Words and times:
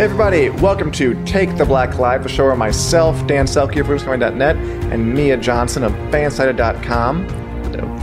Hey 0.00 0.04
everybody, 0.04 0.48
welcome 0.48 0.90
to 0.92 1.22
Take 1.26 1.58
the 1.58 1.66
Black 1.66 1.98
Live, 1.98 2.22
the 2.22 2.28
show 2.30 2.46
where 2.46 2.56
myself, 2.56 3.26
Dan 3.26 3.44
Selcke 3.44 3.82
of 3.82 3.86
WinterIsComing.net, 3.86 4.56
and 4.56 5.12
Mia 5.14 5.36
Johnson 5.36 5.84
of 5.84 5.92
Fansided.com 6.10 7.28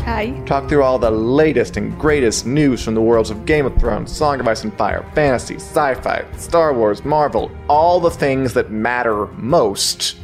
Hi. 0.03 0.39
talk 0.45 0.69
through 0.69 0.83
all 0.83 0.99
the 0.99 1.09
latest 1.09 1.75
and 1.75 1.99
greatest 1.99 2.45
news 2.45 2.83
from 2.83 2.93
the 2.93 3.01
worlds 3.01 3.31
of 3.31 3.47
Game 3.47 3.65
of 3.65 3.75
Thrones, 3.79 4.15
Song 4.15 4.39
of 4.39 4.47
Ice 4.47 4.63
and 4.63 4.71
Fire, 4.77 5.03
fantasy, 5.15 5.55
sci-fi, 5.55 6.23
Star 6.37 6.71
Wars, 6.71 7.03
Marvel, 7.03 7.49
all 7.67 7.99
the 7.99 8.11
things 8.11 8.53
that 8.53 8.69
matter 8.69 9.25
most 9.33 10.17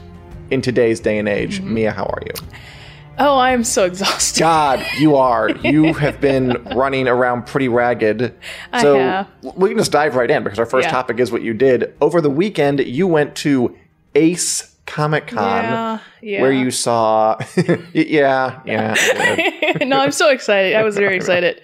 in 0.51 0.61
today's 0.61 0.99
day 0.99 1.17
and 1.17 1.27
age. 1.27 1.57
Mm-hmm. 1.57 1.73
Mia, 1.73 1.91
how 1.91 2.03
are 2.03 2.21
you? 2.23 2.33
Oh, 3.19 3.37
I 3.37 3.51
am 3.51 3.63
so 3.63 3.85
exhausted. 3.85 4.39
God, 4.39 4.83
you 4.97 5.15
are. 5.15 5.49
You 5.49 5.93
have 5.93 6.19
been 6.19 6.63
running 6.75 7.07
around 7.07 7.45
pretty 7.45 7.67
ragged. 7.67 8.33
I 8.71 8.81
So 8.81 8.97
have. 8.97 9.27
we 9.55 9.69
can 9.69 9.77
just 9.77 9.91
dive 9.91 10.15
right 10.15 10.29
in 10.29 10.43
because 10.43 10.57
our 10.59 10.65
first 10.65 10.85
Yeah. 10.87 10.91
topic 10.91 11.19
is 11.19 11.31
what 11.31 11.41
you 11.43 11.53
did. 11.53 11.93
Over 12.01 12.21
the 12.21 12.29
weekend, 12.29 12.79
you 12.79 13.05
went 13.07 13.35
to 13.37 13.75
Ace 14.15 14.75
Comic 14.85 15.27
Con 15.27 15.39
Yeah, 15.63 15.99
yeah. 16.21 16.41
where 16.41 16.51
you 16.51 16.71
saw. 16.71 17.37
yeah, 17.93 18.61
yeah. 18.65 18.95
yeah. 18.95 19.77
no, 19.85 19.99
I'm 19.99 20.11
so 20.11 20.29
excited. 20.29 20.75
I 20.75 20.83
was 20.83 20.95
very 20.97 21.15
excited. 21.15 21.61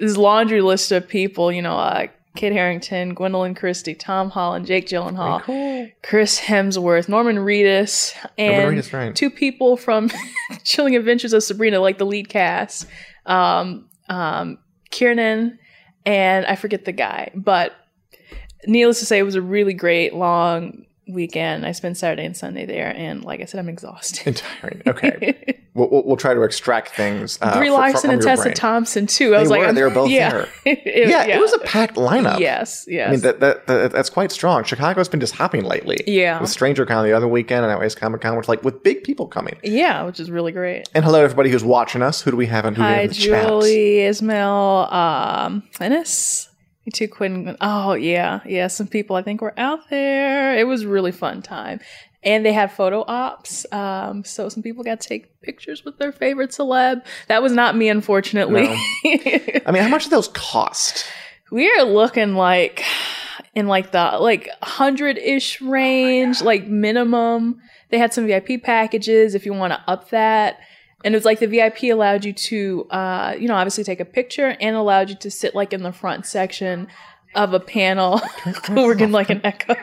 This 0.00 0.16
laundry 0.16 0.60
list 0.62 0.90
of 0.92 1.06
people, 1.08 1.52
you 1.52 1.62
know, 1.62 1.76
uh, 1.78 2.08
Kit 2.34 2.52
Harington, 2.52 3.14
Gwendoline 3.14 3.54
Christie, 3.54 3.94
Tom 3.94 4.30
Holland, 4.30 4.66
Jake 4.66 4.86
Gyllenhaal, 4.86 5.92
Chris 6.02 6.40
Hemsworth, 6.40 7.08
Norman 7.08 7.36
Reedus, 7.36 8.14
and 8.38 8.78
Reedus, 8.78 8.92
right. 8.92 9.14
two 9.14 9.30
people 9.30 9.76
from 9.76 10.10
Chilling 10.64 10.96
Adventures 10.96 11.34
of 11.34 11.42
Sabrina, 11.42 11.78
like 11.80 11.98
the 11.98 12.06
lead 12.06 12.28
cast, 12.28 12.86
um, 13.26 13.88
um, 14.08 14.58
Kiernan, 14.90 15.58
and 16.06 16.46
I 16.46 16.56
forget 16.56 16.86
the 16.86 16.92
guy, 16.92 17.30
but 17.34 17.72
needless 18.66 19.00
to 19.00 19.06
say, 19.06 19.18
it 19.18 19.24
was 19.24 19.34
a 19.34 19.42
really 19.42 19.74
great 19.74 20.14
long 20.14 20.86
weekend. 21.08 21.66
I 21.66 21.72
spent 21.72 21.96
Saturday 21.96 22.24
and 22.24 22.36
Sunday 22.36 22.64
there, 22.66 22.94
and 22.96 23.24
like 23.24 23.40
I 23.40 23.44
said, 23.44 23.58
I'm 23.60 23.68
exhausted. 23.68 24.36
Tiring. 24.60 24.82
Okay. 24.86 25.58
we'll, 25.74 25.88
we'll, 25.90 26.02
we'll 26.04 26.16
try 26.16 26.32
to 26.34 26.42
extract 26.42 26.90
things. 26.94 27.38
Uh, 27.42 27.56
Brie 27.58 27.70
Larson 27.70 28.10
and 28.10 28.22
Tessa 28.22 28.42
brain. 28.44 28.54
Thompson 28.54 29.06
too. 29.06 29.34
I 29.34 29.40
was 29.40 29.48
They 29.48 29.54
like, 29.54 29.60
were. 29.60 29.66
I'm- 29.66 29.74
They 29.74 29.82
were 29.82 29.90
both 29.90 30.10
yeah. 30.10 30.30
there. 30.30 30.48
It- 30.64 31.08
Yeah, 31.08 31.24
it 31.26 31.40
was 31.40 31.52
a 31.54 31.58
packed 31.60 31.96
lineup. 31.96 32.38
Yes, 32.38 32.84
yes. 32.88 33.08
I 33.08 33.10
mean, 33.10 33.20
that, 33.20 33.40
that, 33.40 33.66
that 33.66 33.92
that's 33.92 34.10
quite 34.10 34.30
strong. 34.30 34.62
Chicago's 34.64 35.08
been 35.08 35.20
just 35.20 35.34
hopping 35.34 35.64
lately. 35.64 35.98
Yeah. 36.06 36.40
With 36.40 36.50
StrangerCon 36.50 37.04
the 37.04 37.12
other 37.12 37.28
weekend 37.28 37.64
and 37.64 37.72
now 37.72 37.82
Ace 37.82 37.94
Comic 37.94 38.20
Con, 38.20 38.36
which 38.36 38.48
like 38.48 38.62
with 38.62 38.82
big 38.82 39.02
people 39.02 39.26
coming. 39.26 39.58
yeah, 39.64 40.04
which 40.04 40.20
is 40.20 40.30
really 40.30 40.52
great. 40.52 40.88
And 40.94 41.04
hello, 41.04 41.22
everybody 41.24 41.50
who's 41.50 41.64
watching 41.64 42.02
us. 42.02 42.22
Who 42.22 42.30
do 42.30 42.36
we 42.36 42.46
have 42.46 42.64
and 42.64 42.76
who 42.76 42.82
do 42.82 42.86
we 42.88 42.92
Hi, 42.94 43.00
have 43.02 43.04
in 43.04 43.08
the 43.10 43.14
chat? 43.14 43.46
Julie, 43.48 44.00
Ismail, 44.02 44.88
um, 44.90 45.62
Ennis. 45.80 46.48
You 46.84 46.92
two 46.92 47.08
Quinn. 47.08 47.56
Oh 47.60 47.94
yeah, 47.94 48.40
yeah. 48.44 48.66
Some 48.66 48.88
people 48.88 49.16
I 49.16 49.22
think 49.22 49.40
were 49.40 49.54
out 49.58 49.88
there. 49.90 50.56
It 50.56 50.64
was 50.66 50.82
a 50.82 50.88
really 50.88 51.12
fun 51.12 51.42
time, 51.42 51.80
and 52.22 52.44
they 52.44 52.52
had 52.52 52.72
photo 52.72 53.04
ops. 53.06 53.64
Um, 53.72 54.24
so 54.24 54.48
some 54.48 54.62
people 54.62 54.82
got 54.82 55.00
to 55.00 55.08
take 55.08 55.40
pictures 55.42 55.84
with 55.84 55.98
their 55.98 56.12
favorite 56.12 56.50
celeb. 56.50 57.04
That 57.28 57.42
was 57.42 57.52
not 57.52 57.76
me, 57.76 57.88
unfortunately. 57.88 58.66
I 59.04 59.70
mean, 59.70 59.82
how 59.82 59.88
much 59.88 60.04
do 60.04 60.10
those 60.10 60.28
cost? 60.28 61.06
we 61.52 61.70
are 61.70 61.84
looking 61.84 62.34
like 62.34 62.82
in 63.54 63.68
like 63.68 63.92
the 63.92 64.16
like 64.18 64.48
hundred 64.62 65.18
ish 65.18 65.60
range, 65.60 66.40
like 66.40 66.66
minimum. 66.66 67.60
They 67.90 67.98
had 67.98 68.14
some 68.14 68.26
VIP 68.26 68.62
packages 68.62 69.34
if 69.34 69.44
you 69.44 69.52
want 69.52 69.74
to 69.74 69.80
up 69.86 70.08
that. 70.10 70.58
And 71.04 71.14
it 71.14 71.16
was 71.16 71.24
like 71.24 71.40
the 71.40 71.46
VIP 71.46 71.84
allowed 71.84 72.24
you 72.24 72.32
to, 72.32 72.86
uh, 72.90 73.34
you 73.38 73.48
know, 73.48 73.54
obviously 73.54 73.84
take 73.84 74.00
a 74.00 74.04
picture 74.04 74.56
and 74.60 74.76
allowed 74.76 75.10
you 75.10 75.16
to 75.16 75.30
sit 75.30 75.54
like 75.54 75.72
in 75.72 75.82
the 75.82 75.92
front 75.92 76.26
section 76.26 76.88
of 77.34 77.54
a 77.54 77.60
panel. 77.60 78.20
We're 78.70 78.94
getting 78.94 79.12
like 79.12 79.30
an 79.30 79.40
echo. 79.44 79.74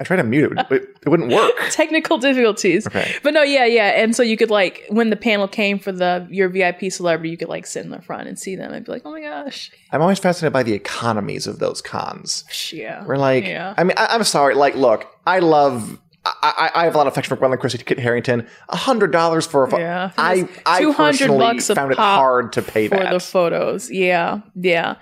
I 0.00 0.04
tried 0.04 0.18
to 0.18 0.22
mute 0.22 0.52
it, 0.56 0.66
but 0.68 0.82
it 0.82 1.08
wouldn't 1.08 1.32
work. 1.32 1.52
Technical 1.70 2.18
difficulties. 2.18 2.86
Okay. 2.86 3.16
But 3.24 3.34
no, 3.34 3.42
yeah, 3.42 3.64
yeah. 3.64 4.00
And 4.00 4.14
so 4.14 4.22
you 4.22 4.36
could 4.36 4.50
like 4.50 4.84
when 4.90 5.10
the 5.10 5.16
panel 5.16 5.48
came 5.48 5.78
for 5.80 5.90
the 5.90 6.26
your 6.30 6.48
VIP 6.48 6.92
celebrity, 6.92 7.30
you 7.30 7.36
could 7.36 7.48
like 7.48 7.66
sit 7.66 7.84
in 7.84 7.90
the 7.90 8.00
front 8.00 8.28
and 8.28 8.38
see 8.38 8.54
them 8.54 8.72
and 8.72 8.86
be 8.86 8.92
like, 8.92 9.02
oh 9.04 9.10
my 9.10 9.20
gosh. 9.20 9.72
I'm 9.90 10.00
always 10.00 10.20
fascinated 10.20 10.52
by 10.52 10.62
the 10.62 10.72
economies 10.74 11.48
of 11.48 11.58
those 11.58 11.82
cons. 11.82 12.44
Yeah. 12.72 13.04
We're 13.04 13.16
like, 13.16 13.44
Yeah. 13.44 13.74
I 13.76 13.82
mean, 13.82 13.94
I, 13.96 14.06
I'm 14.10 14.22
sorry. 14.24 14.54
Like, 14.54 14.76
look, 14.76 15.06
I 15.26 15.40
love. 15.40 15.98
I, 16.24 16.70
I 16.74 16.84
have 16.84 16.94
a 16.94 16.98
lot 16.98 17.06
of 17.06 17.12
affection 17.14 17.34
for 17.34 17.42
Gwendoline 17.42 17.58
Christie, 17.60 17.78
Kit 17.78 17.98
Harington. 17.98 18.46
A 18.68 18.76
hundred 18.76 19.12
dollars 19.12 19.46
for 19.46 19.64
a 19.64 19.70
photo. 19.70 19.82
Yeah. 19.82 20.10
I 20.18 20.46
I 20.66 20.80
200 20.82 20.94
personally 21.12 21.38
bucks 21.38 21.68
found 21.68 21.92
it 21.92 21.96
hard 21.98 22.52
to 22.54 22.62
pay 22.62 22.88
for 22.88 22.96
that. 22.96 23.12
the 23.12 23.20
photos. 23.20 23.90
Yeah, 23.90 24.40
yeah. 24.54 24.96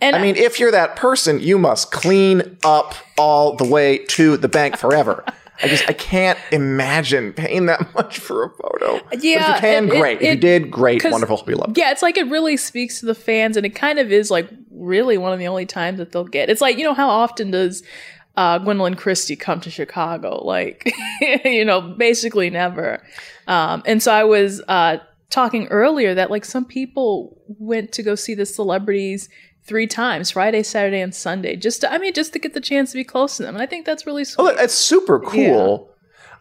And 0.00 0.16
I 0.16 0.22
mean, 0.22 0.36
if 0.36 0.58
you're 0.58 0.70
that 0.70 0.96
person, 0.96 1.40
you 1.40 1.58
must 1.58 1.92
clean 1.92 2.56
up 2.64 2.94
all 3.18 3.56
the 3.56 3.64
way 3.66 3.98
to 4.08 4.38
the 4.38 4.48
bank 4.48 4.78
forever. 4.78 5.22
I 5.62 5.68
just 5.68 5.86
I 5.86 5.92
can't 5.92 6.38
imagine 6.52 7.34
paying 7.34 7.66
that 7.66 7.92
much 7.94 8.18
for 8.18 8.44
a 8.44 8.48
photo. 8.50 9.00
But 9.04 9.14
if 9.18 9.24
you 9.24 9.32
Yeah, 9.32 9.60
can, 9.60 9.88
it- 9.88 9.94
it- 9.94 10.00
great. 10.00 10.22
if 10.22 10.34
you 10.34 10.40
did, 10.40 10.70
great. 10.70 11.04
wonderful. 11.04 11.42
We 11.46 11.54
love. 11.54 11.72
it. 11.72 11.78
yeah, 11.78 11.90
it's 11.90 12.00
like 12.00 12.16
it 12.16 12.28
really 12.30 12.56
speaks 12.56 13.00
to 13.00 13.06
the 13.06 13.14
fans, 13.14 13.58
and 13.58 13.66
it 13.66 13.74
kind 13.74 13.98
of 13.98 14.10
is 14.10 14.30
like 14.30 14.48
really 14.70 15.18
one 15.18 15.34
of 15.34 15.38
the 15.38 15.48
only 15.48 15.66
times 15.66 15.98
that 15.98 16.12
they'll 16.12 16.24
get. 16.24 16.48
It's 16.48 16.62
like 16.62 16.78
you 16.78 16.84
know 16.84 16.94
how 16.94 17.10
often 17.10 17.50
does 17.50 17.82
uh, 18.36 18.58
Gwendoline 18.58 18.96
Christie 18.96 19.36
come 19.36 19.60
to 19.60 19.70
Chicago? 19.70 20.44
Like 20.44 20.92
you 21.44 21.64
know, 21.64 21.80
basically 21.80 22.50
never. 22.50 23.02
Um, 23.46 23.82
and 23.86 24.02
so 24.02 24.12
I 24.12 24.24
was 24.24 24.62
uh, 24.68 24.98
talking 25.30 25.66
earlier 25.68 26.14
that 26.14 26.30
like 26.30 26.44
some 26.44 26.64
people 26.64 27.40
went 27.46 27.92
to 27.92 28.02
go 28.02 28.14
see 28.14 28.34
the 28.34 28.46
celebrities 28.46 29.28
three 29.64 29.86
times 29.86 30.30
Friday, 30.30 30.62
Saturday, 30.62 31.00
and 31.00 31.14
Sunday 31.14 31.56
just 31.56 31.82
to, 31.82 31.92
I 31.92 31.98
mean 31.98 32.12
just 32.12 32.32
to 32.32 32.38
get 32.38 32.54
the 32.54 32.60
chance 32.60 32.92
to 32.92 32.96
be 32.96 33.04
close 33.04 33.36
to 33.36 33.42
them, 33.42 33.54
and 33.54 33.62
I 33.62 33.66
think 33.66 33.86
that's 33.86 34.06
really 34.06 34.24
sweet. 34.24 34.44
Oh, 34.44 34.54
that's 34.54 34.74
super 34.74 35.20
cool. 35.20 35.89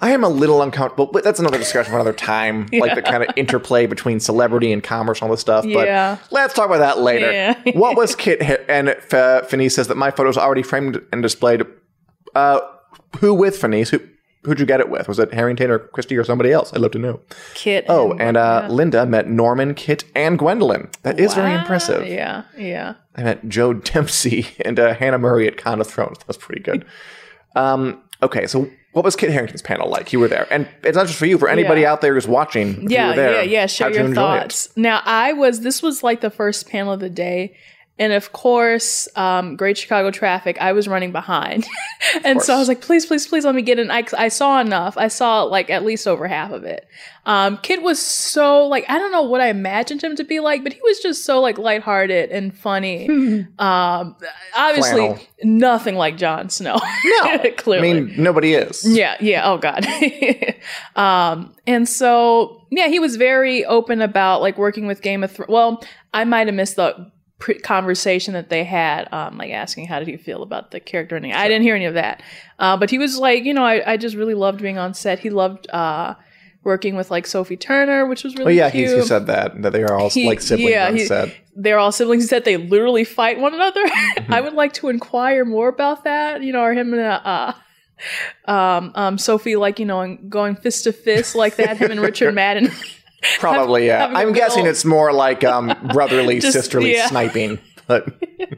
I 0.02 0.12
am 0.12 0.24
a 0.24 0.30
little 0.30 0.62
uncomfortable, 0.62 1.08
but 1.08 1.24
that's 1.24 1.40
another 1.40 1.58
discussion 1.58 1.92
for 1.92 1.98
another 1.98 2.14
time. 2.14 2.68
Like 2.80 2.96
the 2.96 3.02
kind 3.02 3.24
of 3.24 3.30
interplay 3.36 3.86
between 3.86 4.20
celebrity 4.22 4.72
and 4.72 4.82
commerce 4.82 5.20
and 5.20 5.28
all 5.28 5.32
this 5.32 5.42
stuff. 5.42 5.66
Yeah. 5.66 6.16
But 6.16 6.32
let's 6.32 6.54
talk 6.54 6.68
about 6.68 6.78
that 6.78 7.00
later. 7.00 7.30
Yeah. 7.32 7.62
what 7.74 7.98
was 7.98 8.16
Kit 8.16 8.42
Ha- 8.42 8.64
and 8.70 8.96
Finis 9.50 9.76
says 9.76 9.90
that 9.90 9.98
my 9.98 10.12
photos 10.12 10.38
are 10.38 10.46
already 10.46 10.64
framed 10.64 11.02
and 11.12 11.22
displayed. 11.22 11.64
Uh, 12.34 12.62
who 13.20 13.34
with 13.34 13.58
Finis? 13.58 13.90
Who 13.90 14.00
who'd 14.44 14.60
you 14.60 14.66
get 14.66 14.80
it 14.80 14.90
with? 14.90 15.08
Was 15.08 15.20
it 15.20 15.34
Harington 15.34 15.70
or 15.70 15.80
Christie 15.80 16.18
or 16.18 16.24
somebody 16.24 16.52
else? 16.52 16.74
I'd 16.74 16.80
love 16.80 16.92
to 16.92 17.00
know. 17.00 17.20
Kit. 17.54 17.86
Oh, 17.90 18.14
and 18.14 18.38
uh, 18.38 18.68
Linda 18.70 19.06
met 19.06 19.28
Norman, 19.28 19.74
Kit, 19.74 20.06
and 20.16 20.40
Gwendolyn. 20.40 20.90
That 21.04 21.20
is 21.20 21.34
very 21.34 21.54
impressive. 21.54 22.08
Yeah, 22.08 22.44
yeah. 22.58 22.96
I 23.16 23.24
met 23.24 23.48
Joe 23.50 23.74
Dempsie 23.74 24.48
and 24.66 24.80
uh, 24.80 24.94
Hannah 24.94 25.20
Murray 25.20 25.48
at 25.48 25.58
Con 25.58 25.82
of 25.82 25.88
Thrones. 25.88 26.20
That 26.20 26.28
was 26.28 26.38
pretty 26.38 26.62
good. 26.62 26.86
um, 27.56 28.02
okay, 28.24 28.48
so 28.48 28.70
what 28.92 29.06
was 29.06 29.16
Kit 29.16 29.30
Harington's 29.30 29.62
panel 29.62 29.88
like? 29.90 30.12
You 30.14 30.20
were 30.20 30.28
there, 30.28 30.48
and 30.52 30.68
it's 30.84 30.96
not 30.96 31.08
just 31.08 31.18
for 31.20 31.26
you. 31.26 31.38
For 31.38 31.48
anybody 31.50 31.82
Yeah. 31.82 31.92
out 31.92 32.02
there 32.02 32.14
who's 32.14 32.28
watching, 32.28 32.82
you 32.84 32.88
yeah, 32.90 33.10
were 33.10 33.16
there, 33.16 33.34
yeah, 33.36 33.42
yeah. 33.42 33.66
Share 33.68 33.90
you 33.90 33.98
your 33.98 34.12
it? 34.12 34.16
thoughts. 34.16 34.70
Now, 34.76 35.02
I 35.06 35.34
was. 35.34 35.62
This 35.62 35.82
was 35.84 36.02
like 36.04 36.22
the 36.22 36.30
first 36.32 36.68
panel 36.70 36.94
of 36.94 37.00
the 37.00 37.10
day, 37.10 37.56
And 38.00 38.14
of 38.14 38.32
course, 38.32 39.10
um, 39.18 39.58
Great 39.58 39.78
Chicago 39.78 40.10
Traffic, 40.10 40.58
I 40.62 40.72
was 40.72 40.88
running 40.88 41.12
behind. 41.12 41.68
and 42.24 42.42
so 42.42 42.56
I 42.56 42.58
was 42.58 42.70
like, 42.70 42.80
please, 42.80 43.06
please, 43.06 43.28
please 43.28 43.44
let 43.44 43.54
me 43.54 43.62
get 43.62 43.78
in. 43.78 43.92
I, 43.92 44.06
I 44.18 44.30
saw 44.30 44.62
enough. 44.62 44.98
I 44.98 45.10
saw 45.10 45.44
like 45.44 45.70
at 45.70 45.84
least 45.84 46.08
over 46.08 46.26
half 46.26 46.52
of 46.52 46.64
it. 46.64 46.88
Um, 47.26 47.58
Kit 47.58 47.82
was 47.82 48.02
so 48.02 48.66
like, 48.68 48.86
I 48.90 48.98
don't 48.98 49.12
know 49.12 49.24
what 49.24 49.42
I 49.42 49.50
imagined 49.50 50.02
him 50.02 50.16
to 50.16 50.24
be 50.24 50.40
like, 50.40 50.64
but 50.64 50.72
he 50.72 50.80
was 50.82 51.00
just 51.00 51.26
so 51.26 51.42
like 51.42 51.58
lighthearted 51.58 52.32
and 52.32 52.58
funny. 52.58 53.10
um, 53.60 54.16
obviously, 54.56 55.08
Flannel. 55.08 55.20
nothing 55.44 55.96
like 55.96 56.16
Jon 56.16 56.50
Snow. 56.50 56.80
No, 57.04 57.52
clearly. 57.58 57.90
I 57.90 57.94
mean 57.94 58.14
nobody 58.18 58.54
is. 58.54 58.88
Yeah, 58.88 59.18
yeah. 59.20 59.42
Oh 59.44 59.58
God. 59.58 59.86
um, 60.96 61.54
and 61.68 61.88
so 61.88 62.66
yeah, 62.72 62.88
he 62.88 63.00
was 63.00 63.18
very 63.18 63.66
open 63.66 64.02
about 64.02 64.42
like 64.42 64.58
working 64.58 64.88
with 64.88 65.02
Game 65.02 65.22
of 65.22 65.34
Thrones. 65.34 65.50
Well, 65.50 65.84
I 66.14 66.24
might 66.24 66.48
have 66.48 66.56
missed 66.56 66.78
the 66.78 67.12
pre- 67.40 67.60
conversation 67.60 68.34
that 68.36 68.50
they 68.50 68.64
had, 68.64 69.12
um, 69.14 69.38
like 69.38 69.52
asking 69.52 69.88
how 69.88 70.00
did 70.00 70.08
he 70.08 70.18
feel 70.18 70.44
about 70.44 70.72
the 70.72 70.80
character. 70.80 71.16
And 71.16 71.26
I 71.34 71.48
didn't 71.48 71.64
hear 71.64 71.76
any 71.76 71.86
of 71.86 71.96
that. 71.96 72.22
Uh, 72.60 72.78
but 72.78 72.90
he 72.90 72.98
was 72.98 73.18
like, 73.18 73.44
you 73.44 73.54
know, 73.54 73.64
I, 73.66 73.94
I 73.94 73.98
just 73.98 74.16
really 74.16 74.34
loved 74.36 74.62
being 74.62 74.78
on 74.78 74.94
set. 74.94 75.20
He 75.20 75.30
loved 75.30 75.70
uh, 75.72 76.16
working 76.64 76.96
with 76.96 77.10
like 77.10 77.26
Sophie 77.26 77.58
Turner, 77.58 78.06
which 78.06 78.24
was 78.24 78.34
really. 78.36 78.44
Oh 78.44 78.48
really 78.48 78.58
yeah, 78.58 78.70
he, 78.70 78.96
he 78.96 79.02
said 79.04 79.28
that 79.28 79.62
that 79.62 79.72
they 79.74 79.84
are 79.84 79.96
all 79.98 80.10
He- 80.10 80.28
like 80.28 80.42
siblings 80.42 80.72
yeah, 80.72 80.88
on 80.88 80.96
he- 80.96 81.06
set. 81.06 81.34
they're 81.56 81.80
all 81.80 81.92
siblings. 81.92 82.24
He 82.24 82.28
said 82.28 82.44
they 82.46 82.58
literally 82.58 83.06
fight 83.06 83.40
one 83.40 83.54
another. 83.54 83.84
Mm-hmm. 83.86 84.34
I 84.38 84.42
would 84.42 84.54
like 84.54 84.74
to 84.74 84.90
inquire 84.90 85.46
more 85.46 85.70
about 85.70 86.04
that. 86.04 86.44
You 86.44 86.52
know, 86.54 86.60
are 86.60 86.74
him 86.74 86.94
and 86.94 87.02
uh, 87.02 87.54
um, 88.46 88.92
um, 88.96 89.18
Sophie 89.18 89.56
like 89.56 89.80
you 89.80 89.86
know 89.86 90.18
going 90.28 90.56
fist 90.56 90.84
to 90.86 90.94
fist 90.94 91.36
like 91.36 91.56
that? 91.58 91.78
Him 91.78 91.92
and 91.92 92.00
Richard 92.02 92.34
Madden. 92.36 92.72
Probably, 93.40 93.88
yeah. 93.88 94.00
having 94.00 94.18
I'm 94.18 94.34
guessing 94.34 94.66
it's 94.66 94.86
more 94.86 95.12
like 95.12 95.44
um, 95.44 95.74
brotherly, 95.94 96.40
Just- 96.40 96.54
sisterly 96.54 96.94
yeah. 96.94 97.08
sniping. 97.08 97.60
But 97.88 98.08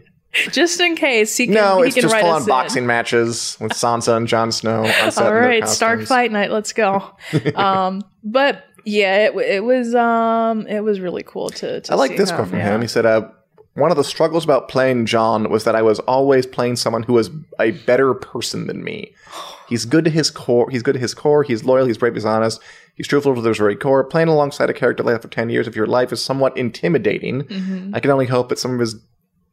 just 0.51 0.79
in 0.79 0.95
case 0.95 1.35
he 1.37 1.45
can. 1.45 1.55
no, 1.55 1.81
he 1.81 1.87
it's 1.87 1.95
can 1.95 2.01
just 2.03 2.13
write 2.13 2.21
full 2.21 2.31
on 2.31 2.41
in. 2.41 2.47
boxing 2.47 2.85
matches 2.85 3.57
with 3.59 3.71
Sansa 3.71 4.15
and 4.15 4.27
Jon 4.27 4.51
Snow. 4.51 4.83
All 4.83 5.27
in 5.27 5.33
right, 5.33 5.67
Stark. 5.67 6.03
Fight 6.03 6.31
Night. 6.31 6.51
Let's 6.51 6.73
go. 6.73 7.15
um, 7.55 8.03
but 8.23 8.65
yeah, 8.85 9.27
it, 9.27 9.35
it 9.35 9.63
was 9.63 9.95
um, 9.95 10.67
it 10.67 10.81
was 10.81 10.99
really 10.99 11.23
cool 11.23 11.49
to. 11.49 11.81
to 11.81 11.93
I 11.93 11.95
like 11.95 12.17
this 12.17 12.31
quote 12.31 12.49
from 12.49 12.59
yeah. 12.59 12.75
him. 12.75 12.81
He 12.81 12.87
said, 12.87 13.05
uh, 13.05 13.29
"One 13.73 13.89
of 13.89 13.97
the 13.97 14.03
struggles 14.03 14.43
about 14.43 14.67
playing 14.67 15.05
Jon 15.05 15.49
was 15.49 15.63
that 15.63 15.75
I 15.75 15.81
was 15.81 15.99
always 16.01 16.45
playing 16.45 16.75
someone 16.75 17.03
who 17.03 17.13
was 17.13 17.29
a 17.59 17.71
better 17.71 18.13
person 18.13 18.67
than 18.67 18.83
me. 18.83 19.15
He's 19.71 19.85
good 19.85 20.03
to 20.03 20.11
his 20.11 20.29
core. 20.29 20.69
He's 20.69 20.83
good 20.83 20.95
to 20.95 20.99
his 20.99 21.13
core. 21.13 21.43
He's 21.43 21.63
loyal. 21.63 21.85
He's 21.85 21.97
brave. 21.97 22.13
He's 22.13 22.25
honest. 22.25 22.61
He's 22.95 23.07
truthful 23.07 23.33
to 23.33 23.41
his 23.41 23.57
very 23.57 23.77
core. 23.77 24.03
Playing 24.03 24.27
alongside 24.27 24.69
a 24.69 24.73
character 24.73 25.01
like 25.01 25.15
that 25.15 25.21
for 25.21 25.29
ten 25.29 25.49
years 25.49 25.65
of 25.65 25.77
your 25.77 25.87
life 25.87 26.11
is 26.11 26.21
somewhat 26.21 26.57
intimidating. 26.57 27.43
Mm-hmm. 27.43 27.95
I 27.95 28.01
can 28.01 28.11
only 28.11 28.25
hope 28.25 28.49
that 28.49 28.59
some 28.59 28.73
of 28.73 28.79
his." 28.79 28.95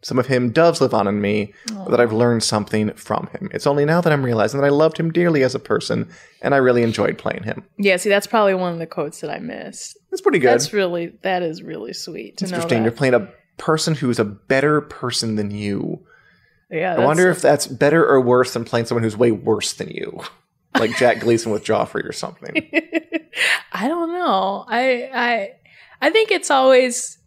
Some 0.01 0.21
of 0.21 0.29
him 0.29 0.53
does 0.53 0.81
live 0.81 0.95
on 0.95 1.09
in 1.09 1.21
me, 1.21 1.53
but 1.67 1.91
that 1.91 2.01
I've 2.01 2.13
learned 2.13 2.45
something 2.45 2.93
from 2.93 3.29
him. 3.33 3.51
It's 3.53 3.67
only 3.67 3.85
now 3.85 4.01
that 4.01 4.13
I'm 4.13 4.25
realizing 4.25 4.61
that 4.61 4.67
I 4.67 4.71
loved 4.71 4.97
him 4.97 5.11
dearly 5.11 5.43
as 5.43 5.57
a 5.57 5.59
person, 5.59 6.09
and 6.41 6.55
I 6.55 6.59
really 6.59 6.85
enjoyed 6.85 7.19
playing 7.19 7.43
him. 7.43 7.65
Yeah, 7.79 7.97
see, 7.97 8.09
that's 8.09 8.29
probably 8.29 8.55
one 8.55 8.73
of 8.73 8.79
the 8.79 8.87
quotes 8.87 9.21
that 9.23 9.31
I 9.31 9.41
missed. 9.41 9.99
It's 10.13 10.21
pretty 10.21 10.39
good. 10.39 10.51
That's 10.51 10.73
really 10.73 11.19
that 11.23 11.43
is 11.43 11.65
really 11.65 11.95
sweet 11.95 12.37
to 12.37 12.45
know 12.45 12.59
Interesting. 12.59 12.85
You're 12.85 12.93
playing 12.93 13.15
a 13.15 13.29
person 13.57 13.97
who's 13.97 14.21
a 14.21 14.25
better 14.25 14.81
person 14.81 15.35
than 15.35 15.51
you. 15.51 16.07
Yeah, 16.71 16.97
I 16.97 17.05
wonder 17.05 17.31
if 17.31 17.41
that's 17.41 17.67
better 17.67 18.07
or 18.07 18.21
worse 18.21 18.53
than 18.53 18.65
playing 18.65 18.87
someone 18.87 19.03
who's 19.03 19.17
way 19.17 19.31
worse 19.31 19.73
than 19.73 19.89
you, 19.89 20.21
like 20.79 20.97
Jack 20.97 21.21
Gleeson 21.21 21.53
with 21.53 21.65
Joffrey 21.65 22.07
or 22.07 22.13
something. 22.13 22.71
I 23.73 23.89
don't 23.89 24.13
know. 24.13 24.65
I 24.69 25.11
I 25.15 25.51
I 26.01 26.11
think 26.11 26.31
it's 26.31 26.51
always 26.51 27.19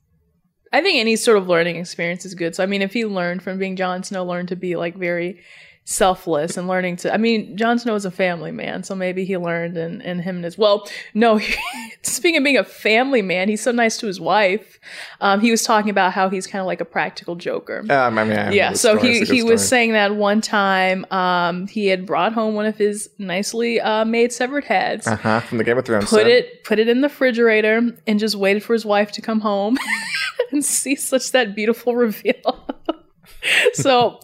I 0.71 0.81
think 0.81 0.99
any 0.99 1.15
sort 1.15 1.37
of 1.37 1.47
learning 1.47 1.77
experience 1.77 2.25
is 2.25 2.35
good. 2.35 2.55
So 2.55 2.63
I 2.63 2.67
mean 2.67 2.81
if 2.81 2.93
he 2.93 3.05
learned 3.05 3.41
from 3.41 3.57
being 3.57 3.75
Jon 3.75 4.03
Snow, 4.03 4.23
learned 4.25 4.49
to 4.49 4.55
be 4.55 4.75
like 4.75 4.95
very 4.95 5.41
selfless 5.83 6.57
and 6.57 6.67
learning 6.67 6.95
to 6.95 7.13
I 7.13 7.17
mean, 7.17 7.57
Jon 7.57 7.79
Snow 7.79 7.95
is 7.95 8.05
a 8.05 8.11
family 8.11 8.51
man, 8.51 8.83
so 8.83 8.95
maybe 8.95 9.25
he 9.25 9.37
learned 9.37 9.77
and 9.77 10.01
and 10.01 10.21
him 10.21 10.37
and 10.37 10.45
his 10.45 10.57
well, 10.57 10.87
no, 11.13 11.39
speaking 12.03 12.37
of 12.37 12.43
being 12.43 12.57
a 12.57 12.63
family 12.63 13.21
man, 13.21 13.49
he's 13.49 13.61
so 13.61 13.71
nice 13.71 13.97
to 13.97 14.07
his 14.07 14.19
wife. 14.19 14.79
Um, 15.19 15.41
he 15.41 15.51
was 15.51 15.63
talking 15.63 15.89
about 15.89 16.13
how 16.13 16.29
he's 16.29 16.47
kind 16.47 16.59
of 16.59 16.67
like 16.67 16.81
a 16.81 16.85
practical 16.85 17.35
joker. 17.35 17.79
Um, 17.89 18.17
I 18.17 18.23
mean, 18.23 18.37
I 18.37 18.51
yeah 18.51 18.73
so 18.73 18.97
story. 18.97 19.19
he 19.19 19.25
he 19.25 19.43
was 19.43 19.67
saying 19.67 19.93
that 19.93 20.15
one 20.15 20.41
time 20.41 21.05
um 21.11 21.67
he 21.67 21.87
had 21.87 22.05
brought 22.05 22.33
home 22.33 22.55
one 22.55 22.65
of 22.65 22.77
his 22.77 23.09
nicely 23.17 23.79
uh 23.79 24.05
made 24.05 24.31
severed 24.31 24.63
heads 24.65 25.07
uh-huh, 25.07 25.41
from 25.41 25.57
the 25.57 25.63
Game 25.63 25.77
of 25.77 25.85
Thrones. 25.85 26.09
put 26.09 26.21
set. 26.21 26.27
it 26.27 26.63
put 26.63 26.79
it 26.79 26.87
in 26.87 27.01
the 27.01 27.09
refrigerator 27.09 27.81
and 28.07 28.19
just 28.19 28.35
waited 28.35 28.63
for 28.63 28.73
his 28.73 28.85
wife 28.85 29.11
to 29.11 29.21
come 29.21 29.41
home 29.41 29.77
and 30.51 30.63
see 30.63 30.95
such 30.95 31.31
that 31.31 31.55
beautiful 31.55 31.95
reveal 31.95 32.67
so 33.73 34.19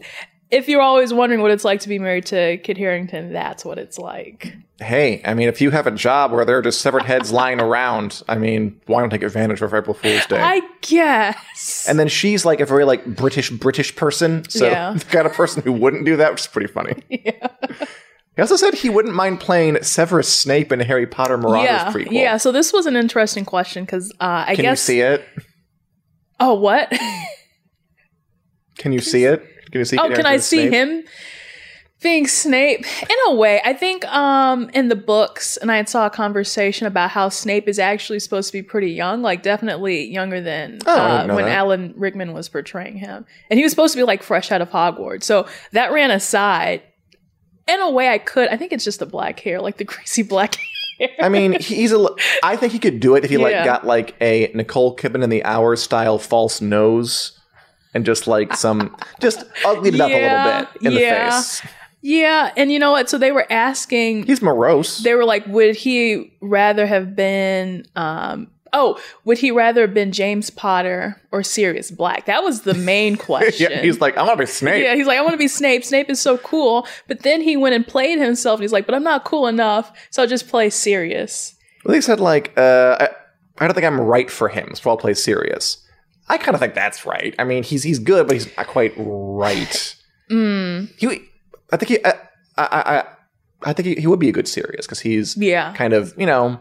if 0.49 0.67
you're 0.69 0.81
always 0.81 1.13
wondering 1.13 1.41
what 1.41 1.51
it's 1.51 1.65
like 1.65 1.81
to 1.81 1.89
be 1.89 1.99
married 1.99 2.25
to 2.27 2.57
kit 2.59 2.77
harington 2.77 3.33
that's 3.33 3.63
what 3.65 3.77
it's 3.77 3.97
like 3.97 4.53
Hey, 4.79 5.23
I 5.25 5.33
mean, 5.33 5.47
if 5.47 5.59
you 5.59 5.71
have 5.71 5.88
a 5.88 5.91
job 5.91 6.31
where 6.31 6.45
there 6.45 6.59
are 6.59 6.61
just 6.61 6.81
severed 6.81 7.01
heads 7.01 7.31
lying 7.31 7.59
around, 7.59 8.21
I 8.29 8.38
mean, 8.38 8.79
why 8.85 9.01
not 9.01 9.09
take 9.09 9.23
advantage 9.23 9.59
of 9.63 9.73
April 9.73 9.95
Fool's 9.95 10.27
Day? 10.27 10.39
i 10.39 10.61
guess 10.81 11.88
and 11.89 11.97
then 11.97 12.07
she's 12.07 12.45
like 12.45 12.59
a 12.59 12.65
very 12.67 12.85
like 12.85 13.03
British 13.03 13.49
British 13.49 13.95
person, 13.95 14.47
so 14.49 14.67
Yeah. 14.69 14.94
the 14.94 15.03
kind 15.05 15.25
of 15.25 15.33
person 15.33 15.63
who 15.63 15.71
wouldn't 15.73 16.05
do 16.05 16.15
that, 16.17 16.29
which 16.29 16.41
is 16.41 16.47
pretty 16.47 16.71
funny. 16.71 16.94
yeah 17.09 17.47
He 18.35 18.41
also 18.44 18.55
said 18.55 18.75
he 18.75 18.88
wouldn't 18.91 19.15
mind 19.15 19.39
playing 19.39 19.81
Severus 19.81 20.31
Snape 20.31 20.71
in 20.71 20.79
Harry 20.79 21.07
Potter 21.07 21.39
Marauders 21.39 21.63
yeah 21.63 21.91
prequel. 21.91 22.11
yeah 22.11 22.38
so 22.38 22.51
this 22.51 22.71
was 22.71 22.85
an 22.85 22.95
interesting 22.95 23.45
question 23.45 23.83
because 23.83 24.11
uh 24.19 24.45
i 24.47 24.53
Can 24.55 24.61
guess 24.61 24.88
you 24.88 24.94
see 24.94 24.99
it? 25.01 25.25
oh 26.39 26.53
what 26.53 26.94
Can 28.77 28.91
you 28.94 28.99
see 29.11 29.23
it? 29.23 29.44
Can 29.71 29.79
you 29.79 29.85
see? 29.85 29.97
Oh, 29.97 30.09
can 30.09 30.25
I 30.25 30.37
see 30.37 30.67
Snape? 30.67 30.73
him 30.73 31.03
being 32.01 32.27
Snape? 32.27 32.85
In 33.03 33.15
a 33.27 33.35
way, 33.35 33.61
I 33.65 33.73
think 33.73 34.05
um 34.05 34.69
in 34.73 34.87
the 34.89 34.95
books, 34.95 35.57
and 35.57 35.71
I 35.71 35.83
saw 35.85 36.05
a 36.05 36.09
conversation 36.09 36.87
about 36.87 37.09
how 37.11 37.29
Snape 37.29 37.67
is 37.67 37.79
actually 37.79 38.19
supposed 38.19 38.49
to 38.49 38.53
be 38.53 38.61
pretty 38.61 38.91
young, 38.91 39.21
like 39.21 39.43
definitely 39.43 40.05
younger 40.05 40.41
than 40.41 40.79
Oh, 40.85 40.95
uh, 40.95 41.27
when 41.27 41.45
that. 41.45 41.57
Alan 41.57 41.93
Rickman 41.97 42.33
was 42.33 42.49
portraying 42.49 42.97
him, 42.97 43.25
and 43.49 43.57
he 43.57 43.63
was 43.63 43.71
supposed 43.71 43.93
to 43.93 43.99
be 43.99 44.03
like 44.03 44.23
fresh 44.23 44.51
out 44.51 44.61
of 44.61 44.69
Hogwarts. 44.69 45.23
So 45.23 45.47
that 45.71 45.91
ran 45.91 46.11
aside. 46.11 46.83
In 47.67 47.81
a 47.81 47.91
way, 47.91 48.07
I 48.07 48.17
could. 48.17 48.47
I 48.47 48.55
think 48.55 48.71
it's 48.71 48.85
just 48.85 48.99
the 48.99 49.05
black 49.05 49.39
hair, 49.41 49.59
like 49.59 49.75
the 49.77 49.83
greasy 49.93 50.21
black 50.23 50.55
hair. 50.99 51.09
I 51.19 51.27
mean, 51.29 51.59
he's 51.59 51.91
a. 51.91 52.07
I 52.41 52.55
think 52.55 52.71
he 52.71 52.79
could 52.79 53.01
do 53.01 53.15
it 53.15 53.25
if 53.25 53.29
he 53.29 53.35
like 53.37 53.65
got 53.65 53.85
like 53.85 54.15
a 54.21 54.49
Nicole 54.55 54.95
Kidman 54.95 55.21
in 55.23 55.29
the 55.29 55.43
Hour 55.43 55.75
style 55.75 56.17
false 56.17 56.61
nose, 56.61 57.36
and 57.97 58.05
just 58.05 58.27
like 58.27 58.55
some 58.55 58.95
just 59.19 59.44
uglied 59.65 59.95
it 59.95 59.99
up 60.01 60.11
a 60.11 60.13
little 60.13 60.61
bit 60.61 60.85
in 60.85 60.91
yeah. 61.01 61.25
the 61.25 61.31
face. 61.31 61.61
Yeah, 62.01 62.53
and 62.55 62.71
you 62.71 62.77
know 62.77 62.91
what? 62.91 63.09
So 63.09 63.17
they 63.17 63.31
were 63.31 63.51
asking 63.51 64.27
He's 64.27 64.41
morose. 64.41 64.99
they 64.99 65.15
were 65.15 65.25
like, 65.25 65.45
would 65.47 65.75
he 65.75 66.31
rather 66.39 66.85
have 66.85 67.15
been 67.15 67.85
um 67.95 68.51
oh, 68.73 68.99
would 69.23 69.39
he 69.39 69.49
rather 69.49 69.81
have 69.81 69.94
been 69.94 70.11
James 70.11 70.51
Potter 70.51 71.19
or 71.31 71.41
Sirius 71.41 71.89
Black? 71.89 72.25
That 72.25 72.44
was 72.44 72.61
the 72.61 72.75
main 72.75 73.16
question. 73.30 73.71
yeah, 73.71 73.81
he's 73.81 73.99
like, 73.99 74.16
I 74.16 74.21
want 74.21 74.37
to 74.37 74.44
be 74.44 74.45
Snape. 74.45 74.83
Yeah, 74.83 74.94
he's 74.94 75.07
like, 75.07 75.18
I 75.18 75.21
want 75.21 75.33
to 75.33 75.37
be 75.37 75.47
Snape. 75.47 75.83
Snape 75.83 76.09
is 76.09 76.21
so 76.21 76.37
cool. 76.37 76.85
But 77.07 77.23
then 77.23 77.42
he 77.42 77.57
went 77.57 77.73
and 77.73 77.87
played 77.87 78.19
himself 78.19 78.59
and 78.59 78.63
he's 78.63 78.73
like, 78.73 78.85
but 78.85 78.94
I'm 78.94 79.04
not 79.04 79.23
cool 79.23 79.47
enough, 79.47 79.97
so 80.11 80.21
I'll 80.21 80.27
just 80.27 80.47
play 80.47 80.69
Sirius. 80.69 81.56
Well, 81.85 81.95
he 81.95 82.01
said 82.01 82.19
like, 82.19 82.54
uh, 82.57 82.97
I, 82.99 83.09
I 83.59 83.66
don't 83.66 83.73
think 83.73 83.85
I'm 83.85 83.99
right 83.99 84.30
for 84.30 84.49
him, 84.49 84.75
so 84.75 84.92
I'll 84.92 84.97
play 84.97 85.16
Sirius. 85.16 85.83
I 86.29 86.37
kind 86.37 86.55
of 86.55 86.59
think 86.59 86.73
that's 86.73 87.05
right. 87.05 87.33
I 87.39 87.43
mean, 87.43 87.63
he's 87.63 87.83
he's 87.83 87.99
good, 87.99 88.27
but 88.27 88.33
he's 88.35 88.55
not 88.57 88.67
quite 88.67 88.93
right. 88.97 89.95
Mm, 90.29 90.89
He, 90.97 91.07
I 91.71 91.77
think 91.77 91.87
he, 91.89 92.05
I, 92.05 92.09
I, 92.57 92.65
I, 92.97 93.03
I 93.63 93.71
think 93.71 93.85
he, 93.87 93.95
he 93.95 94.07
would 94.07 94.19
be 94.19 94.27
a 94.27 94.33
good 94.33 94.45
Sirius 94.45 94.85
because 94.85 94.99
he's 94.99 95.37
yeah. 95.37 95.73
kind 95.73 95.93
of 95.93 96.13
you 96.17 96.25
know 96.25 96.59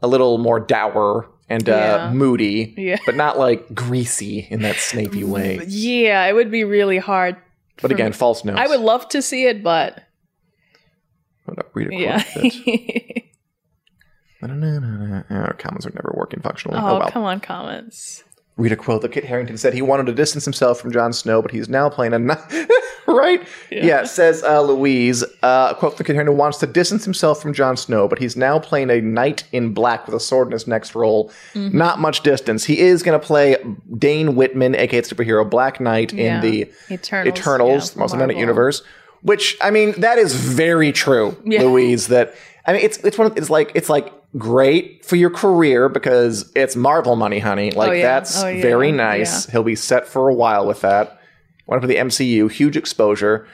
a 0.00 0.08
little 0.08 0.38
more 0.38 0.58
dour 0.58 1.28
and 1.50 1.68
uh, 1.68 1.72
Yeah. 1.72 2.12
moody, 2.14 2.72
Yeah. 2.78 2.96
but 3.04 3.16
not 3.16 3.38
like 3.38 3.74
greasy 3.74 4.46
in 4.50 4.62
that 4.62 4.76
snapey 4.76 5.24
way. 5.28 5.60
Yeah, 5.68 6.24
it 6.24 6.32
would 6.34 6.50
be 6.50 6.64
really 6.64 6.96
hard. 6.96 7.36
But 7.82 7.90
again, 7.90 8.12
me. 8.12 8.16
false 8.16 8.46
notes. 8.46 8.58
I 8.58 8.66
would 8.66 8.80
love 8.80 9.06
to 9.10 9.20
see 9.20 9.44
it, 9.46 9.62
but 9.62 10.02
Hold 11.44 11.58
up, 11.58 11.70
read 11.74 11.88
a 11.88 11.90
quote. 11.90 12.00
yeah. 12.00 13.22
comments 15.58 15.86
are 15.86 15.90
never 15.90 16.14
working 16.16 16.40
functionally. 16.40 16.78
Oh, 16.80 16.86
oh, 16.96 16.98
well. 17.00 17.10
come 17.10 17.24
on, 17.24 17.40
comments. 17.40 18.24
Read 18.56 18.72
a 18.72 18.76
quote 18.76 19.00
that 19.02 19.12
Kit 19.12 19.24
Harington 19.24 19.56
said 19.56 19.72
he 19.72 19.80
wanted 19.80 20.04
to 20.06 20.12
distance 20.12 20.44
himself 20.44 20.78
from 20.78 20.92
Jon 20.92 21.12
Snow, 21.14 21.40
but 21.40 21.50
he's 21.50 21.68
now 21.70 21.88
playing 21.88 22.12
a 22.12 22.18
ni- 22.18 22.34
right. 23.06 23.42
Yeah, 23.70 24.04
says 24.04 24.42
uh, 24.42 24.60
Louise. 24.60 25.22
Uh, 25.42 25.68
a 25.70 25.74
quote 25.74 25.96
from 25.96 26.04
Kit 26.04 26.14
Harington 26.14 26.36
wants 26.36 26.58
to 26.58 26.66
distance 26.66 27.02
himself 27.04 27.40
from 27.40 27.54
Jon 27.54 27.76
Snow, 27.78 28.06
but 28.06 28.18
he's 28.18 28.36
now 28.36 28.58
playing 28.58 28.90
a 28.90 29.00
knight 29.00 29.44
in 29.52 29.72
black 29.72 30.04
with 30.04 30.14
a 30.14 30.20
sword 30.20 30.48
in 30.48 30.52
his 30.52 30.66
next 30.66 30.94
role. 30.94 31.30
Mm-hmm. 31.54 31.78
Not 31.78 32.00
much 32.00 32.22
distance. 32.22 32.64
He 32.64 32.80
is 32.80 33.02
going 33.02 33.18
to 33.18 33.24
play 33.26 33.56
Dane 33.96 34.34
Whitman, 34.34 34.74
aka 34.74 35.00
superhero 35.02 35.48
Black 35.48 35.80
Knight, 35.80 36.12
Yeah. 36.12 36.36
in 36.36 36.40
the 36.42 36.70
Eternals, 36.90 37.38
Eternals, 37.38 37.88
yeah, 37.90 37.94
the 37.94 38.00
most 38.00 38.16
Marvel. 38.16 38.36
universe. 38.36 38.82
Which 39.22 39.56
I 39.62 39.70
mean, 39.70 39.92
that 40.00 40.18
is 40.18 40.34
very 40.34 40.92
true, 40.92 41.34
Yeah. 41.46 41.62
Louise. 41.62 42.08
That 42.08 42.34
I 42.66 42.74
mean, 42.74 42.82
it's 42.82 42.98
it's 42.98 43.16
one. 43.16 43.30
Of, 43.30 43.38
it's 43.38 43.48
like 43.48 43.72
it's 43.74 43.88
like 43.88 44.12
great 44.38 45.04
for 45.04 45.16
your 45.16 45.30
career 45.30 45.88
because 45.88 46.50
it's 46.54 46.76
Marvel 46.76 47.16
money, 47.16 47.38
honey. 47.38 47.70
Like 47.70 47.90
Oh, 47.90 47.92
yeah. 47.92 48.02
that's 48.02 48.42
Oh, 48.42 48.48
yeah. 48.48 48.62
very 48.62 48.92
nice. 48.92 49.46
He'll 49.46 49.62
be 49.62 49.74
set 49.76 50.06
for 50.06 50.28
a 50.28 50.34
while 50.34 50.66
with 50.66 50.80
that. 50.82 51.20
Went 51.66 51.82
for 51.82 51.86
the 51.88 51.96
MCU, 51.96 52.50
huge 52.50 52.76
exposure. 52.76 53.46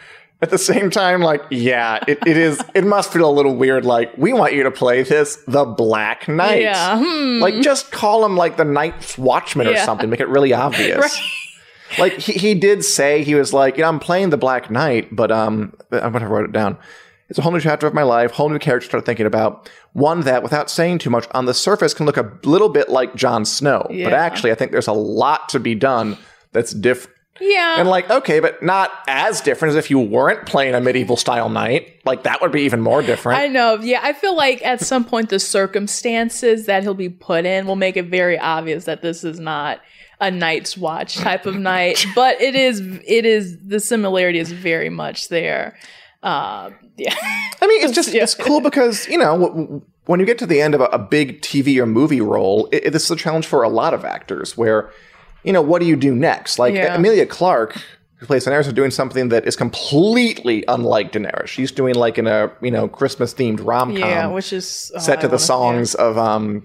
At 0.43 0.51
the 0.51 0.59
same 0.59 0.91
time, 0.91 1.23
like, 1.23 1.43
yeah, 1.51 1.99
it, 2.07 2.19
it 2.27 2.37
is. 2.37 2.63
It 2.75 2.85
must 2.85 3.11
feel 3.11 3.29
a 3.29 3.33
little 3.33 3.57
weird. 3.57 3.87
Like, 3.87 4.13
we 4.19 4.35
want 4.35 4.53
you 4.53 4.65
to 4.65 4.71
play 4.71 5.03
this, 5.03 5.37
the 5.49 5.65
Black 5.65 6.29
Knight. 6.29 6.61
Yeah. 6.61 7.03
Hmm. 7.03 7.41
Like, 7.41 7.55
just 7.63 7.91
call 7.91 8.23
him 8.23 8.37
like 8.37 8.59
the 8.59 8.65
Night's 8.65 9.17
Watchman 9.17 9.67
or 9.67 9.77
something. 9.79 10.11
Make 10.11 10.21
it 10.21 10.29
really 10.29 10.53
obvious. 10.53 11.19
Like 11.99 12.15
he, 12.15 12.33
he 12.33 12.55
did 12.55 12.85
say 12.85 13.23
he 13.23 13.37
was 13.37 13.53
like, 13.55 13.77
you 13.77 13.83
know, 13.83 13.89
I'm 13.89 14.01
playing 14.01 14.31
the 14.31 14.37
Black 14.37 14.73
Knight, 14.73 15.15
but 15.15 15.31
um, 15.31 15.73
I'm 15.93 16.11
gonna 16.13 16.29
write 16.29 16.45
it 16.45 16.51
down. 16.53 16.77
It's 17.29 17.39
a 17.39 17.43
whole 17.43 17.53
new 17.53 17.61
chapter 17.61 17.87
of 17.87 17.95
my 17.95 18.03
life, 18.03 18.31
whole 18.31 18.49
new 18.49 18.59
character 18.59 18.87
to 18.87 18.91
start 18.91 19.07
thinking 19.07 19.27
about. 19.27 19.69
One 19.93 20.21
that, 20.21 20.43
without 20.43 20.71
saying 20.71 20.99
too 20.99 21.11
much, 21.11 21.27
on 21.33 21.47
the 21.47 21.55
surface 21.55 21.93
can 21.93 22.07
look 22.07 22.17
a 22.17 22.33
little 22.45 22.69
bit 22.69 22.89
like 22.89 23.15
Jon 23.17 23.45
Snow, 23.45 23.87
but 23.89 24.13
actually, 24.13 24.53
I 24.53 24.55
think 24.55 24.73
there's 24.73 24.87
a 24.87 24.93
lot 24.93 25.49
to 25.51 25.61
be 25.61 25.75
done 25.75 26.17
that's 26.53 26.73
different. 26.73 27.17
Yeah. 27.41 27.79
And 27.79 27.89
like, 27.89 28.09
okay, 28.11 28.41
but 28.41 28.63
not 28.63 28.91
as 29.09 29.41
different 29.41 29.71
as 29.71 29.77
if 29.77 29.91
you 29.91 29.99
weren't 29.99 30.47
playing 30.47 30.75
a 30.75 30.81
medieval 30.81 31.17
style 31.17 31.49
knight. 31.49 32.01
Like 32.05 32.23
that 32.23 32.41
would 32.41 32.53
be 32.53 32.63
even 32.63 32.81
more 32.81 33.03
different. 33.03 33.41
I 33.41 33.47
know. 33.49 33.79
Yeah, 33.81 34.01
I 34.03 34.13
feel 34.13 34.37
like 34.37 34.65
at 34.65 34.81
some 34.81 35.05
point 35.05 35.29
the 35.29 35.39
circumstances 35.39 36.67
that 36.67 36.83
he'll 36.83 36.95
be 36.95 37.09
put 37.09 37.45
in 37.45 37.67
will 37.67 37.77
make 37.77 37.97
it 37.97 38.07
very 38.07 38.39
obvious 38.39 38.85
that 38.85 39.03
this 39.03 39.25
is 39.25 39.39
not 39.39 39.81
a 40.21 40.31
Night's 40.31 40.79
Watch 40.79 41.17
type 41.17 41.47
of 41.47 41.57
night. 41.57 42.07
But 42.15 42.41
it 42.41 42.55
is. 42.55 42.81
It 43.07 43.27
is. 43.27 43.59
The 43.67 43.81
similarity 43.81 44.39
is 44.39 44.51
very 44.51 44.89
much 44.89 45.29
there. 45.29 45.77
Uh, 46.27 46.71
yeah. 46.97 47.15
I 47.63 47.67
mean, 47.67 47.83
it's 47.83 47.93
just 47.95 48.13
Yeah. 48.13 48.23
it's 48.25 48.35
cool 48.35 48.61
because 48.61 49.07
you 49.09 49.17
know 49.19 49.83
when 50.07 50.21
you 50.21 50.27
get 50.27 50.39
to 50.39 50.47
the 50.47 50.61
end 50.61 50.75
of 50.75 50.81
a, 50.81 50.87
a 50.87 50.99
big 50.99 51.41
TV 51.43 51.79
or 51.79 51.87
movie 51.87 52.21
role, 52.21 52.69
it, 52.73 52.87
it- 52.87 52.93
this 52.93 53.05
is 53.05 53.11
a 53.11 53.17
challenge 53.17 53.47
for 53.47 53.63
a 53.63 53.69
lot 53.69 53.95
of 53.95 54.05
actors. 54.05 54.57
Where 54.57 54.91
you 55.45 55.53
know 55.53 55.63
what 55.63 55.81
do 55.81 55.87
you 55.87 55.97
do 55.97 56.15
next? 56.15 56.59
Like 56.59 56.75
Yeah. 56.75 56.95
Emilia 56.97 57.27
Clarke, 57.27 57.77
who 58.17 58.27
plays 58.27 58.45
Daenerys, 58.47 58.67
is 58.67 58.73
doing 58.73 58.91
something 58.91 59.29
that 59.29 59.47
is 59.47 59.57
completely 59.57 60.65
unlike 60.69 61.13
Daenerys. 61.13 61.47
She's 61.49 61.71
doing 61.73 61.95
like 61.95 62.19
in 62.19 62.27
a 62.27 62.51
you 62.61 62.71
know 62.71 62.89
Christmas 62.89 63.33
themed 63.35 63.65
rom 63.65 63.91
com 63.93 63.99
Yeah, 64.01 64.27
which 64.27 64.53
is 64.53 64.91
oh, 64.95 64.99
set 64.99 65.21
to 65.21 65.29
the 65.29 65.39
songs 65.39 65.95
of 65.95 66.19
um 66.19 66.65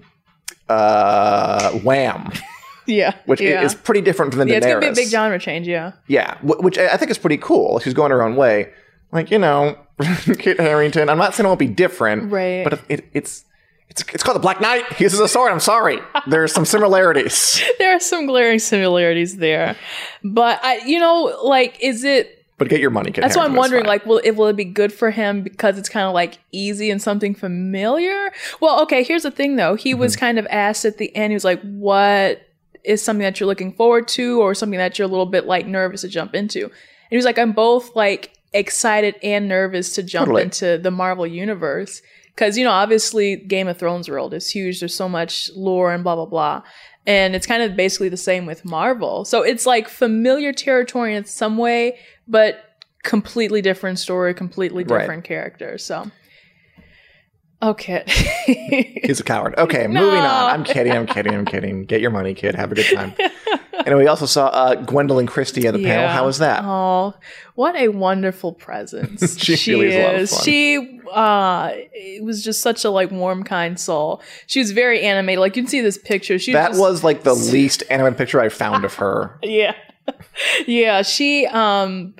uh 0.68 1.70
Wham, 1.84 2.30
Yeah, 2.86 3.14
which 3.26 3.40
yeah. 3.40 3.62
is 3.62 3.74
pretty 3.74 4.00
different 4.00 4.34
than 4.34 4.48
yeah, 4.48 4.56
Daenerys. 4.56 4.58
it's 4.58 4.66
gonna 4.66 4.80
be 4.80 4.86
a 4.88 4.94
big 4.94 5.08
genre 5.08 5.38
change. 5.38 5.68
Yeah, 5.68 5.92
Yeah, 6.08 6.36
which 6.42 6.78
I 6.78 6.96
think 6.96 7.10
is 7.10 7.18
pretty 7.18 7.36
cool. 7.38 7.78
She's 7.80 7.94
going 7.94 8.10
her 8.10 8.22
own 8.22 8.34
way. 8.36 8.72
Like 9.12 9.30
you 9.30 9.38
know, 9.38 9.78
Kit 10.38 10.58
Harington. 10.58 11.08
I'm 11.08 11.18
not 11.18 11.34
saying 11.34 11.44
it 11.44 11.48
won't 11.48 11.60
be 11.60 11.68
different, 11.68 12.32
Right. 12.32 12.64
But 12.64 12.80
it, 12.88 13.08
it's 13.12 13.44
it's 13.88 14.02
it's 14.12 14.22
called 14.22 14.36
the 14.36 14.40
Black 14.40 14.60
Knight. 14.60 14.90
He 14.94 15.04
uses 15.04 15.20
a 15.20 15.28
sword. 15.28 15.52
I'm 15.52 15.60
sorry. 15.60 15.98
There's 16.26 16.52
some 16.52 16.64
similarities, 16.64 17.62
there 17.78 17.94
are 17.94 18.00
some 18.00 18.26
glaring 18.26 18.58
similarities 18.58 19.36
there, 19.36 19.76
but 20.24 20.60
I, 20.62 20.78
you 20.78 20.98
know, 20.98 21.38
like, 21.44 21.78
is 21.80 22.04
it? 22.04 22.38
but 22.58 22.68
get 22.68 22.80
your 22.80 22.90
money. 22.90 23.10
Kit 23.10 23.22
That's 23.22 23.36
why 23.36 23.44
I'm 23.44 23.56
wondering, 23.56 23.86
like, 23.86 24.06
will 24.06 24.18
it 24.18 24.32
will 24.32 24.46
it 24.46 24.56
be 24.56 24.64
good 24.64 24.92
for 24.92 25.10
him 25.10 25.42
because 25.42 25.78
it's 25.78 25.88
kind 25.88 26.06
of 26.06 26.14
like 26.14 26.38
easy 26.52 26.90
and 26.90 27.02
something 27.02 27.34
familiar? 27.34 28.32
Well, 28.60 28.82
okay, 28.82 29.02
here's 29.02 29.24
the 29.24 29.30
thing 29.30 29.56
though. 29.56 29.74
He 29.74 29.94
was 29.94 30.14
mm-hmm. 30.14 30.20
kind 30.20 30.38
of 30.38 30.46
asked 30.48 30.84
at 30.84 30.98
the 30.98 31.14
end. 31.14 31.32
He 31.32 31.34
was 31.34 31.44
like, 31.44 31.60
"What 31.62 32.40
is 32.84 33.02
something 33.02 33.24
that 33.24 33.40
you're 33.40 33.48
looking 33.48 33.72
forward 33.72 34.08
to, 34.08 34.40
or 34.40 34.54
something 34.54 34.78
that 34.78 34.98
you're 34.98 35.06
a 35.06 35.10
little 35.10 35.26
bit 35.26 35.46
like 35.46 35.66
nervous 35.66 36.02
to 36.02 36.08
jump 36.08 36.34
into?" 36.34 36.64
And 36.64 36.72
he 37.10 37.16
was 37.16 37.24
like, 37.24 37.38
"I'm 37.38 37.52
both 37.52 37.96
like 37.96 38.32
excited 38.52 39.16
and 39.22 39.48
nervous 39.48 39.94
to 39.94 40.02
jump 40.02 40.26
Totally. 40.26 40.42
into 40.42 40.78
the 40.78 40.90
Marvel 40.90 41.26
universe 41.26 42.02
because 42.34 42.56
you 42.56 42.64
know, 42.64 42.70
obviously, 42.70 43.36
Game 43.36 43.68
of 43.68 43.78
Thrones 43.78 44.08
world 44.08 44.32
is 44.34 44.48
huge. 44.50 44.80
There's 44.80 44.94
so 44.94 45.08
much 45.08 45.50
lore 45.54 45.92
and 45.92 46.02
blah 46.02 46.14
blah 46.16 46.26
blah." 46.26 46.62
And 47.06 47.34
it's 47.34 47.46
kind 47.46 47.62
of 47.62 47.74
basically 47.76 48.08
the 48.08 48.16
same 48.16 48.46
with 48.46 48.64
Marvel. 48.64 49.24
So 49.24 49.42
it's 49.42 49.66
like 49.66 49.88
familiar 49.88 50.52
territory 50.52 51.16
in 51.16 51.24
some 51.24 51.58
way, 51.58 51.98
but 52.28 52.64
completely 53.02 53.60
different 53.60 53.98
story, 53.98 54.32
completely 54.34 54.84
Right. 54.84 55.00
different 55.00 55.24
character. 55.24 55.78
So, 55.78 56.10
okay. 57.62 58.04
He's 59.04 59.20
a 59.20 59.24
coward. 59.24 59.54
Okay, 59.58 59.86
No. 59.86 60.00
moving 60.04 60.20
on. 60.20 60.50
I'm 60.50 60.64
kidding. 60.64 60.92
I'm 60.92 61.06
kidding. 61.06 61.34
I'm 61.34 61.44
kidding. 61.44 61.84
Get 61.84 62.00
your 62.00 62.10
money, 62.10 62.34
kid. 62.34 62.54
Have 62.54 62.72
a 62.72 62.74
good 62.74 62.94
time. 62.94 63.14
and 63.86 63.96
we 63.96 64.06
also 64.06 64.26
saw 64.26 64.48
uh, 64.48 64.76
Gwendoline 64.84 65.28
Christie 65.28 65.66
at 65.66 65.74
the 65.74 65.82
panel. 65.82 66.08
How 66.08 66.26
was 66.26 66.38
that? 66.38 66.62
Oh, 66.64 67.14
what 67.54 67.76
a 67.76 67.88
wonderful 67.88 68.52
presence 68.52 69.38
She 69.42 69.72
really 69.72 69.88
is 69.88 69.94
a 69.94 70.02
lot 70.02 70.14
of 70.16 70.30
fun. 70.30 70.44
She 70.44 71.00
uh, 71.12 71.72
was 72.22 72.42
just 72.42 72.60
such 72.60 72.84
a 72.84 72.90
like 72.90 73.10
warm, 73.10 73.44
kind 73.44 73.78
soul. 73.78 74.22
She 74.46 74.58
was 74.58 74.72
very 74.72 75.02
animated. 75.02 75.40
Like 75.40 75.56
you 75.56 75.62
can 75.62 75.68
see 75.68 75.80
this 75.80 75.98
picture. 75.98 76.38
She 76.38 76.52
that 76.52 76.70
just, 76.70 76.80
was 76.80 77.04
like 77.04 77.22
the 77.22 77.34
least 77.34 77.82
animated 77.90 78.18
picture 78.18 78.40
I 78.40 78.48
found 78.48 78.84
of 78.84 78.94
her. 78.94 79.38
yeah 79.42 79.74
yeah 80.66 81.02
she 81.02 81.46
um 81.46 82.14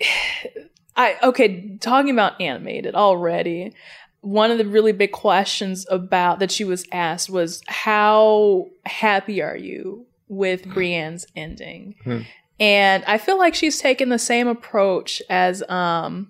i 0.96 1.16
okay 1.22 1.76
talking 1.80 2.10
about 2.10 2.40
animated 2.40 2.94
already 2.94 3.74
one 4.20 4.50
of 4.50 4.58
the 4.58 4.66
really 4.66 4.92
big 4.92 5.12
questions 5.12 5.86
about 5.90 6.38
that 6.40 6.50
she 6.50 6.64
was 6.64 6.84
asked 6.92 7.30
was 7.30 7.62
how 7.68 8.66
happy 8.84 9.40
are 9.40 9.56
you 9.56 10.06
with 10.28 10.64
brienne's 10.66 11.26
ending 11.36 11.94
Hmm. 12.04 12.20
and 12.60 13.04
i 13.06 13.16
feel 13.18 13.38
like 13.38 13.54
she's 13.54 13.78
taken 13.80 14.08
the 14.08 14.18
same 14.18 14.48
approach 14.48 15.22
as 15.30 15.62
um 15.68 16.28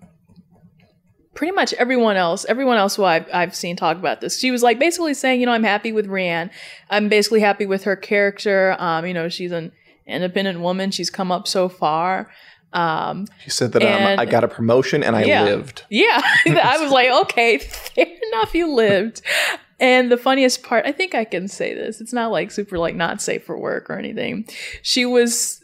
pretty 1.34 1.52
much 1.52 1.72
everyone 1.74 2.16
else, 2.16 2.44
everyone 2.46 2.78
else 2.78 2.96
who 2.96 3.04
I've, 3.04 3.24
I've 3.32 3.54
seen 3.54 3.76
talk 3.76 3.96
about 3.96 4.20
this. 4.20 4.40
She 4.40 4.50
was 4.50 4.64
like 4.64 4.80
basically 4.80 5.14
saying, 5.14 5.38
you 5.38 5.46
know, 5.46 5.52
I'm 5.52 5.62
happy 5.62 5.92
with 5.92 6.08
Brienne. 6.08 6.50
I'm 6.90 7.08
basically 7.08 7.38
happy 7.38 7.64
with 7.64 7.84
her 7.84 7.94
character. 7.94 8.74
Um, 8.80 9.06
you 9.06 9.14
know, 9.14 9.28
she's 9.28 9.52
an 9.52 9.70
independent 10.04 10.58
woman. 10.58 10.90
She's 10.90 11.10
come 11.10 11.30
up 11.30 11.46
so 11.46 11.68
far. 11.68 12.28
Um, 12.72 13.26
She 13.42 13.50
said 13.50 13.72
that 13.72 13.82
um, 13.82 13.88
And- 13.88 14.20
I 14.20 14.24
got 14.26 14.44
a 14.44 14.48
promotion 14.48 15.02
and 15.02 15.16
I 15.16 15.24
Yeah. 15.24 15.44
lived. 15.44 15.84
yeah, 15.90 16.20
I 16.46 16.78
was 16.80 16.92
like, 16.92 17.10
okay, 17.24 17.58
fair 17.94 18.06
enough, 18.32 18.54
you 18.54 18.72
lived. 18.74 19.22
And 19.80 20.10
the 20.10 20.16
funniest 20.16 20.62
part, 20.64 20.84
I 20.86 20.92
think 20.92 21.14
I 21.14 21.24
can 21.24 21.46
say 21.48 21.72
this. 21.72 22.00
It's 22.00 22.12
not 22.12 22.30
like 22.32 22.50
super 22.50 22.78
like 22.78 22.94
not 22.96 23.22
safe 23.22 23.44
for 23.44 23.56
work 23.58 23.88
or 23.88 23.96
anything. 23.98 24.46
She 24.82 25.06
was 25.06 25.60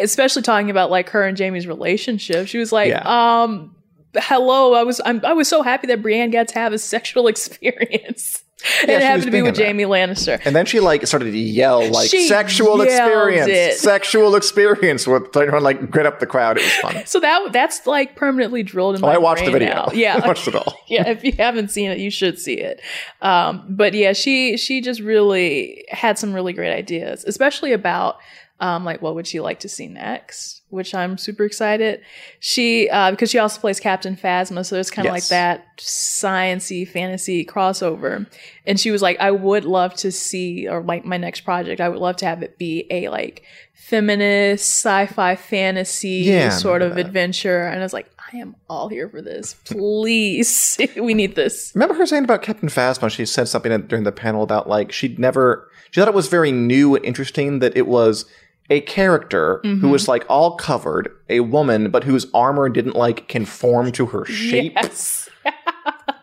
especially 0.00 0.42
talking 0.42 0.70
about 0.70 0.90
like 0.90 1.10
her 1.10 1.22
and 1.24 1.36
Jamie's 1.36 1.66
relationship. 1.66 2.48
She 2.48 2.58
was 2.58 2.72
like, 2.72 2.88
Yeah. 2.88 3.02
um, 3.04 3.76
hello, 4.16 4.74
I 4.74 4.82
was 4.82 5.00
I'm, 5.04 5.24
I 5.24 5.32
was 5.32 5.48
so 5.48 5.62
happy 5.62 5.86
that 5.88 6.02
Brienne 6.02 6.30
got 6.30 6.48
to 6.48 6.54
have 6.58 6.72
a 6.72 6.78
sexual 6.78 7.28
experience. 7.28 8.42
Yeah, 8.86 8.96
it 8.96 9.02
happened 9.02 9.24
to 9.24 9.30
be 9.30 9.42
with. 9.42 9.54
Jamie 9.54 9.84
Lannister. 9.84 10.40
And 10.44 10.54
then 10.56 10.66
she 10.66 10.80
like 10.80 11.06
started 11.06 11.30
to 11.32 11.38
yell 11.38 11.88
like 11.90 12.08
She 12.10 12.26
sexual 12.28 12.80
experience, 12.80 13.48
it. 13.48 13.78
sexual 13.78 14.34
experience 14.34 15.06
with 15.06 15.36
everyone 15.36 15.62
like 15.62 15.90
grit 15.90 16.06
up 16.06 16.20
the 16.20 16.26
crowd. 16.26 16.58
It 16.58 16.64
was 16.64 16.72
fun. 16.76 17.02
So 17.06 17.20
that 17.20 17.52
that's 17.52 17.86
like 17.86 18.16
permanently 18.16 18.62
drilled 18.62 18.96
in 18.96 19.04
Oh, 19.04 19.06
my 19.08 19.14
I 19.14 19.18
watched 19.18 19.44
the 19.44 19.50
video. 19.50 19.68
now. 19.74 19.88
Yeah, 19.92 20.20
I 20.22 20.26
watched 20.26 20.48
it 20.48 20.54
all. 20.54 20.74
yeah, 20.88 21.08
if 21.08 21.22
you 21.24 21.32
haven't 21.38 21.70
seen 21.70 21.90
it, 21.90 21.98
you 21.98 22.10
should 22.10 22.38
see 22.38 22.54
it. 22.58 22.80
Um, 23.20 23.64
but 23.68 23.94
yeah, 23.94 24.12
she 24.12 24.56
she 24.56 24.80
just 24.80 25.00
really 25.00 25.84
had 25.88 26.18
some 26.18 26.32
really 26.32 26.52
great 26.52 26.72
ideas, 26.74 27.24
especially 27.24 27.72
about 27.72 28.16
um, 28.60 28.84
like 28.84 29.02
what 29.02 29.14
would 29.14 29.26
she 29.26 29.40
like 29.40 29.60
to 29.60 29.68
see 29.68 29.88
next, 29.88 30.61
which 30.72 30.94
I'm 30.94 31.16
super 31.18 31.44
excited. 31.44 32.00
She 32.40 32.88
uh, 32.90 33.10
because 33.12 33.30
she 33.30 33.38
also 33.38 33.60
plays 33.60 33.78
Captain 33.78 34.16
Phasma, 34.16 34.64
so 34.66 34.76
it's 34.76 34.90
kind 34.90 35.06
of 35.06 35.14
Yes. 35.14 35.24
like 35.24 35.28
that 35.30 35.76
sciency 35.78 36.88
fantasy 36.88 37.44
crossover. 37.44 38.26
And 38.66 38.80
she 38.80 38.90
was 38.90 39.02
like, 39.02 39.18
I 39.20 39.30
would 39.30 39.64
love 39.64 39.94
to 39.96 40.10
see, 40.10 40.66
or 40.68 40.82
like 40.82 41.04
my 41.04 41.16
next 41.16 41.42
project, 41.42 41.80
I 41.80 41.88
would 41.88 41.98
love 41.98 42.16
to 42.16 42.26
have 42.26 42.42
it 42.42 42.58
be 42.58 42.86
a 42.90 43.08
like 43.08 43.44
feminist 43.74 44.64
sci-fi 44.84 45.36
fantasy 45.36 46.08
Yeah, 46.24 46.50
sort 46.50 46.82
of 46.82 46.94
that. 46.94 47.06
adventure. 47.06 47.62
And 47.66 47.80
I 47.80 47.82
was 47.82 47.92
like, 47.92 48.08
I 48.32 48.36
am 48.38 48.56
all 48.70 48.88
here 48.88 49.08
for 49.08 49.20
this. 49.20 49.54
Please, 49.64 50.78
we 50.96 51.12
need 51.12 51.34
this. 51.34 51.72
Remember 51.74 51.94
her 51.94 52.06
saying 52.06 52.24
about 52.24 52.42
Captain 52.42 52.68
Phasma? 52.70 53.10
She 53.10 53.26
said 53.26 53.48
something 53.48 53.82
during 53.88 54.04
the 54.04 54.12
panel 54.12 54.42
about 54.42 54.68
like 54.68 54.92
she'd 54.92 55.18
never. 55.18 55.68
She 55.90 56.00
thought 56.00 56.08
it 56.08 56.14
was 56.14 56.28
very 56.28 56.52
new 56.52 56.96
and 56.96 57.04
interesting 57.04 57.58
that 57.58 57.76
it 57.76 57.86
was 57.86 58.24
a 58.70 58.80
character 58.82 59.60
who 59.62 59.68
Mm-hmm. 59.76 59.90
was 59.90 60.08
like 60.08 60.24
all 60.28 60.56
covered, 60.56 61.10
a 61.28 61.40
woman, 61.40 61.90
but 61.90 62.04
whose 62.04 62.26
armor 62.32 62.68
didn't 62.68 62.96
like 62.96 63.28
conform 63.28 63.92
to 63.92 64.06
her 64.06 64.24
shape. 64.26 64.72
Yes, 64.76 65.28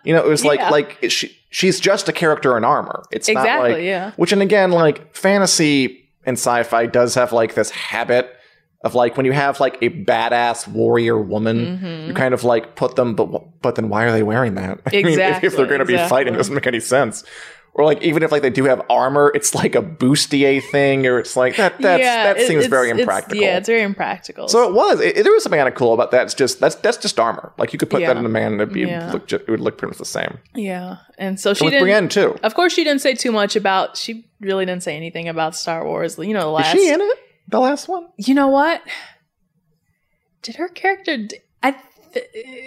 You 0.05 0.13
know, 0.15 0.23
it 0.25 0.29
was 0.29 0.45
like 0.45 0.59
Yeah. 0.59 0.69
like 0.69 0.97
she 1.09 1.37
she's 1.49 1.79
just 1.79 2.07
a 2.07 2.13
character 2.13 2.57
in 2.57 2.63
armor. 2.63 3.03
It's 3.11 3.27
not 3.27 3.41
Exactly, 3.45 3.71
like 3.73 3.83
yeah. 3.83 4.11
Which 4.15 4.31
and 4.31 4.41
again, 4.41 4.71
like 4.71 5.13
fantasy 5.15 6.09
and 6.25 6.35
sci-fi 6.37 6.85
does 6.85 7.15
have 7.15 7.31
like 7.33 7.53
this 7.55 7.69
habit 7.71 8.33
of 8.85 8.95
like 8.95 9.17
when 9.17 9.25
you 9.25 9.33
have 9.33 9.59
like 9.59 9.77
a 9.81 9.89
badass 9.89 10.67
warrior 10.67 11.19
woman, 11.19 11.57
Mm-hmm. 11.77 12.07
you 12.07 12.13
kind 12.13 12.33
of 12.33 12.43
like 12.45 12.75
put 12.77 12.95
them, 12.95 13.13
but 13.13 13.27
but 13.61 13.75
then 13.75 13.89
why 13.89 14.05
are 14.05 14.11
they 14.13 14.23
wearing 14.23 14.55
that? 14.55 14.79
I 14.87 15.03
mean, 15.03 15.19
if, 15.19 15.43
if 15.43 15.55
they're 15.57 15.65
going 15.67 15.79
to 15.79 15.85
be 15.85 15.97
fighting, 15.97 16.33
it 16.33 16.37
doesn't 16.37 16.55
make 16.55 16.65
any 16.67 16.79
sense. 16.79 17.25
Or 17.73 17.85
like 17.85 18.01
even 18.01 18.23
if 18.23 18.31
like 18.31 18.41
they 18.41 18.49
do 18.49 18.65
have 18.65 18.81
armor, 18.89 19.31
it's 19.33 19.55
like 19.55 19.73
a 19.75 19.81
bustier 19.81 20.61
thing, 20.71 21.05
or 21.07 21.17
it's 21.19 21.37
like 21.37 21.55
that. 21.55 21.79
That's, 21.79 22.03
that 22.03 22.37
it- 22.37 22.47
seems 22.47 22.65
it's- 22.65 22.69
very 22.69 22.87
it's- 22.89 22.99
impractical. 22.99 23.41
yeah, 23.41 23.57
it's 23.57 23.67
very 23.69 23.83
impractical. 23.83 24.47
so 24.49 24.67
it 24.67 24.73
was. 24.73 24.99
It, 24.99 25.23
there 25.23 25.31
was 25.31 25.43
something 25.43 25.57
kind 25.59 25.69
of 25.69 25.75
cool 25.75 25.93
about 25.93 26.11
that. 26.11 26.23
It's 26.23 26.33
just 26.33 26.59
that's 26.59 26.75
that's 26.75 26.97
just 26.97 27.19
armor. 27.19 27.53
Like 27.57 27.71
you 27.71 27.79
could 27.79 27.89
put 27.89 28.01
Yeah. 28.01 28.07
that 28.13 28.17
in 28.19 28.25
a 28.25 28.29
man, 28.29 28.51
and 28.53 28.61
it'd 28.61 28.73
be 28.73 28.81
Yeah. 28.81 29.11
look, 29.13 29.31
it 29.31 29.47
would 29.47 29.61
look 29.61 29.77
pretty 29.77 29.91
much 29.91 29.97
the 29.99 30.05
same. 30.05 30.39
yeah, 30.55 30.97
and 31.17 31.39
so 31.39 31.53
she 31.53 31.61
And 31.61 31.65
with 31.67 31.71
didn't. 31.73 31.83
Brienne 31.83 32.09
too. 32.09 32.37
Of 32.43 32.53
course, 32.55 32.73
she 32.73 32.83
didn't 32.83 33.01
say 33.01 33.13
too 33.13 33.31
much 33.31 33.55
about. 33.55 33.95
She 33.95 34.27
really 34.41 34.65
didn't 34.65 34.83
say 34.83 34.97
anything 34.97 35.29
about 35.29 35.55
Star 35.55 35.85
Wars. 35.85 36.17
You 36.17 36.33
know, 36.33 36.51
the 36.51 36.57
Is 36.59 36.65
last. 36.65 36.71
she 36.73 36.89
in 36.91 36.99
it? 37.01 37.17
The 37.47 37.59
last 37.59 37.87
one? 37.87 38.07
You 38.17 38.33
know 38.33 38.47
what? 38.49 38.81
Did 40.41 40.55
her 40.55 40.67
character? 40.67 41.17
I 41.61 41.75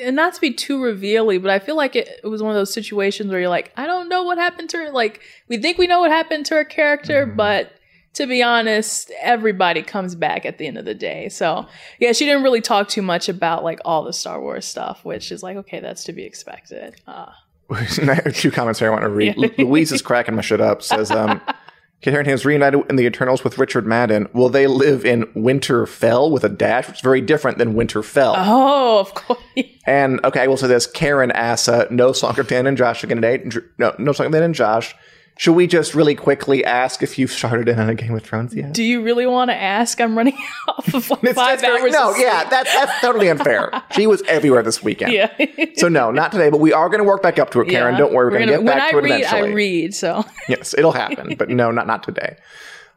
and 0.04 0.16
not 0.16 0.34
to 0.34 0.40
be 0.40 0.52
too 0.52 0.82
revealy, 0.82 1.38
but 1.38 1.50
I 1.50 1.58
feel 1.58 1.76
like 1.76 1.96
it, 1.96 2.08
it 2.22 2.26
was 2.26 2.42
one 2.42 2.50
of 2.50 2.56
those 2.56 2.72
situations 2.72 3.30
where 3.30 3.40
you're 3.40 3.48
like, 3.48 3.72
I 3.76 3.86
don't 3.86 4.08
know 4.08 4.22
what 4.24 4.38
happened 4.38 4.70
to 4.70 4.76
her. 4.78 4.90
Like 4.90 5.20
we 5.48 5.58
think 5.58 5.78
we 5.78 5.86
know 5.86 6.00
what 6.00 6.10
happened 6.10 6.46
to 6.46 6.54
her 6.54 6.64
character, 6.64 7.26
Mm-hmm. 7.26 7.36
but 7.36 7.72
to 8.14 8.26
be 8.26 8.42
honest, 8.42 9.10
everybody 9.22 9.82
comes 9.82 10.14
back 10.14 10.44
at 10.44 10.58
the 10.58 10.66
end 10.66 10.76
of 10.76 10.84
the 10.84 10.94
day. 10.94 11.28
So 11.30 11.66
yeah, 11.98 12.12
she 12.12 12.26
didn't 12.26 12.42
really 12.42 12.60
talk 12.60 12.88
too 12.88 13.00
much 13.02 13.28
about 13.30 13.64
like 13.64 13.80
all 13.86 14.04
the 14.04 14.12
Star 14.12 14.40
Wars 14.40 14.66
stuff, 14.66 15.04
which 15.04 15.32
is 15.32 15.42
like 15.42 15.56
okay, 15.56 15.80
that's 15.80 16.04
to 16.04 16.12
be 16.12 16.24
expected. 16.24 16.96
Uh, 17.06 17.30
Two 18.34 18.50
comments 18.50 18.78
here 18.80 18.88
I 18.88 18.90
want 18.90 19.02
to 19.04 19.08
read. 19.08 19.36
Louise 19.58 19.92
is 19.92 20.02
cracking 20.02 20.34
my 20.34 20.42
shit 20.42 20.60
up. 20.60 20.82
Says, 20.82 21.10
um, 21.10 21.40
Harington 22.10 22.34
is 22.34 22.44
reunited 22.44 22.82
in 22.90 22.96
the 22.96 23.06
Eternals 23.06 23.44
with 23.44 23.58
Richard 23.58 23.86
Madden. 23.86 24.28
Will 24.32 24.48
they 24.48 24.66
live 24.66 25.04
in 25.04 25.24
Winterfell 25.34 26.30
with 26.30 26.42
a 26.44 26.48
dash? 26.48 26.88
Which 26.88 26.96
is 26.96 27.00
very 27.02 27.20
different 27.20 27.58
than 27.58 27.74
Winterfell. 27.74 28.34
oh, 28.36 28.98
of 28.98 29.14
course. 29.14 29.38
And 29.86 30.20
okay, 30.24 30.40
I 30.40 30.46
will 30.48 30.56
say 30.56 30.66
this: 30.66 30.86
Karen 30.86 31.30
asks, 31.30 31.68
uh, 31.68 31.86
"No 31.90 32.12
song 32.12 32.38
of 32.40 32.48
Dan 32.48 32.66
and 32.66 32.76
Josh 32.76 33.04
again 33.04 33.18
today. 33.18 33.38
Dr- 33.38 33.64
No, 33.78 33.94
no 33.98 34.12
song 34.12 34.26
of 34.26 34.32
Dan 34.32 34.42
and 34.42 34.54
Josh. 34.54 34.94
Should 35.38 35.54
we 35.54 35.66
just 35.66 35.94
really 35.94 36.14
quickly 36.14 36.64
ask 36.64 37.02
if 37.02 37.18
you've 37.18 37.32
started 37.32 37.68
in 37.68 37.80
on 37.80 37.88
a 37.88 37.94
Game 37.94 38.14
of 38.14 38.22
Thrones 38.22 38.54
yet?" 38.54 38.72
Do 38.74 38.82
you 38.84 39.02
really 39.02 39.26
want 39.26 39.50
to 39.50 39.54
ask? 39.56 40.00
I'm 40.00 40.16
running 40.16 40.36
off 40.68 40.92
of 40.94 41.10
like 41.10 41.20
five 41.34 41.34
that's 41.34 41.62
very- 41.62 41.80
hours. 41.82 41.92
no, 41.92 42.14
yeah, 42.16 42.48
that's 42.48 42.72
that's 42.72 43.00
totally 43.00 43.28
unfair. 43.28 43.70
she 43.94 44.06
was 44.06 44.22
everywhere 44.28 44.62
this 44.62 44.82
weekend. 44.82 45.12
Yeah. 45.12 45.30
So 45.76 45.88
no, 45.88 46.10
not 46.10 46.32
today, 46.32 46.50
but 46.50 46.60
we 46.60 46.72
are 46.72 46.88
going 46.88 46.98
to 47.00 47.04
work 47.04 47.22
back 47.22 47.38
up 47.38 47.50
to 47.52 47.60
it, 47.60 47.68
Karen. 47.68 47.94
Yeah. 47.94 47.98
Don't 47.98 48.12
worry, 48.12 48.26
we're, 48.30 48.38
going 48.38 48.48
to 48.48 48.56
get 48.58 48.64
back 48.66 48.82
I 48.82 48.90
to 48.92 48.98
it 48.98 49.02
read, 49.02 49.10
eventually. 49.20 49.50
I 49.50 49.54
read. 49.54 49.94
So, 49.94 50.24
Yes, 50.48 50.74
it'll 50.76 50.92
happen, 50.92 51.34
but 51.36 51.48
no, 51.48 51.70
not 51.70 51.86
not 51.86 52.02
today. 52.02 52.36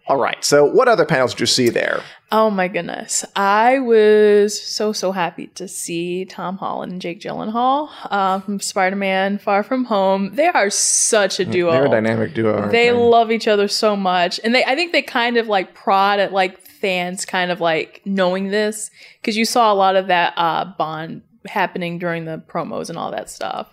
All 0.07 0.17
right. 0.17 0.43
So, 0.43 0.65
what 0.65 0.87
other 0.87 1.05
panels 1.05 1.33
did 1.33 1.39
you 1.41 1.45
see 1.47 1.69
there? 1.69 2.03
oh 2.31 2.49
my 2.49 2.67
goodness, 2.67 3.23
I 3.35 3.79
was 3.79 4.61
so 4.61 4.91
so 4.91 5.11
happy 5.11 5.47
to 5.47 5.67
see 5.67 6.25
Tom 6.25 6.57
Holland 6.57 6.91
and 6.91 7.01
Jake 7.01 7.21
Gyllenhaal 7.21 7.89
uh, 8.11 8.39
from 8.39 8.59
Spider-Man: 8.59 9.37
Far 9.37 9.63
From 9.63 9.85
Home. 9.85 10.35
They 10.35 10.47
are 10.47 10.69
such 10.69 11.39
a 11.39 11.45
duo. 11.45 11.71
They're 11.71 11.85
a 11.85 11.89
dynamic 11.89 12.33
duo. 12.33 12.57
aren't 12.57 12.71
They 12.71 12.91
love 12.91 13.31
each 13.31 13.47
other 13.47 13.67
so 13.67 13.95
much, 13.95 14.39
and 14.43 14.53
they 14.53 14.63
I 14.65 14.75
think 14.75 14.91
they 14.91 15.01
kind 15.01 15.37
of 15.37 15.47
like 15.47 15.73
prod 15.73 16.19
at 16.19 16.33
like 16.33 16.59
fans, 16.59 17.25
kind 17.25 17.51
of 17.51 17.61
like 17.61 18.01
knowing 18.05 18.49
this 18.49 18.91
because 19.21 19.37
you 19.37 19.45
saw 19.45 19.71
a 19.71 19.75
lot 19.75 19.95
of 19.95 20.07
that 20.07 20.33
uh, 20.35 20.65
bond 20.77 21.21
happening 21.47 21.99
during 21.99 22.25
the 22.25 22.43
promos 22.47 22.89
and 22.89 22.97
all 22.97 23.11
that 23.11 23.29
stuff. 23.29 23.69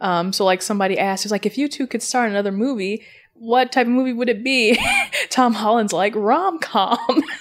Um, 0.00 0.32
so 0.32 0.44
like 0.44 0.62
somebody 0.62 0.98
asked, 0.98 1.24
was 1.24 1.30
like, 1.30 1.46
if 1.46 1.56
you 1.56 1.68
two 1.68 1.86
could 1.86 2.02
star 2.02 2.26
in 2.26 2.32
another 2.32 2.50
movie, 2.50 3.04
what 3.34 3.72
type 3.72 3.86
of 3.86 3.92
movie 3.92 4.12
would 4.12 4.28
it 4.28 4.44
be? 4.44 4.78
Tom 5.30 5.52
Holland's 5.54 5.92
like 5.92 6.14
rom 6.16 6.58
com. 6.58 6.98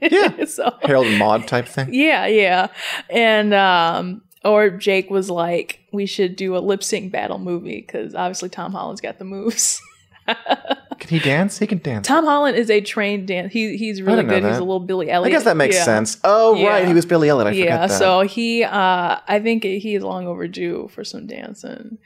Yeah. 0.00 0.44
so 0.44 0.76
Harold 0.82 1.08
and 1.08 1.18
Maude 1.18 1.48
type 1.48 1.66
thing. 1.66 1.92
yeah, 1.92 2.26
yeah. 2.26 2.68
And 3.10 3.52
um 3.52 4.22
or 4.44 4.70
Jake 4.70 5.10
was 5.10 5.28
like, 5.28 5.80
we 5.92 6.06
should 6.06 6.36
do 6.36 6.56
a 6.56 6.60
lip 6.60 6.84
sync 6.84 7.10
battle 7.10 7.40
movie 7.40 7.80
because 7.80 8.14
obviously 8.14 8.48
Tom 8.48 8.70
Holland's 8.72 9.00
got 9.00 9.18
the 9.18 9.24
moves. 9.24 9.82
Can 10.98 11.10
he 11.10 11.18
dance? 11.20 11.58
He 11.60 11.66
can 11.68 11.78
dance. 11.78 12.08
Tom 12.08 12.24
Holland 12.24 12.56
is 12.56 12.68
a 12.70 12.80
trained 12.80 13.28
dance. 13.28 13.52
He 13.52 13.76
he's 13.76 14.02
really 14.02 14.24
good. 14.24 14.42
He's 14.44 14.56
a 14.56 14.60
little 14.60 14.80
Billy 14.80 15.08
Elliot. 15.08 15.32
I 15.32 15.36
guess 15.36 15.44
that 15.44 15.56
makes 15.56 15.76
Yeah. 15.76 15.84
sense. 15.84 16.18
Oh, 16.24 16.56
Yeah. 16.56 16.68
right. 16.70 16.88
He 16.88 16.92
was 16.92 17.06
Billy 17.06 17.28
Elliot. 17.28 17.46
I 17.46 17.50
yeah, 17.52 17.86
so 17.86 18.22
he, 18.22 18.64
uh, 18.64 19.18
I 19.28 19.38
think 19.40 19.62
he 19.62 19.94
is 19.94 20.02
long 20.02 20.26
overdue 20.26 20.88
for 20.92 21.04
some 21.04 21.26
dancing. 21.28 21.98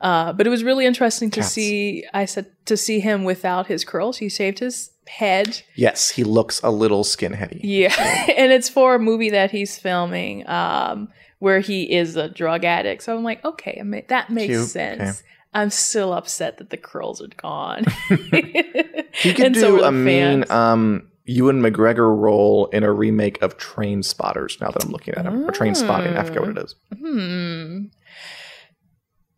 Uh, 0.00 0.32
but 0.32 0.46
it 0.46 0.50
was 0.50 0.62
really 0.62 0.86
interesting 0.86 1.28
to 1.32 1.40
Cats. 1.40 1.52
see. 1.52 2.04
I 2.14 2.24
said 2.24 2.46
to 2.66 2.76
see 2.76 3.00
him 3.00 3.24
without 3.24 3.66
his 3.66 3.84
curls. 3.84 4.18
He 4.18 4.28
shaved 4.28 4.60
his 4.60 4.90
head. 5.08 5.62
yes, 5.74 6.10
he 6.10 6.22
looks 6.22 6.60
a 6.62 6.70
little 6.70 7.02
skinheady. 7.02 7.60
Yeah, 7.64 7.94
and 8.36 8.52
it's 8.52 8.68
for 8.68 8.94
a 8.94 8.98
movie 9.00 9.30
that 9.30 9.50
he's 9.50 9.76
filming, 9.76 10.48
um, 10.48 11.08
where 11.40 11.58
he 11.60 11.92
is 11.92 12.14
a 12.14 12.28
drug 12.28 12.64
addict. 12.64 13.02
So 13.02 13.16
I'm 13.16 13.24
like, 13.24 13.44
okay, 13.44 13.82
that 14.08 14.30
makes 14.30 14.52
Cute. 14.52 14.68
sense. 14.68 15.00
Okay. 15.20 15.28
I'm 15.56 15.70
still 15.70 16.12
upset 16.12 16.58
that 16.58 16.68
the 16.68 16.76
curls 16.76 17.22
are 17.22 17.28
gone. 17.28 17.84
He 19.16 19.32
could 19.32 19.46
And 19.46 19.56
so 19.56 19.78
do 19.78 19.84
a 19.84 19.90
mean 19.90 20.44
um, 20.50 21.08
Ewan 21.24 21.62
McGregor 21.62 22.14
role 22.14 22.66
in 22.66 22.82
a 22.82 22.92
remake 22.92 23.40
of 23.40 23.56
Train 23.56 24.02
Spotters. 24.02 24.58
Now 24.60 24.70
that 24.70 24.84
I'm 24.84 24.90
looking 24.90 25.14
at 25.14 25.24
him, 25.24 25.48
or 25.48 25.52
Train 25.52 25.74
Spotting, 25.74 26.14
I 26.14 26.22
forget 26.22 26.42
what 26.42 26.50
it 26.50 26.58
is. 26.58 26.74
Hmm. 27.00 27.84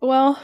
Well, 0.01 0.43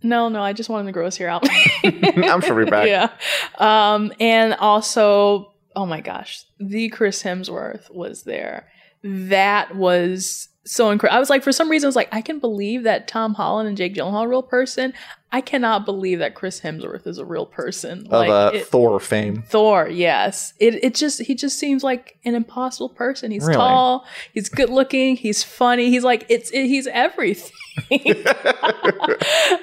no, 0.00 0.28
no, 0.28 0.40
I 0.40 0.52
just 0.52 0.68
wanted 0.68 0.86
to 0.86 0.92
grow 0.92 1.06
his 1.06 1.16
hair 1.16 1.28
out. 1.28 1.44
I'm 1.84 2.40
sure 2.40 2.54
we're 2.54 2.66
back. 2.66 2.86
Yeah. 2.86 3.10
Um, 3.58 4.12
and 4.20 4.54
also, 4.54 5.52
oh 5.74 5.86
my 5.86 6.00
gosh, 6.00 6.44
the 6.60 6.88
Chris 6.90 7.24
Hemsworth 7.24 7.92
was 7.92 8.22
there. 8.22 8.68
That 9.06 9.74
was 9.76 10.48
so 10.64 10.90
incredible. 10.90 11.16
I 11.16 11.20
was 11.20 11.30
like, 11.30 11.44
for 11.44 11.52
some 11.52 11.70
reason, 11.70 11.86
I 11.86 11.88
was 11.88 11.96
like, 11.96 12.08
I 12.12 12.20
can 12.20 12.40
believe 12.40 12.82
that 12.82 13.06
Tom 13.06 13.34
Holland 13.34 13.68
and 13.68 13.76
Jake 13.76 13.94
Gyllenhaal 13.94 14.22
are 14.22 14.26
a 14.26 14.28
real 14.28 14.42
person. 14.42 14.92
I 15.30 15.40
cannot 15.40 15.84
believe 15.84 16.18
that 16.20 16.34
Chris 16.34 16.60
Hemsworth 16.60 17.06
is 17.06 17.18
a 17.18 17.24
real 17.24 17.46
person. 17.46 18.00
Of 18.06 18.12
like 18.12 18.30
uh, 18.30 18.50
it- 18.54 18.66
Thor 18.66 18.98
fame. 18.98 19.42
Thor, 19.48 19.88
yes. 19.88 20.54
It 20.58 20.82
it 20.82 20.94
just 20.94 21.20
he 21.22 21.34
just 21.34 21.58
seems 21.58 21.84
like 21.84 22.18
an 22.24 22.34
impossible 22.34 22.88
person. 22.88 23.30
He's 23.30 23.44
Really? 23.44 23.56
tall, 23.56 24.06
he's 24.32 24.48
good 24.48 24.70
looking, 24.70 25.16
he's 25.16 25.42
funny. 25.42 25.90
He's 25.90 26.04
like 26.04 26.26
it's 26.28 26.50
it, 26.50 26.66
he's 26.66 26.86
everything. 26.88 27.52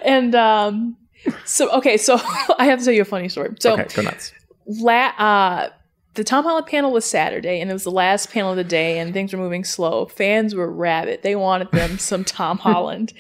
and 0.06 0.36
um 0.36 0.98
so 1.46 1.72
okay, 1.78 1.98
so 1.98 2.16
I 2.58 2.66
have 2.66 2.80
to 2.80 2.86
tell 2.86 2.94
you 2.94 3.02
a 3.02 3.06
funny 3.06 3.30
story. 3.30 3.56
So 3.60 3.74
okay, 3.74 3.88
go 3.96 4.02
nuts. 4.04 4.32
la- 4.68 5.14
uh 5.18 5.70
the 6.16 6.24
Tom 6.24 6.44
Holland 6.44 6.68
panel 6.68 6.92
was 6.92 7.06
Saturday, 7.06 7.60
and 7.60 7.72
it 7.72 7.74
was 7.74 7.86
the 7.86 7.92
last 7.92 8.32
panel 8.32 8.52
of 8.52 8.58
the 8.58 8.64
day, 8.64 9.00
and 9.00 9.14
things 9.14 9.34
were 9.34 9.40
moving 9.40 9.64
slow. 9.64 10.06
Fans 10.06 10.54
were 10.54 10.72
rabid; 10.72 11.24
they 11.24 11.36
wanted 11.36 11.72
them 11.72 11.98
some 12.00 12.24
Tom 12.24 12.60
Holland. 12.60 13.14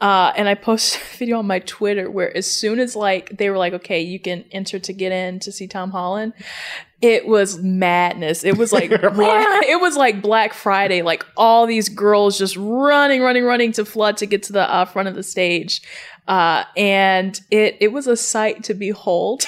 Uh, 0.00 0.32
and 0.34 0.48
I 0.48 0.54
posted 0.54 1.02
a 1.02 1.16
video 1.18 1.38
on 1.38 1.46
my 1.46 1.58
Twitter 1.58 2.10
where, 2.10 2.34
as 2.34 2.46
soon 2.46 2.78
as 2.78 2.96
like 2.96 3.36
they 3.36 3.50
were 3.50 3.58
like, 3.58 3.74
"Okay, 3.74 4.00
you 4.00 4.18
can 4.18 4.44
enter 4.52 4.78
to 4.78 4.92
get 4.94 5.12
in 5.12 5.38
to 5.40 5.52
see 5.52 5.66
Tom 5.66 5.90
Holland," 5.90 6.32
it 7.02 7.26
was 7.26 7.58
madness. 7.58 8.42
It 8.42 8.56
was 8.56 8.72
like 8.72 8.90
it 8.92 9.80
was 9.80 9.96
like 9.96 10.22
Black 10.22 10.54
Friday. 10.54 11.02
Like 11.02 11.26
all 11.36 11.66
these 11.66 11.90
girls 11.90 12.38
just 12.38 12.56
running, 12.56 13.20
running, 13.20 13.44
running 13.44 13.72
to 13.72 13.84
flood 13.84 14.16
to 14.18 14.26
get 14.26 14.42
to 14.44 14.54
the 14.54 14.72
uh, 14.72 14.86
front 14.86 15.08
of 15.08 15.14
the 15.14 15.22
stage, 15.22 15.82
uh, 16.26 16.64
and 16.74 17.38
it 17.50 17.76
it 17.80 17.92
was 17.92 18.06
a 18.06 18.16
sight 18.16 18.64
to 18.64 18.72
behold. 18.72 19.44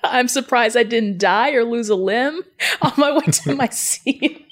I'm 0.04 0.28
surprised 0.28 0.76
I 0.76 0.82
didn't 0.82 1.18
die 1.18 1.52
or 1.52 1.64
lose 1.64 1.88
a 1.88 1.94
limb 1.94 2.42
on 2.82 2.92
my 2.96 3.12
way 3.12 3.24
to 3.24 3.54
my 3.56 3.68
seat. 3.68 4.46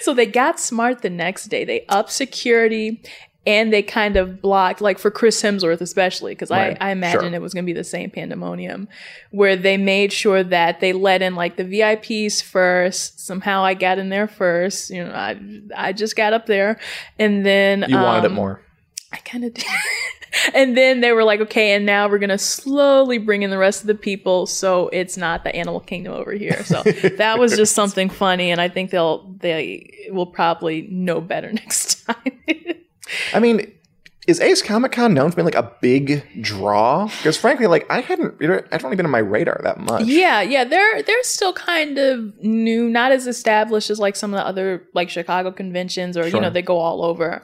So 0.00 0.14
they 0.14 0.26
got 0.26 0.58
smart 0.58 1.02
the 1.02 1.10
next 1.10 1.46
day. 1.46 1.64
They 1.64 1.84
upped 1.88 2.10
security 2.10 3.02
and 3.46 3.72
they 3.72 3.82
kind 3.82 4.16
of 4.16 4.42
blocked, 4.42 4.80
like 4.82 4.98
for 4.98 5.10
Chris 5.10 5.40
Hemsworth 5.42 5.80
especially, 5.80 6.32
because 6.34 6.50
Right. 6.50 6.76
I, 6.80 6.88
I 6.88 6.90
imagine 6.92 7.20
Sure. 7.20 7.34
it 7.34 7.40
was 7.40 7.54
going 7.54 7.64
to 7.64 7.66
be 7.66 7.72
the 7.72 7.84
same 7.84 8.10
pandemonium, 8.10 8.88
where 9.30 9.56
they 9.56 9.76
made 9.78 10.12
sure 10.12 10.42
that 10.42 10.80
they 10.80 10.92
let 10.92 11.22
in 11.22 11.34
like 11.34 11.56
the 11.56 11.64
VIPs 11.64 12.42
first. 12.42 13.20
Somehow 13.24 13.62
I 13.62 13.72
got 13.74 13.98
in 13.98 14.10
there 14.10 14.28
first. 14.28 14.90
You 14.90 15.04
know, 15.04 15.12
I 15.12 15.38
I 15.74 15.92
just 15.94 16.14
got 16.16 16.32
up 16.34 16.44
there, 16.46 16.78
and 17.18 17.46
then 17.46 17.84
You 17.88 17.96
wanted 17.96 18.24
it 18.24 18.30
um, 18.30 18.34
more. 18.34 18.60
I 19.12 19.16
kind 19.18 19.44
of 19.44 19.54
did. 19.54 19.64
and 20.54 20.76
then 20.76 21.00
they 21.00 21.12
were 21.12 21.24
like, 21.24 21.40
okay, 21.40 21.74
and 21.74 21.86
now 21.86 22.08
we're 22.08 22.18
going 22.18 22.28
to 22.28 22.38
slowly 22.38 23.18
bring 23.18 23.42
in 23.42 23.50
the 23.50 23.58
rest 23.58 23.80
of 23.80 23.86
the 23.86 23.94
people 23.94 24.46
so 24.46 24.88
it's 24.88 25.16
not 25.16 25.44
the 25.44 25.54
animal 25.54 25.80
kingdom 25.80 26.12
over 26.12 26.32
here. 26.32 26.62
So 26.64 26.82
that 26.82 27.38
was 27.38 27.56
just 27.56 27.74
something 27.74 28.10
funny 28.10 28.50
and 28.50 28.60
I 28.60 28.68
think 28.68 28.90
they'll 28.90 29.34
they 29.38 30.08
will 30.10 30.26
probably 30.26 30.82
know 30.90 31.20
better 31.20 31.52
next 31.52 32.04
time. 32.04 32.32
I 33.32 33.40
mean, 33.40 33.72
is 34.28 34.40
Ace 34.40 34.60
Comic 34.60 34.92
Con 34.92 35.14
known 35.14 35.30
for 35.30 35.36
being 35.36 35.46
like 35.46 35.54
a 35.54 35.72
big 35.80 36.22
draw? 36.42 37.06
Because 37.06 37.38
frankly, 37.38 37.66
like 37.66 37.86
I 37.90 38.02
hadn't, 38.02 38.34
I'd 38.70 38.84
only 38.84 38.94
been 38.94 39.06
on 39.06 39.10
my 39.10 39.20
radar 39.20 39.58
that 39.64 39.80
much. 39.80 40.04
yeah, 40.04 40.42
yeah, 40.42 40.64
they're 40.64 41.02
they're 41.02 41.22
still 41.22 41.54
kind 41.54 41.96
of 41.96 42.36
new, 42.42 42.90
not 42.90 43.10
as 43.10 43.26
established 43.26 43.88
as 43.88 43.98
like 43.98 44.16
some 44.16 44.34
of 44.34 44.38
the 44.38 44.46
other 44.46 44.86
like 44.92 45.08
Chicago 45.08 45.50
conventions 45.50 46.14
or 46.18 46.28
you 46.28 46.38
know, 46.38 46.50
they 46.50 46.60
go 46.60 46.76
all 46.76 47.02
over. 47.02 47.42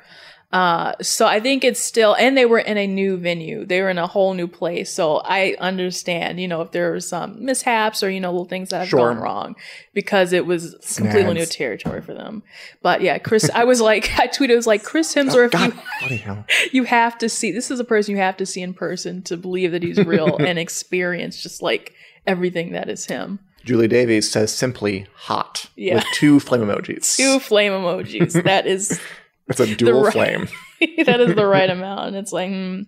Uh, 0.54 0.94
so 1.02 1.26
I 1.26 1.40
think 1.40 1.64
it's 1.64 1.80
still, 1.80 2.14
and 2.14 2.38
they 2.38 2.46
were 2.46 2.60
in 2.60 2.78
a 2.78 2.86
new 2.86 3.16
venue. 3.16 3.66
They 3.66 3.82
were 3.82 3.90
in 3.90 3.98
a 3.98 4.06
whole 4.06 4.34
new 4.34 4.46
place. 4.46 4.88
So 4.92 5.16
I 5.24 5.56
understand, 5.58 6.38
you 6.40 6.46
know, 6.46 6.62
if 6.62 6.70
there 6.70 6.92
were 6.92 7.00
some 7.00 7.44
mishaps 7.44 8.04
or, 8.04 8.08
you 8.08 8.20
know, 8.20 8.30
little 8.30 8.44
things 8.44 8.68
that 8.70 8.78
have 8.78 8.88
Sure. 8.88 9.12
gone 9.12 9.18
wrong 9.18 9.56
because 9.94 10.32
it 10.32 10.46
was 10.46 10.76
completely 10.96 11.34
new 11.34 11.44
territory 11.46 12.00
for 12.02 12.14
them. 12.14 12.44
But 12.82 13.00
yeah, 13.02 13.18
Chris, 13.18 13.50
I 13.52 13.64
was 13.64 13.80
like, 13.80 14.04
I 14.18 14.28
tweeted, 14.28 14.50
it 14.50 14.54
was 14.56 14.68
like, 14.68 14.84
Chris 14.84 15.12
Hemsworth, 15.12 15.50
God, 15.50 15.72
you, 16.08 16.18
hell. 16.18 16.46
you 16.72 16.84
have 16.84 17.18
to 17.18 17.28
see, 17.28 17.50
this 17.50 17.72
is 17.72 17.80
a 17.80 17.84
person 17.84 18.12
you 18.12 18.18
have 18.20 18.36
to 18.36 18.46
see 18.46 18.62
in 18.62 18.74
person 18.74 19.22
to 19.22 19.36
believe 19.36 19.72
that 19.72 19.82
he's 19.82 19.98
real 19.98 20.36
and 20.36 20.56
experience 20.56 21.42
just 21.42 21.62
like 21.62 21.94
everything 22.28 22.70
that 22.74 22.88
is 22.88 23.06
him. 23.06 23.40
Julie 23.64 23.88
Davies 23.88 24.30
says 24.30 24.52
simply 24.54 25.06
hot 25.16 25.68
Yeah. 25.74 25.96
with 25.96 26.04
two 26.14 26.38
flame 26.38 26.60
emojis. 26.60 27.16
Two 27.16 27.40
flame 27.40 27.72
emojis. 27.72 28.40
That 28.44 28.66
is, 28.68 29.00
It's 29.48 29.60
a 29.60 29.74
dual 29.74 30.04
right- 30.04 30.12
flame. 30.12 30.48
that 31.04 31.20
is 31.20 31.34
the 31.34 31.46
right 31.46 31.68
amount. 31.76 32.08
And 32.08 32.16
it's 32.16 32.32
like, 32.32 32.50
hmm. 32.50 32.82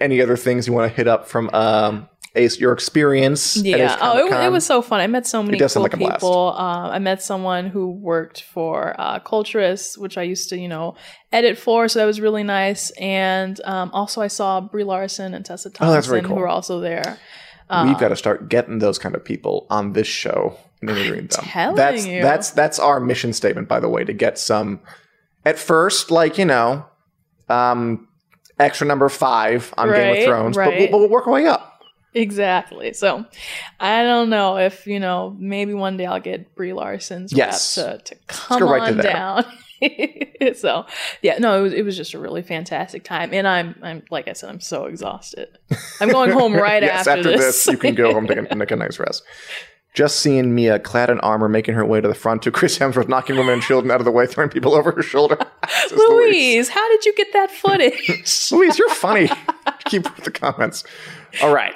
Any 0.00 0.22
other 0.22 0.36
things 0.36 0.66
you 0.66 0.72
want 0.72 0.90
to 0.90 0.96
hit 0.96 1.08
up 1.08 1.26
from 1.26 1.50
um, 1.52 2.08
Ace, 2.36 2.58
your 2.58 2.72
experience? 2.72 3.56
Yeah. 3.56 3.96
Oh, 4.00 4.26
it, 4.26 4.44
it 4.46 4.52
was 4.52 4.64
so 4.64 4.80
fun. 4.82 5.00
I 5.00 5.06
met 5.06 5.26
so 5.26 5.42
many 5.42 5.58
cool 5.58 5.82
like 5.82 5.98
people. 5.98 6.52
Um, 6.56 6.90
I 6.90 6.98
met 6.98 7.22
someone 7.22 7.66
who 7.66 7.90
worked 7.90 8.42
for 8.42 8.94
uh, 8.98 9.18
Culturess, 9.20 9.98
which 9.98 10.16
I 10.16 10.22
used 10.22 10.48
to, 10.50 10.58
you 10.58 10.68
know, 10.68 10.94
edit 11.32 11.58
for. 11.58 11.88
So 11.88 11.98
that 11.98 12.06
was 12.06 12.20
really 12.20 12.44
nice. 12.44 12.90
And 12.92 13.60
um, 13.64 13.90
also, 13.92 14.22
I 14.22 14.28
saw 14.28 14.60
Brie 14.60 14.84
Larson 14.84 15.34
and 15.34 15.44
Tessa 15.44 15.70
Thompson, 15.70 15.88
Oh, 15.88 15.92
that's 15.92 16.06
very 16.06 16.22
cool. 16.22 16.36
who 16.36 16.40
were 16.42 16.48
also 16.48 16.80
there. 16.80 17.18
We've 17.70 17.98
got 17.98 18.08
to 18.08 18.16
start 18.16 18.48
getting 18.48 18.78
those 18.78 18.98
kind 18.98 19.14
of 19.16 19.24
people 19.24 19.66
on 19.70 19.92
this 19.94 20.06
show 20.06 20.56
and 20.80 20.90
interviewing 20.90 21.26
them. 21.26 21.44
telling 21.44 21.76
that's 21.76 22.06
you. 22.06 22.22
that's 22.22 22.50
that's 22.50 22.78
our 22.78 23.00
mission 23.00 23.32
statement, 23.32 23.66
by 23.68 23.80
the 23.80 23.88
way, 23.88 24.04
to 24.04 24.12
get 24.12 24.38
some. 24.38 24.80
At 25.44 25.58
first, 25.58 26.10
like 26.10 26.38
you 26.38 26.44
know, 26.44 26.86
um, 27.48 28.08
extra 28.58 28.86
number 28.86 29.08
five 29.08 29.72
on 29.76 29.90
Game 29.92 30.16
of 30.16 30.24
Thrones, 30.24 30.56
but, 30.56 30.66
we'll, 30.68 30.78
right. 30.78 30.90
but 30.90 30.98
we'll 30.98 31.08
work 31.08 31.26
our 31.26 31.32
way 31.32 31.46
up. 31.46 31.74
Exactly. 32.14 32.92
So 32.92 33.24
I 33.80 34.02
don't 34.04 34.30
know 34.30 34.56
if, 34.56 34.86
you 34.86 35.00
know, 35.00 35.34
maybe 35.38 35.74
one 35.74 35.96
day 35.96 36.06
I'll 36.06 36.20
get 36.20 36.54
Brie 36.54 36.72
Larson's 36.72 37.32
Yes. 37.32 37.74
to, 37.74 38.00
to 38.04 38.14
come 38.28 38.62
right 38.62 38.84
to 38.84 38.92
on 38.92 38.96
there. 38.98 39.12
down. 39.12 39.44
so 40.54 40.86
yeah, 41.22 41.38
no, 41.38 41.58
it 41.58 41.62
was, 41.62 41.72
it 41.72 41.84
was 41.84 41.96
just 41.96 42.14
a 42.14 42.18
really 42.20 42.42
fantastic 42.42 43.02
time. 43.02 43.34
And 43.34 43.48
I'm, 43.48 43.74
I'm, 43.82 44.04
like 44.10 44.28
I 44.28 44.32
said, 44.32 44.48
I'm 44.48 44.60
so 44.60 44.84
exhausted. 44.84 45.58
I'm 46.00 46.08
going 46.08 46.30
home 46.30 46.54
right 46.54 46.82
yes, 46.84 47.06
after, 47.06 47.18
after 47.18 47.30
this. 47.32 47.64
this, 47.64 47.66
you 47.66 47.78
can 47.78 47.96
go 47.96 48.12
home 48.12 48.28
take 48.28 48.38
a, 48.50 48.54
take 48.54 48.70
a 48.70 48.76
nice 48.76 48.98
rest. 49.00 49.24
Just 49.94 50.18
seeing 50.18 50.54
Mia 50.54 50.80
clad 50.80 51.08
in 51.08 51.20
armor 51.20 51.48
making 51.48 51.74
her 51.76 51.84
way 51.86 52.00
to 52.00 52.08
the 52.08 52.14
front 52.14 52.42
to 52.42 52.50
Chris 52.50 52.78
Hemsworth 52.78 53.08
knocking 53.08 53.36
women 53.36 53.54
and 53.54 53.62
children 53.62 53.92
out 53.92 54.00
of 54.00 54.04
the 54.04 54.10
way, 54.10 54.26
throwing 54.26 54.50
people 54.50 54.74
over 54.74 54.90
her 54.92 55.02
shoulder. 55.02 55.38
This 55.84 55.92
Louise. 55.92 56.08
Louise, 56.08 56.68
how 56.68 56.88
did 56.90 57.04
you 57.06 57.14
get 57.14 57.32
that 57.32 57.50
footage? 57.50 58.50
Louise, 58.52 58.78
you're 58.78 58.88
funny. 58.90 59.30
Keep 59.86 60.06
up 60.06 60.16
with 60.16 60.24
the 60.24 60.30
comments. 60.30 60.84
All 61.42 61.54
right. 61.54 61.74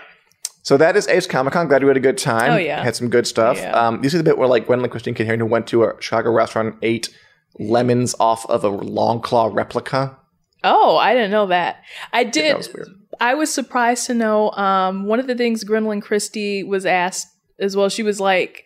So 0.62 0.76
that 0.76 0.96
is 0.96 1.08
Ace 1.08 1.26
Comic 1.26 1.54
Con. 1.54 1.68
Glad 1.68 1.82
we 1.82 1.88
had 1.88 1.96
a 1.96 2.00
good 2.00 2.18
time. 2.18 2.52
Oh, 2.52 2.56
yeah. 2.56 2.82
Had 2.82 2.94
some 2.96 3.08
good 3.08 3.26
stuff. 3.26 3.56
Yeah. 3.56 3.70
Um, 3.72 4.02
you 4.02 4.10
see 4.10 4.18
the 4.18 4.24
bit 4.24 4.36
where 4.36 4.46
like 4.48 4.66
Gwendoline 4.66 4.90
Christine 4.90 5.14
Heron, 5.14 5.40
who 5.40 5.46
went 5.46 5.66
to 5.68 5.84
a 5.84 5.94
Chicago 6.00 6.30
restaurant 6.32 6.74
and 6.74 6.78
ate 6.82 7.08
lemons 7.58 8.14
off 8.20 8.44
of 8.46 8.64
a 8.64 8.70
Longclaw 8.70 9.54
replica. 9.54 10.18
oh, 10.64 10.96
I 10.96 11.14
didn't 11.14 11.30
know 11.30 11.46
that. 11.46 11.82
I 12.12 12.24
did. 12.24 12.50
That 12.50 12.58
was 12.58 12.72
weird. 12.74 12.88
I 13.20 13.34
was 13.34 13.52
surprised 13.52 14.06
to 14.06 14.14
know 14.14 14.50
um, 14.52 15.04
one 15.06 15.18
of 15.18 15.26
the 15.26 15.34
things 15.34 15.64
Gwendoline 15.64 16.02
Christie 16.02 16.62
was 16.62 16.84
asked 16.84 17.26
as 17.58 17.76
well. 17.76 17.88
She 17.88 18.02
was 18.02 18.20
like, 18.20 18.64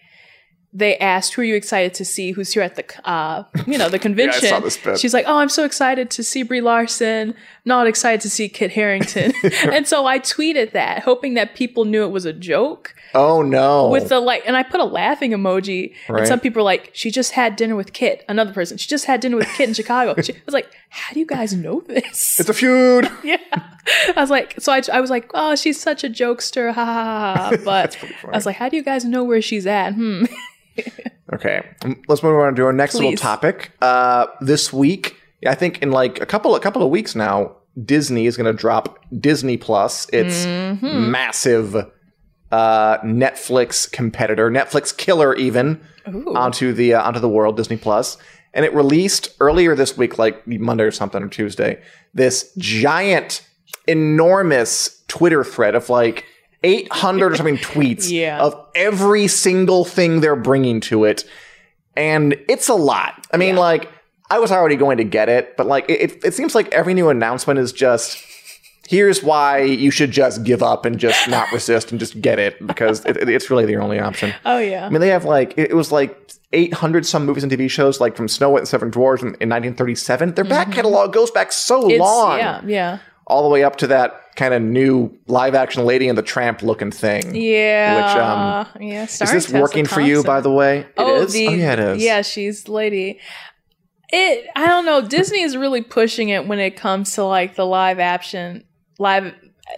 they 0.74 0.96
asked, 0.98 1.34
"Who 1.34 1.42
are 1.42 1.44
you 1.44 1.54
excited 1.54 1.92
to 1.94 2.04
see? 2.04 2.30
Who's 2.32 2.52
here 2.52 2.62
at 2.62 2.76
the, 2.76 2.84
uh, 3.08 3.44
you 3.66 3.76
know, 3.76 3.88
the 3.88 3.98
convention?" 4.08 4.48
saw 4.48 4.60
this 4.60 4.76
bit. 4.76 4.98
She's 4.98 5.12
like, 5.12 5.26
"Oh, 5.28 5.36
I'm 5.36 5.48
so 5.48 5.64
excited 5.64 6.10
to 6.12 6.22
see 6.22 6.42
Brie 6.42 6.60
Larson. 6.62 7.34
Not 7.64 7.86
excited 7.86 8.20
to 8.22 8.30
see 8.30 8.48
Kit 8.48 8.70
Harington." 8.72 9.32
and 9.70 9.86
so 9.86 10.06
I 10.06 10.18
tweeted 10.18 10.72
that, 10.72 11.02
hoping 11.02 11.34
that 11.34 11.54
people 11.54 11.84
knew 11.84 12.04
it 12.04 12.10
was 12.10 12.24
a 12.24 12.32
joke 12.32 12.94
Oh 13.14 13.42
no. 13.42 13.88
with 13.88 14.08
the 14.08 14.18
like, 14.20 14.42
and 14.46 14.56
I 14.56 14.62
put 14.62 14.80
a 14.80 14.84
laughing 14.84 15.32
emoji. 15.32 15.92
Right. 16.08 16.20
And 16.20 16.28
some 16.28 16.40
people 16.40 16.60
were 16.60 16.64
like, 16.64 16.90
"She 16.94 17.10
just 17.10 17.32
had 17.32 17.56
dinner 17.56 17.76
with 17.76 17.92
Kit." 17.92 18.24
Another 18.28 18.52
person, 18.52 18.78
"She 18.78 18.88
just 18.88 19.04
had 19.04 19.20
dinner 19.20 19.36
with 19.36 19.48
Kit 19.56 19.68
in 19.68 19.74
Chicago." 19.74 20.20
She 20.22 20.32
I 20.32 20.36
was 20.46 20.54
like, 20.54 20.70
"How 20.88 21.12
do 21.12 21.20
you 21.20 21.26
guys 21.26 21.52
know 21.54 21.80
this?" 21.86 22.40
it's 22.40 22.48
a 22.48 22.54
feud. 22.54 23.10
Yeah. 23.22 23.36
I 24.16 24.20
was 24.20 24.30
like, 24.30 24.54
so 24.60 24.72
I, 24.72 24.80
I 24.92 25.00
was 25.00 25.10
like, 25.10 25.30
oh, 25.34 25.54
she's 25.54 25.80
such 25.80 26.02
a 26.04 26.08
jokester. 26.08 26.72
Ha 26.72 26.84
ha 26.84 26.94
ha. 26.94 27.34
ha. 27.50 27.56
But. 27.64 27.96
I 28.24 28.36
was 28.36 28.46
like, 28.46 28.56
how 28.56 28.68
do 28.68 28.76
you 28.76 28.82
guys 28.82 29.04
know 29.04 29.22
where 29.24 29.42
she's 29.42 29.66
at? 29.66 29.94
Hmm. 29.94 30.24
Okay, 31.32 31.66
um, 31.82 32.02
let's 32.08 32.22
move 32.22 32.38
on 32.38 32.54
to 32.56 32.64
our 32.66 32.74
next 32.74 32.94
little 32.94 33.14
topic. 33.16 33.72
Uh, 33.80 34.26
this 34.42 34.70
week, 34.70 35.16
I 35.46 35.54
think 35.54 35.80
in 35.80 35.90
like 35.90 36.20
a 36.20 36.26
couple 36.26 36.54
a 36.54 36.60
couple 36.60 36.82
of 36.82 36.90
weeks 36.90 37.14
now, 37.14 37.56
Disney 37.82 38.26
is 38.26 38.36
going 38.36 38.54
to 38.54 38.58
drop 38.58 38.98
Disney 39.18 39.56
Plus, 39.56 40.08
its 40.10 40.44
Mm-hmm. 40.44 41.10
massive 41.10 41.74
uh, 42.50 42.98
Netflix 42.98 43.90
competitor, 43.90 44.50
Netflix 44.50 44.94
killer, 44.94 45.34
even 45.36 45.80
onto 46.36 46.74
the 46.74 46.92
uh, 46.94 47.02
onto 47.02 47.18
the 47.20 47.30
world, 47.30 47.56
Disney 47.56 47.78
Plus. 47.78 48.18
And 48.52 48.66
it 48.66 48.74
released 48.74 49.34
earlier 49.40 49.74
this 49.74 49.96
week, 49.96 50.18
like 50.18 50.46
Monday 50.46 50.84
or 50.84 50.90
something 50.90 51.22
or 51.22 51.28
Tuesday, 51.28 51.82
this 52.12 52.52
giant, 52.58 53.46
enormous 53.88 55.02
Twitter 55.08 55.44
thread 55.44 55.74
of 55.74 55.88
like 55.88 56.26
800 56.64 57.32
or 57.32 57.36
something 57.36 57.56
tweets 57.58 58.10
Yeah. 58.10 58.40
of 58.40 58.66
every 58.74 59.28
single 59.28 59.84
thing 59.84 60.20
they're 60.20 60.36
bringing 60.36 60.80
to 60.82 61.04
it. 61.04 61.24
And 61.96 62.34
it's 62.48 62.68
a 62.68 62.74
lot. 62.74 63.26
I 63.32 63.36
mean, 63.36 63.56
like, 63.56 63.90
I 64.30 64.38
was 64.38 64.50
already 64.50 64.76
going 64.76 64.96
to 64.98 65.04
get 65.04 65.28
it, 65.28 65.56
but 65.56 65.66
like, 65.66 65.84
it, 65.90 66.24
it 66.24 66.34
seems 66.34 66.54
like 66.54 66.72
every 66.72 66.94
new 66.94 67.10
announcement 67.10 67.58
is 67.58 67.70
just, 67.72 68.16
here's 68.88 69.22
why 69.22 69.60
you 69.60 69.90
should 69.90 70.10
just 70.10 70.42
give 70.44 70.62
up 70.62 70.86
and 70.86 70.98
just 70.98 71.28
not 71.28 71.52
resist 71.52 71.90
and 71.90 72.00
just 72.00 72.18
get 72.22 72.38
it 72.38 72.66
because 72.66 73.04
it, 73.04 73.16
it- 73.18 73.28
it's 73.28 73.50
really 73.50 73.66
the 73.66 73.76
only 73.76 73.98
option. 73.98 74.32
Oh, 74.46 74.58
yeah. 74.58 74.86
I 74.86 74.88
mean, 74.88 75.00
they 75.02 75.08
have 75.08 75.26
like, 75.26 75.52
it, 75.58 75.74
was 75.76 75.92
like 75.92 76.32
800 76.54 77.04
some 77.04 77.26
movies 77.26 77.42
and 77.42 77.52
TV 77.52 77.68
shows, 77.70 78.00
like 78.00 78.16
from 78.16 78.26
Snow 78.28 78.48
White 78.50 78.60
and 78.60 78.68
Seven 78.68 78.88
Dwarfs 78.88 79.22
in, 79.22 79.28
in 79.28 79.50
1937. 79.50 80.32
Their 80.34 80.44
back 80.44 80.72
catalog 80.72 81.12
goes 81.12 81.30
back 81.30 81.52
so 81.52 81.82
Mm-hmm. 81.82 81.90
It's, 81.90 82.00
long 82.00 82.38
yeah, 82.38 82.60
yeah. 82.64 82.98
all 83.26 83.42
the 83.42 83.48
way 83.50 83.64
up 83.64 83.76
to 83.76 83.86
that 83.88 84.21
kind 84.36 84.54
of 84.54 84.62
new 84.62 85.16
live 85.26 85.54
action 85.54 85.84
Lady 85.84 86.08
and 86.08 86.16
the 86.16 86.22
Tramp 86.22 86.62
looking 86.62 86.90
thing. 86.90 87.34
Yeah. 87.34 87.96
Which, 87.96 88.76
um, 88.76 88.82
yeah. 88.82 89.04
Is 89.04 89.18
this 89.18 89.50
working 89.50 89.86
for 89.86 90.00
you, 90.00 90.24
by 90.24 90.40
the 90.40 90.50
way? 90.50 90.80
It 90.80 90.92
oh, 90.96 91.22
is? 91.22 91.32
the, 91.32 91.48
oh, 91.48 91.50
yeah, 91.52 91.72
it 91.74 91.78
is. 91.78 92.02
Yeah, 92.02 92.22
she's 92.22 92.68
lady. 92.68 93.20
It, 94.08 94.46
I 94.56 94.66
don't 94.66 94.84
know. 94.84 95.00
Disney 95.06 95.40
is 95.40 95.56
really 95.56 95.82
pushing 95.82 96.28
it 96.28 96.46
when 96.46 96.58
it 96.58 96.76
comes 96.76 97.14
to 97.14 97.24
like 97.24 97.56
the 97.56 97.64
live 97.64 97.98
action, 97.98 98.64
live, 98.98 99.34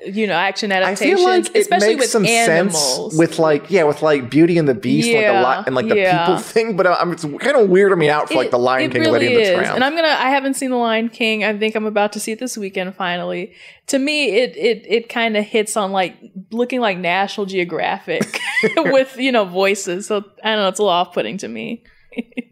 you 0.07 0.27
know, 0.27 0.33
action 0.35 0.73
I 0.73 0.77
adaptations, 0.77 1.20
feel 1.20 1.29
like 1.29 1.47
it 1.55 1.57
especially 1.61 1.88
makes 1.88 2.01
with 2.01 2.11
some 2.11 2.27
animals. 2.27 2.97
sense 3.11 3.18
with 3.18 3.38
like 3.38 3.70
yeah, 3.70 3.85
with 3.85 4.03
like 4.03 4.31
Beauty 4.31 4.57
and 4.59 4.66
the 4.66 4.75
Beast, 4.75 5.09
and 5.09 5.14
like 5.16 5.23
Yeah, 5.25 5.33
the 5.42 5.59
li- 5.61 5.64
and 5.66 5.75
like 5.77 5.88
the 5.88 5.97
yeah. 5.97 6.27
people 6.27 6.38
thing. 6.42 6.77
But 6.77 6.87
uh, 6.87 6.97
I'm, 6.99 7.12
it's 7.12 7.23
kind 7.25 7.57
of 7.57 7.68
weirding 7.68 7.99
me 7.99 8.09
out 8.09 8.29
for 8.29 8.35
like 8.35 8.51
the 8.51 8.59
Lion 8.59 8.90
it 8.90 8.92
King, 8.94 9.03
really 9.03 9.12
Lady 9.20 9.27
and 9.29 9.37
the 9.37 9.42
is. 9.42 9.59
Tramp. 9.59 9.75
And 9.77 9.85
I'm 9.85 9.94
gonna. 9.94 10.09
I 10.09 10.31
haven't 10.31 10.55
seen 10.55 10.70
the 10.70 10.77
Lion 10.77 11.09
King. 11.11 11.44
I 11.44 11.57
think 11.57 11.75
I'm 11.75 11.87
about 11.87 12.12
to 12.14 12.20
see 12.20 12.33
it 12.33 12.38
this 12.40 12.57
weekend. 12.57 12.94
Finally, 12.97 13.53
to 13.88 13.99
me, 13.99 14.31
it 14.37 14.57
it 14.57 14.85
it 14.88 15.09
kind 15.09 15.37
of 15.37 15.44
hits 15.44 15.77
on 15.77 15.92
like 15.92 16.16
looking 16.51 16.81
like 16.81 16.99
National 16.99 17.47
Geographic 17.47 18.40
with 18.77 19.16
you 19.18 19.31
know 19.33 19.44
voices. 19.44 20.07
So 20.07 20.25
I 20.42 20.55
don't 20.55 20.62
know. 20.62 20.68
It's 20.68 20.79
a 20.79 20.83
little 20.83 20.88
off 20.97 21.12
putting 21.12 21.37
to 21.38 21.49
me. 21.49 21.85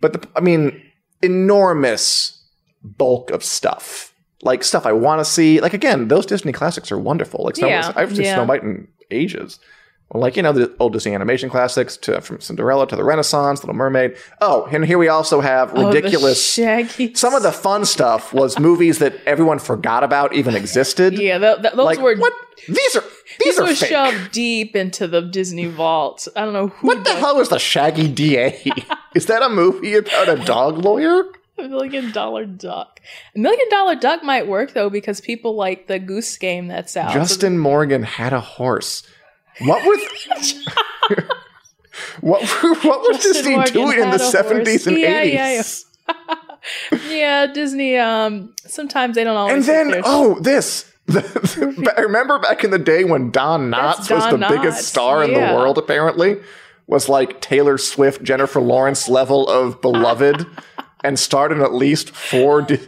but 0.00 0.12
the, 0.12 0.28
I 0.36 0.40
mean, 0.40 0.82
enormous 1.22 2.38
bulk 2.84 3.30
of 3.30 3.42
stuff, 3.44 4.11
like 4.42 4.64
stuff 4.64 4.84
I 4.86 4.92
want 4.92 5.20
to 5.20 5.24
see. 5.24 5.60
Like 5.60 5.74
again, 5.74 6.08
those 6.08 6.26
Disney 6.26 6.52
classics 6.52 6.90
are 6.92 6.98
wonderful. 6.98 7.44
Like 7.44 7.56
Snow, 7.56 7.68
Yeah, 7.68 7.92
I've 7.96 8.14
seen 8.14 8.24
yeah. 8.26 8.34
Snow 8.34 8.44
White 8.44 8.62
in 8.62 8.88
ages. 9.10 9.58
Like 10.14 10.36
you 10.36 10.42
know 10.42 10.52
the 10.52 10.76
old 10.78 10.92
Disney 10.92 11.14
animation 11.14 11.48
classics, 11.48 11.96
to 11.98 12.20
from 12.20 12.38
Cinderella 12.38 12.86
to 12.88 12.96
the 12.96 13.02
Renaissance, 13.04 13.62
Little 13.62 13.74
Mermaid. 13.74 14.14
Oh, 14.42 14.68
and 14.70 14.84
here 14.84 14.98
we 14.98 15.08
also 15.08 15.40
have 15.40 15.72
Oh, 15.74 15.86
ridiculous. 15.86 16.52
Shaggy. 16.52 17.14
some 17.14 17.34
of 17.34 17.42
the 17.42 17.50
fun 17.50 17.86
stuff 17.86 18.30
was 18.34 18.58
movies 18.58 18.98
that 18.98 19.14
everyone 19.24 19.58
forgot 19.58 20.04
about 20.04 20.34
even 20.34 20.54
existed. 20.54 21.18
yeah, 21.18 21.38
th- 21.38 21.62
th- 21.62 21.72
those 21.74 21.86
like 21.86 21.98
were 22.00 22.14
what? 22.16 22.34
These 22.68 22.96
are 22.96 23.00
these, 23.00 23.10
these 23.40 23.58
are 23.58 23.62
were 23.62 23.74
fake. 23.74 23.88
shoved 23.88 24.32
deep 24.32 24.76
into 24.76 25.06
the 25.08 25.22
Disney 25.22 25.64
vault. 25.64 26.28
I 26.36 26.44
don't 26.44 26.52
know 26.52 26.68
who. 26.68 26.88
What 26.88 27.04
the 27.04 27.14
hell 27.14 27.40
is 27.40 27.48
the 27.48 27.58
Shaggy 27.58 28.08
DA? 28.08 28.62
is 29.14 29.24
that 29.26 29.40
a 29.42 29.48
movie 29.48 29.94
about 29.94 30.28
a 30.28 30.36
dog 30.44 30.76
lawyer? 30.76 31.24
A 31.58 31.68
million 31.68 32.10
dollar 32.12 32.44
duck. 32.46 33.00
A 33.36 33.38
million 33.38 33.68
dollar 33.70 33.94
duck 33.94 34.22
might 34.22 34.46
work 34.48 34.72
though 34.74 34.88
because 34.90 35.20
people 35.20 35.54
like 35.54 35.86
the 35.86 35.98
goose 35.98 36.36
game 36.38 36.66
that's 36.68 36.96
out. 36.96 37.12
So 37.12 37.18
Justin 37.18 37.58
Morgan 37.58 38.02
had 38.02 38.32
a 38.32 38.40
horse. 38.40 39.02
What 39.60 39.84
was 39.84 40.00
what 42.20 42.42
what 42.84 43.00
was 43.08 43.18
Disney 43.22 43.54
Morgan 43.56 43.72
doing 43.72 43.92
in 43.92 43.98
the 44.00 44.06
had 44.06 44.14
a 44.14 44.18
horse. 44.18 44.32
seventies 44.32 44.86
and 44.86 44.98
Yeah, 44.98 45.20
eighties? 45.20 45.84
yeah, 46.08 46.98
yeah, 47.08 47.46
Disney. 47.48 47.96
Um, 47.98 48.54
sometimes 48.66 49.14
they 49.16 49.24
don't 49.24 49.36
always. 49.36 49.54
And 49.54 49.64
then 49.64 49.90
their- 49.90 50.02
oh 50.04 50.38
this. 50.40 50.88
I 51.10 52.00
remember 52.00 52.38
back 52.38 52.62
in 52.64 52.70
the 52.70 52.78
day 52.78 53.04
when 53.04 53.30
Don 53.30 53.70
Knotts 53.70 54.06
That's 54.08 54.10
was 54.10 54.24
the 54.30 54.36
Don 54.38 54.56
biggest 54.56 54.78
Knotts, 54.78 54.82
star 54.88 55.24
in 55.24 55.34
the 55.34 55.40
world. 55.40 55.76
Apparently, 55.76 56.36
was 56.86 57.08
like 57.08 57.40
Taylor 57.40 57.76
Swift, 57.76 58.22
Jennifer 58.22 58.60
Lawrence 58.60 59.08
level 59.08 59.48
of 59.48 59.80
beloved. 59.82 60.46
And 61.04 61.18
starred 61.18 61.52
in 61.52 61.60
at 61.60 61.72
least 61.74 62.10
four, 62.14 62.62
di- 62.62 62.78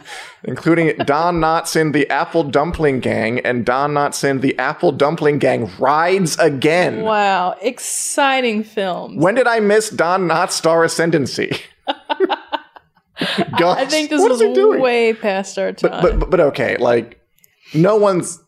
including 0.43 0.95
Don 1.05 1.35
Knotts 1.39 1.75
in 1.75 1.91
The 1.91 2.09
Apple 2.09 2.43
Dumpling 2.43 2.99
Gang 2.99 3.39
and 3.39 3.65
Don 3.65 3.93
Knotts 3.93 4.23
in 4.23 4.41
The 4.41 4.57
Apple 4.57 4.91
Dumpling 4.91 5.39
Gang 5.39 5.71
Rides 5.79 6.37
Again. 6.39 7.01
Wow, 7.01 7.55
exciting 7.61 8.63
films. 8.63 9.21
When 9.21 9.35
did 9.35 9.47
I 9.47 9.59
miss 9.59 9.89
Don 9.89 10.27
Knotts 10.27 10.51
star 10.51 10.83
ascendancy? 10.83 11.57
Gosh, 13.57 13.77
I 13.79 13.85
think 13.85 14.09
this 14.09 14.21
what 14.21 14.31
was 14.31 14.41
is 14.41 14.53
doing? 14.53 14.81
way 14.81 15.13
past 15.13 15.57
our 15.57 15.71
time. 15.71 16.01
but, 16.01 16.19
but 16.19 16.29
but 16.29 16.39
okay, 16.39 16.75
like 16.77 17.21
no 17.73 17.95
one's. 17.95 18.41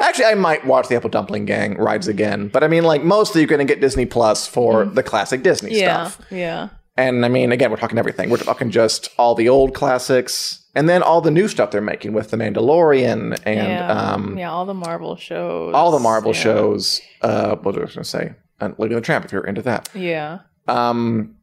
Actually, 0.00 0.24
I 0.24 0.34
might 0.34 0.66
watch 0.66 0.88
the 0.88 0.96
Apple 0.96 1.10
Dumpling 1.10 1.44
Gang 1.44 1.76
rides 1.78 2.08
again, 2.08 2.48
but 2.48 2.64
I 2.64 2.68
mean, 2.68 2.82
like 2.82 3.04
mostly 3.04 3.40
you're 3.40 3.48
going 3.48 3.64
to 3.64 3.72
get 3.72 3.80
Disney 3.80 4.04
Plus 4.06 4.48
for 4.48 4.84
the 4.84 5.04
classic 5.04 5.44
Disney 5.44 5.70
Mm. 5.70 5.78
yeah, 5.80 6.08
stuff. 6.08 6.26
yeah. 6.32 6.68
And 7.00 7.24
I 7.24 7.28
mean, 7.28 7.50
again, 7.50 7.70
we're 7.70 7.78
talking 7.78 7.98
everything. 7.98 8.28
We're 8.28 8.36
talking 8.36 8.70
just 8.70 9.08
all 9.16 9.34
the 9.34 9.48
old 9.48 9.74
classics, 9.74 10.64
and 10.74 10.86
then 10.88 11.02
all 11.02 11.20
the 11.22 11.30
new 11.30 11.48
stuff 11.48 11.70
they're 11.70 11.80
making 11.80 12.12
with 12.12 12.30
the 12.30 12.36
Mandalorian 12.36 13.40
and 13.46 13.56
yeah, 13.68 13.88
um, 13.90 14.36
yeah, 14.36 14.50
all 14.50 14.66
the 14.66 14.74
Marvel 14.74 15.16
shows. 15.16 15.74
all 15.74 15.90
the 15.90 15.98
Marvel 15.98 16.32
yeah. 16.34 16.40
shows. 16.40 17.00
Uh, 17.22 17.56
what 17.56 17.74
was 17.74 17.76
I 17.76 17.78
going 17.78 17.88
to 17.88 18.04
say? 18.04 18.34
And 18.60 18.74
Lady 18.78 18.94
and 18.94 19.02
the 19.02 19.06
Tramp, 19.06 19.24
if 19.24 19.32
you're 19.32 19.46
into 19.46 19.62
that. 19.62 19.88
Yeah. 19.94 20.40
Um, 20.68 21.36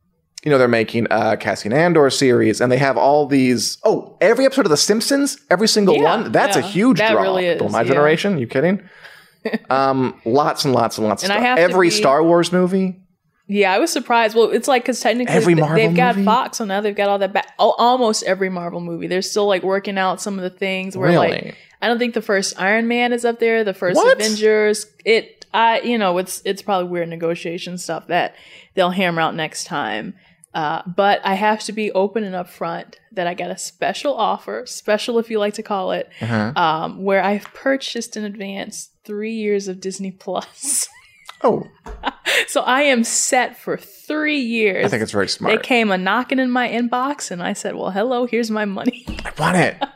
you 0.43 0.51
know, 0.51 0.59
they're 0.59 0.67
making 0.67 1.07
a 1.09 1.35
Cassian 1.35 1.73
Andor 1.73 2.09
series, 2.11 2.61
and 2.61 2.71
they 2.71 2.77
have 2.77 2.95
all 2.95 3.25
these. 3.25 3.79
Oh, 3.83 4.15
every 4.21 4.45
episode 4.45 4.67
of 4.67 4.69
The 4.69 4.77
Simpsons, 4.77 5.37
every 5.49 5.67
single 5.67 5.95
Yeah, 5.95 6.03
one. 6.03 6.31
That's 6.31 6.55
a 6.55 6.61
huge 6.61 6.99
That 6.99 7.13
draw. 7.13 7.23
really 7.23 7.47
is, 7.47 7.71
my 7.71 7.83
generation, 7.83 8.37
you 8.37 8.45
kidding? 8.45 8.87
um, 9.71 10.21
lots 10.23 10.65
and 10.65 10.73
lots 10.73 10.99
and 10.99 11.07
lots 11.07 11.23
And 11.23 11.31
of 11.31 11.39
stuff. 11.39 11.57
Every 11.57 11.87
be- 11.87 11.95
Star 11.95 12.23
Wars 12.23 12.51
movie. 12.51 13.01
Yeah, 13.47 13.71
I 13.73 13.79
was 13.79 13.91
surprised. 13.93 14.35
Well, 14.35 14.49
it's 14.51 14.67
like 14.67 14.83
because 14.83 14.99
technically 14.99 15.33
Every 15.33 15.55
Marvel 15.55 15.75
they've 15.77 15.95
got 15.95 16.15
movie? 16.15 16.25
Fox, 16.25 16.57
so 16.57 16.65
now 16.65 16.81
they've 16.81 16.95
got 16.95 17.07
all 17.09 17.17
that. 17.19 17.31
Ba- 17.33 17.43
al- 17.59 17.75
almost 17.77 18.23
every 18.23 18.49
Marvel 18.49 18.81
movie, 18.81 19.07
they're 19.07 19.21
still 19.21 19.47
like 19.47 19.63
working 19.63 19.97
out 19.97 20.19
some 20.21 20.37
of 20.37 20.43
the 20.43 20.49
things 20.57 20.97
where 20.97 21.09
Really? 21.09 21.27
like 21.29 21.57
I 21.81 21.87
don't 21.87 21.97
think 21.99 22.13
the 22.13 22.21
first 22.21 22.59
Iron 22.59 22.87
Man 22.87 23.13
is 23.13 23.23
up 23.23 23.39
there. 23.39 23.63
The 23.63 23.73
first 23.73 23.95
What? 23.95 24.17
Avengers, 24.19 24.85
it 25.05 25.45
I 25.53 25.79
you 25.81 25.97
know 25.97 26.17
it's 26.17 26.41
it's 26.43 26.61
probably 26.61 26.89
weird 26.89 27.07
negotiation 27.07 27.77
stuff 27.77 28.07
that 28.07 28.35
they'll 28.73 28.89
hammer 28.89 29.21
out 29.21 29.33
next 29.35 29.63
time. 29.63 30.15
Uh, 30.53 30.81
but 30.87 31.21
I 31.23 31.35
have 31.35 31.61
to 31.65 31.71
be 31.71 31.91
open 31.91 32.23
and 32.23 32.33
upfront 32.33 32.95
that 33.11 33.27
I 33.27 33.33
got 33.35 33.51
a 33.51 33.57
special 33.57 34.15
offer, 34.15 34.63
special 34.65 35.19
if 35.19 35.29
you 35.29 35.37
like 35.39 35.53
to 35.55 35.61
call 35.63 35.91
it, 35.91 36.09
Uh-huh. 36.19 36.51
um, 36.55 37.03
where 37.03 37.23
I've 37.23 37.43
purchased 37.53 38.17
in 38.17 38.23
advance 38.25 38.89
three 39.03 39.33
years 39.33 39.67
of 39.67 39.79
Disney 39.79 40.09
Plus. 40.11 40.87
Oh, 41.43 41.67
so 42.47 42.61
I 42.61 42.81
am 42.83 43.03
set 43.03 43.57
for 43.57 43.77
three 43.77 44.39
years. 44.39 44.85
I 44.85 44.89
think 44.89 45.03
it's 45.03 45.11
very 45.11 45.27
smart. 45.27 45.55
They 45.55 45.61
came 45.61 45.91
a 45.91 45.97
knocking 45.97 46.39
in 46.39 46.49
my 46.51 46.67
inbox, 46.67 47.31
and 47.31 47.41
I 47.43 47.53
said, 47.53 47.75
"Well, 47.75 47.91
hello, 47.91 48.25
here's 48.25 48.49
my 48.51 48.65
money." 48.65 49.05
I 49.25 49.31
want 49.39 49.57
it. 49.57 49.77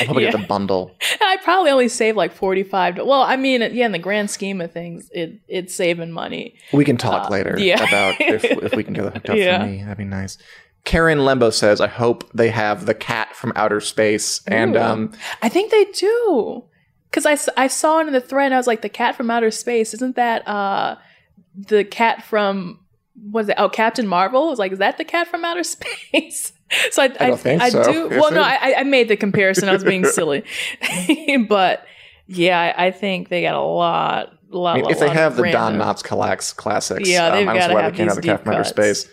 I'll 0.00 0.06
probably 0.06 0.24
get 0.24 0.32
the 0.32 0.46
bundle. 0.46 0.96
I 1.20 1.36
probably 1.44 1.70
only 1.70 1.88
saved 1.88 2.16
like 2.16 2.32
forty 2.32 2.62
five. 2.64 2.96
Well, 2.96 3.22
I 3.22 3.36
mean, 3.36 3.60
yeah, 3.72 3.86
in 3.86 3.92
the 3.92 3.98
grand 4.00 4.30
scheme 4.30 4.60
of 4.60 4.72
things, 4.72 5.08
it 5.12 5.40
it's 5.48 5.74
saving 5.74 6.10
money. 6.12 6.56
We 6.72 6.84
can 6.84 6.96
talk 6.96 7.26
Uh, 7.28 7.32
later 7.32 7.56
yeah. 7.58 7.82
about 7.82 8.20
if, 8.20 8.44
if 8.44 8.74
we 8.74 8.82
can 8.82 8.94
get 8.94 9.04
it 9.06 9.12
hooked 9.14 9.30
up 9.30 9.36
Yeah. 9.36 9.60
for 9.60 9.66
me. 9.66 9.82
That'd 9.82 9.98
be 9.98 10.04
nice. 10.04 10.38
Karen 10.84 11.18
Lembo 11.18 11.52
says, 11.52 11.80
"I 11.80 11.86
hope 11.86 12.28
they 12.32 12.50
have 12.50 12.86
the 12.86 12.94
cat 12.94 13.34
from 13.36 13.52
outer 13.54 13.80
space." 13.80 14.40
And 14.48 14.74
Ooh. 14.76 14.80
um, 14.80 15.12
I 15.42 15.48
think 15.48 15.70
they 15.70 15.84
do, 15.86 16.64
because 17.10 17.26
I, 17.26 17.36
I 17.62 17.66
saw 17.68 18.00
it 18.00 18.06
in 18.06 18.12
the 18.12 18.20
thread, 18.20 18.46
and 18.46 18.54
I 18.54 18.58
was 18.58 18.66
like, 18.66 18.82
"The 18.82 18.88
cat 18.88 19.14
from 19.16 19.30
outer 19.30 19.50
space 19.50 19.94
isn't 19.94 20.16
that 20.16 20.46
uh 20.46 20.96
the 21.56 21.84
cat 21.84 22.22
from 22.24 22.80
what 23.30 23.40
is 23.44 23.48
it? 23.48 23.54
Oh, 23.58 23.68
Captain 23.68 24.06
Marvel." 24.06 24.44
I 24.46 24.50
was 24.50 24.58
like, 24.58 24.72
"Is 24.72 24.78
that 24.78 24.98
the 24.98 25.04
cat 25.04 25.28
from 25.28 25.44
outer 25.44 25.64
space?" 25.76 26.52
so 26.90 27.02
I 27.02 27.06
I, 27.20 27.26
don't 27.28 27.40
think 27.40 27.62
I 27.62 27.68
so. 27.70 27.82
do. 27.84 28.10
Is 28.10 28.20
Well, 28.20 28.32
no. 28.32 28.42
I 28.42 28.74
I 28.78 28.82
made 28.84 29.08
the 29.08 29.16
comparison. 29.16 29.68
I 29.68 29.72
was 29.72 29.84
being 29.84 30.04
silly, 30.18 30.44
but 31.48 31.84
yeah, 32.26 32.74
I, 32.76 32.86
I 32.86 32.90
think 32.90 33.28
they 33.28 33.42
got 33.42 33.54
a 33.54 33.60
lot. 33.62 34.32
A 34.52 34.56
lot, 34.56 34.76
I 34.78 34.82
mean, 34.82 34.90
if 34.90 35.00
they 35.00 35.08
have 35.08 35.36
the 35.36 35.50
Don 35.50 35.74
Knotts 35.76 36.04
Clax 36.04 36.54
classics, 36.54 37.08
Yeah, 37.08 37.30
they've 37.30 37.48
um, 37.48 37.48
I 37.48 37.54
don't 37.54 37.62
see 37.62 37.66
gotta 37.66 37.74
why 37.74 37.82
have 37.82 37.92
they 37.92 37.96
can't 37.96 38.08
have 38.10 38.16
these 38.16 38.22
the 38.22 38.28
cat 38.28 38.38
deep 38.38 38.44
from 38.44 38.52
outer 38.54 38.62
cuts. 38.62 38.70
space. 38.70 39.04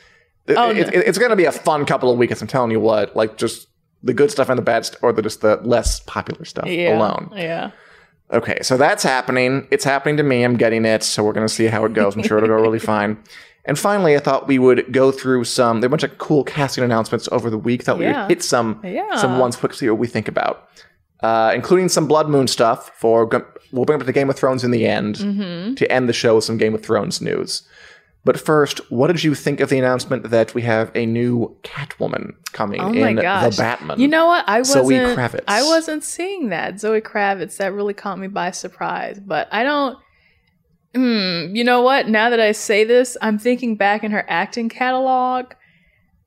It- 0.45 0.57
Oh, 0.57 0.69
it- 0.69 0.93
no. 0.93 1.01
it's 1.03 1.17
going 1.17 1.31
to 1.31 1.35
be 1.35 1.45
a 1.45 1.51
fun 1.51 1.85
couple 1.85 2.11
of 2.11 2.19
weeks. 2.19 2.39
I'm 2.39 2.47
telling 2.47 2.69
you 2.69 2.79
what, 2.79 3.15
like 3.15 3.37
just 3.37 3.67
the 4.03 4.13
good 4.13 4.29
stuff 4.29 4.49
and 4.49 4.59
the 4.59 4.61
bad, 4.63 4.85
st- 4.85 5.01
or 5.01 5.11
the 5.11 5.23
just 5.23 5.41
the 5.41 5.55
less 5.63 6.01
popular 6.01 6.45
stuff 6.45 6.67
yeah, 6.67 6.95
alone. 6.97 7.31
Yeah. 7.35 7.71
Okay, 8.33 8.57
so 8.61 8.77
that's 8.77 9.03
happening. 9.03 9.67
It's 9.71 9.83
happening 9.83 10.17
to 10.17 10.23
me. 10.23 10.43
I'm 10.43 10.57
getting 10.57 10.85
it. 10.85 11.03
So 11.03 11.23
we're 11.23 11.33
going 11.33 11.47
to 11.47 11.53
see 11.53 11.65
how 11.67 11.85
it 11.85 11.93
goes. 11.93 12.15
I'm 12.15 12.23
sure 12.23 12.37
it'll 12.37 12.49
go 12.49 12.55
really 12.61 12.79
fine. 12.95 13.17
And 13.65 13.79
finally, 13.79 14.15
I 14.15 14.19
thought 14.19 14.47
we 14.47 14.59
would 14.59 14.91
go 14.91 15.11
through 15.11 15.43
some. 15.45 15.79
There 15.79 15.89
were 15.89 15.95
a 15.95 15.97
bunch 15.97 16.03
of 16.11 16.17
cool 16.17 16.43
casting 16.43 16.83
announcements 16.83 17.29
over 17.31 17.49
the 17.49 17.57
week. 17.57 17.83
Thought 17.83 17.99
we 17.99 18.07
would 18.07 18.27
hit 18.29 18.43
some 18.43 18.81
Yeah. 18.83 19.15
some 19.15 19.39
ones 19.39 19.55
quick, 19.55 19.73
see 19.73 19.89
what 19.89 19.99
we 19.99 20.07
think 20.07 20.27
about, 20.27 20.67
uh, 21.21 21.51
including 21.55 21.87
some 21.89 22.07
Blood 22.07 22.27
Moon 22.27 22.47
stuff. 22.47 22.91
For 22.97 23.25
we'll 23.71 23.85
bring 23.85 23.99
up 24.01 24.05
the 24.05 24.11
Game 24.11 24.29
of 24.29 24.35
Thrones 24.35 24.63
in 24.65 24.71
the 24.71 24.85
end 24.85 25.15
Mm-hmm. 25.15 25.75
to 25.75 25.89
end 25.91 26.09
the 26.09 26.13
show 26.13 26.35
with 26.35 26.43
some 26.43 26.57
Game 26.57 26.73
of 26.73 26.83
Thrones 26.83 27.21
news. 27.21 27.61
But 28.25 28.39
first, 28.39 28.79
what 28.89 29.07
did 29.07 29.21
you 29.23 29.35
think 29.35 29.59
of 29.59 29.67
the 29.69 29.77
announcement 29.77 30.29
that 30.29 30.53
we 30.53 30.61
have 30.61 30.91
a 30.95 31.05
new 31.05 31.57
Catwoman 31.63 32.35
coming 32.53 32.79
Oh 32.79 32.93
in 32.93 33.17
gosh. 33.17 33.55
the 33.55 33.61
Batman? 33.61 33.99
You 33.99 34.07
know 34.07 34.27
what? 34.27 34.45
I 34.47 34.59
wasn't. 34.59 34.85
Zoe 34.87 34.95
Kravitz. 34.95 35.43
I 35.47 35.61
wasn't 35.63 36.03
seeing 36.05 36.49
that 36.49 36.79
Zoe 36.79 37.01
Kravitz. 37.01 37.57
That 37.57 37.73
really 37.73 37.93
caught 37.93 38.17
me 38.19 38.27
by 38.27 38.51
surprise. 38.51 39.19
But 39.19 39.49
I 39.51 39.63
don't. 39.63 39.97
Hmm. 40.95 41.55
You 41.55 41.63
know 41.63 41.81
what? 41.81 42.07
Now 42.07 42.29
that 42.29 42.39
I 42.39 42.51
say 42.51 42.83
this, 42.83 43.17
I'm 43.21 43.39
thinking 43.39 43.75
back 43.75 44.03
in 44.03 44.11
her 44.11 44.23
acting 44.29 44.69
catalog, 44.69 45.47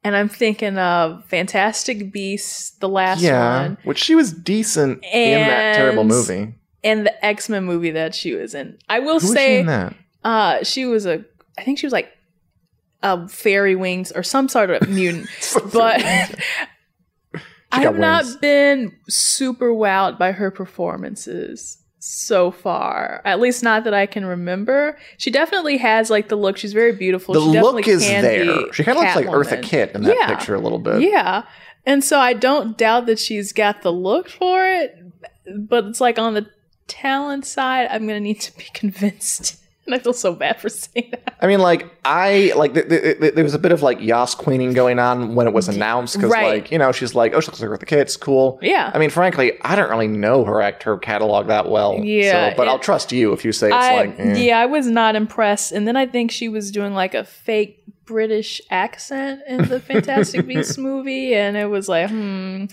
and 0.02 0.16
I'm 0.16 0.28
thinking 0.28 0.76
of 0.76 1.24
Fantastic 1.26 2.12
Beasts, 2.12 2.72
the 2.78 2.88
last 2.88 3.20
yeah, 3.22 3.62
one, 3.62 3.78
which 3.84 3.98
she 4.02 4.14
was 4.16 4.32
decent 4.32 5.04
in 5.04 5.40
that 5.48 5.76
terrible 5.76 6.04
movie. 6.04 6.54
and 6.82 7.06
the 7.06 7.24
X 7.24 7.48
Men 7.48 7.64
movie 7.64 7.92
that 7.92 8.14
she 8.14 8.34
was 8.34 8.54
in. 8.54 8.76
I 8.88 8.98
will 8.98 9.20
Who 9.20 9.28
she 9.28 9.32
say, 9.34 9.60
in 9.60 9.66
that? 9.66 9.94
uh, 10.24 10.64
she 10.64 10.84
was 10.84 11.06
a. 11.06 11.24
I 11.58 11.64
think 11.64 11.78
she 11.78 11.86
was 11.86 11.92
like 11.92 12.10
a 13.02 13.28
fairy 13.28 13.76
wings 13.76 14.12
or 14.12 14.22
some 14.22 14.48
sort 14.48 14.70
of 14.70 14.88
mutant. 14.88 15.28
but 15.72 16.00
I 17.72 17.80
have 17.82 17.98
not 17.98 18.24
been 18.40 18.96
super 19.08 19.70
wowed 19.72 20.18
by 20.18 20.32
her 20.32 20.50
performances 20.50 21.78
so 21.98 22.50
far. 22.50 23.20
At 23.24 23.40
least 23.40 23.62
not 23.62 23.84
that 23.84 23.94
I 23.94 24.06
can 24.06 24.24
remember. 24.24 24.96
She 25.18 25.30
definitely 25.30 25.76
has 25.78 26.08
like 26.08 26.28
the 26.28 26.36
look. 26.36 26.56
She's 26.56 26.72
very 26.72 26.92
beautiful. 26.92 27.34
the 27.34 27.40
she 27.40 27.60
look 27.60 27.88
is 27.88 28.00
there. 28.00 28.72
She 28.72 28.84
kind 28.84 28.98
of 28.98 29.04
looks 29.04 29.16
like 29.16 29.26
Eartha. 29.26 29.62
Kitt 29.62 29.92
in 29.94 30.02
that 30.02 30.16
Yeah. 30.16 30.28
picture 30.28 30.54
a 30.54 30.60
little 30.60 30.78
bit. 30.78 31.00
Yeah. 31.02 31.42
And 31.84 32.02
so 32.02 32.18
I 32.18 32.32
don't 32.32 32.76
doubt 32.78 33.06
that 33.06 33.18
she's 33.18 33.52
got 33.52 33.82
the 33.82 33.92
look 33.92 34.28
for 34.28 34.66
it, 34.66 34.96
but 35.56 35.84
it's 35.84 36.00
like 36.00 36.18
on 36.18 36.34
the 36.34 36.46
talent 36.88 37.44
side, 37.46 37.88
I'm 37.90 38.06
going 38.06 38.16
to 38.16 38.20
need 38.20 38.40
to 38.42 38.56
be 38.56 38.64
convinced. 38.74 39.56
And 39.86 39.94
I 39.94 39.98
feel 40.00 40.12
so 40.12 40.34
bad 40.34 40.60
for 40.60 40.68
saying 40.68 41.10
that. 41.12 41.36
I 41.40 41.46
mean, 41.46 41.60
like 41.60 41.88
I 42.04 42.52
like 42.56 42.74
th- 42.74 42.88
th- 42.88 43.20
th- 43.20 43.34
there 43.34 43.44
was 43.44 43.54
a 43.54 43.58
bit 43.58 43.70
of 43.72 43.82
like 43.82 44.00
Yas 44.00 44.34
queening 44.34 44.72
going 44.72 44.98
on 44.98 45.34
when 45.36 45.46
it 45.46 45.52
was 45.52 45.68
announced 45.68 46.16
because, 46.16 46.30
Right. 46.32 46.62
like, 46.62 46.72
you 46.72 46.78
know, 46.78 46.90
she's 46.92 47.14
like, 47.14 47.34
oh, 47.34 47.40
she 47.40 47.46
looks 47.48 47.60
like 47.60 47.70
Eartha 47.70 47.86
Kitt. 47.86 47.98
It's 48.00 48.16
cool. 48.16 48.58
Yeah. 48.62 48.90
I 48.92 48.98
mean, 48.98 49.10
frankly, 49.10 49.52
I 49.62 49.76
don't 49.76 49.88
really 49.88 50.08
know 50.08 50.44
her 50.44 50.60
act 50.60 50.82
her 50.82 50.98
catalog 50.98 51.46
that 51.46 51.70
well. 51.70 52.00
Yeah, 52.02 52.50
So, 52.50 52.56
but 52.56 52.66
it- 52.66 52.70
I'll 52.70 52.78
trust 52.80 53.12
you 53.12 53.32
if 53.32 53.44
you 53.44 53.52
say 53.52 53.68
it's 53.68 53.76
I, 53.76 53.96
like, 53.96 54.18
eh. 54.18 54.34
yeah, 54.38 54.58
I 54.58 54.66
was 54.66 54.86
not 54.88 55.14
impressed. 55.14 55.70
And 55.72 55.86
then 55.86 55.96
I 55.96 56.06
think 56.06 56.30
she 56.32 56.48
was 56.48 56.70
doing 56.72 56.92
like 56.92 57.14
a 57.14 57.22
fake 57.24 57.82
British 58.06 58.60
accent 58.70 59.40
in 59.48 59.68
the 59.68 59.80
Fantastic 59.80 60.46
Beasts 60.48 60.78
movie, 60.78 61.34
and 61.34 61.56
it 61.56 61.66
was 61.66 61.88
like, 61.88 62.08
hmm. 62.10 62.66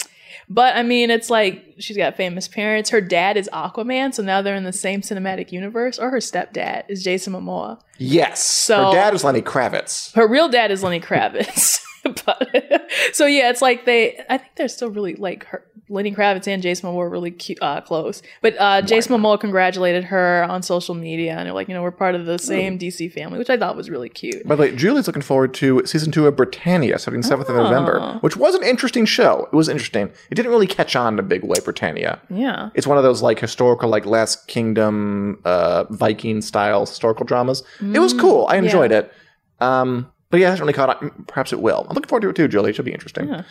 But 0.50 0.76
I 0.76 0.84
mean, 0.84 1.10
it's 1.10 1.30
like 1.30 1.76
she's 1.80 1.98
got 1.98 2.16
famous 2.16 2.48
parents. 2.48 2.90
Her 2.90 3.02
dad 3.02 3.38
is 3.38 3.50
Aquaman, 3.54 4.14
so 4.14 4.24
now 4.24 4.42
they're 4.42 4.56
in 4.56 4.64
the 4.64 4.74
same 4.74 5.02
cinematic 5.02 5.52
universe. 5.52 5.98
Or 6.00 6.10
her 6.10 6.18
stepdad 6.18 6.84
is 6.90 7.04
Jason 7.04 7.34
Momoa. 7.34 7.80
yes. 7.98 8.44
So- 8.44 8.88
her 8.88 8.92
dad 8.94 9.14
is 9.14 9.24
Lenny 9.24 9.42
Kravitz. 9.42 10.14
Her 10.14 10.28
real 10.28 10.50
dad 10.50 10.72
is 10.72 10.84
Lenny 10.84 11.00
Kravitz. 11.00 11.80
but 12.26 12.82
so 13.14 13.26
yeah, 13.26 13.50
it's 13.50 13.62
like 13.62 13.86
they. 13.86 14.20
I 14.30 14.38
think 14.38 14.52
they're 14.56 14.68
still 14.68 14.90
really 14.90 15.16
like 15.16 15.46
her. 15.46 15.66
Lenny 15.94 16.12
Kravitz 16.14 16.48
and 16.48 16.62
Jason 16.64 16.90
Momoa 16.90 16.96
were 16.96 17.10
really 17.10 17.32
cu- 17.32 17.56
uh, 17.62 17.82
close. 17.82 18.22
But 18.42 18.56
uh, 18.60 18.82
Jason 18.82 19.16
Momoa 19.16 19.40
congratulated 19.40 20.06
her 20.06 20.44
on 20.50 20.64
social 20.64 20.96
media, 20.96 21.34
and 21.38 21.46
they're 21.46 21.54
like, 21.54 21.68
you 21.68 21.74
know, 21.74 21.82
we're 21.84 21.92
part 21.92 22.16
of 22.16 22.26
the 22.26 22.38
same 22.40 22.80
DC 22.80 23.12
family, 23.14 23.38
which 23.40 23.50
I 23.50 23.58
thought 23.58 23.76
was 23.78 23.90
really 23.90 24.10
cute. 24.10 24.46
By 24.48 24.56
the 24.56 24.62
way, 24.62 24.76
Julie's 24.76 25.08
looking 25.08 25.22
forward 25.22 25.54
to 25.56 25.86
season 25.86 26.12
two 26.12 26.26
of 26.28 26.36
Britannia, 26.36 26.98
starting 27.00 27.22
seventh 27.24 27.48
of 27.50 27.56
November, 27.56 28.00
Oh. 28.02 28.18
which 28.22 28.36
was 28.36 28.56
an 28.56 28.64
interesting 28.64 29.06
show. 29.06 29.48
It 29.52 29.56
was 29.56 29.70
interesting. 29.70 30.12
It 30.32 30.36
didn't 30.36 30.52
really 30.52 30.68
catch 30.68 30.96
on 30.96 31.14
in 31.14 31.20
a 31.20 31.24
big 31.24 31.44
way. 31.44 31.56
Britannia. 31.64 32.20
Yeah. 32.30 32.70
It's 32.74 32.88
one 32.88 32.98
of 32.98 33.04
those 33.04 33.22
like 33.22 33.40
historical, 33.40 33.88
like 33.90 34.06
Last 34.06 34.48
Kingdom, 34.48 35.40
uh, 35.46 35.86
Viking 35.92 36.42
style 36.42 36.82
historical 36.88 37.26
dramas. 37.26 37.64
it 37.82 38.00
was 38.00 38.14
cool. 38.14 38.48
I 38.50 38.58
enjoyed 38.58 38.92
it. 38.92 39.12
Um, 39.60 40.12
but 40.30 40.40
yeah, 40.40 40.48
it 40.48 40.50
hasn't 40.52 40.62
really 40.66 40.74
caught 40.74 41.02
on. 41.02 41.12
Perhaps 41.28 41.54
it 41.54 41.60
will. 41.62 41.86
I'm 41.88 41.94
looking 41.94 42.08
forward 42.10 42.22
to 42.22 42.30
it 42.30 42.36
too, 42.36 42.48
Julie. 42.48 42.72
It 42.72 42.76
should 42.76 42.86
be 42.86 42.92
interesting. 42.92 43.28
Yeah. 43.30 43.44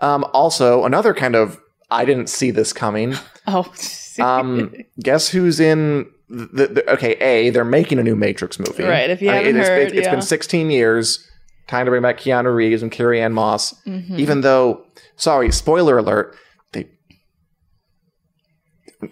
Um, 0.00 0.24
also, 0.32 0.84
another 0.84 1.14
kind 1.14 1.34
of 1.34 1.58
I 1.90 2.04
didn't 2.04 2.28
see 2.28 2.50
this 2.50 2.72
coming. 2.72 3.14
Oh. 3.50 3.72
Um, 4.20 4.74
guess 5.00 5.30
who's 5.30 5.58
in 5.58 6.04
the, 6.28 6.66
the 6.66 6.92
okay? 6.92 7.12
A, 7.14 7.48
they're 7.48 7.64
making 7.64 7.98
a 7.98 8.02
new 8.02 8.14
Matrix 8.14 8.58
movie. 8.58 8.82
Right, 8.82 9.08
if 9.08 9.22
you 9.22 9.30
I 9.30 9.36
mean, 9.42 9.54
haven't 9.54 9.60
it's, 9.60 9.68
heard, 9.68 9.80
it's- 9.86 9.98
it's 9.98 10.04
yeah. 10.06 10.10
been 10.10 10.20
16 10.20 10.70
years. 10.70 11.26
time 11.66 11.86
to 11.86 11.90
bring 11.90 12.02
back 12.02 12.18
Keanu 12.18 12.54
Reeves 12.54 12.82
and 12.82 12.92
Carrie 12.92 13.22
Ann 13.22 13.32
Moss. 13.32 13.72
Mm-hmm. 13.86 14.18
Even 14.18 14.42
though, 14.42 14.84
sorry, 15.16 15.50
spoiler 15.50 15.96
alert, 15.96 16.36
they. 16.72 16.88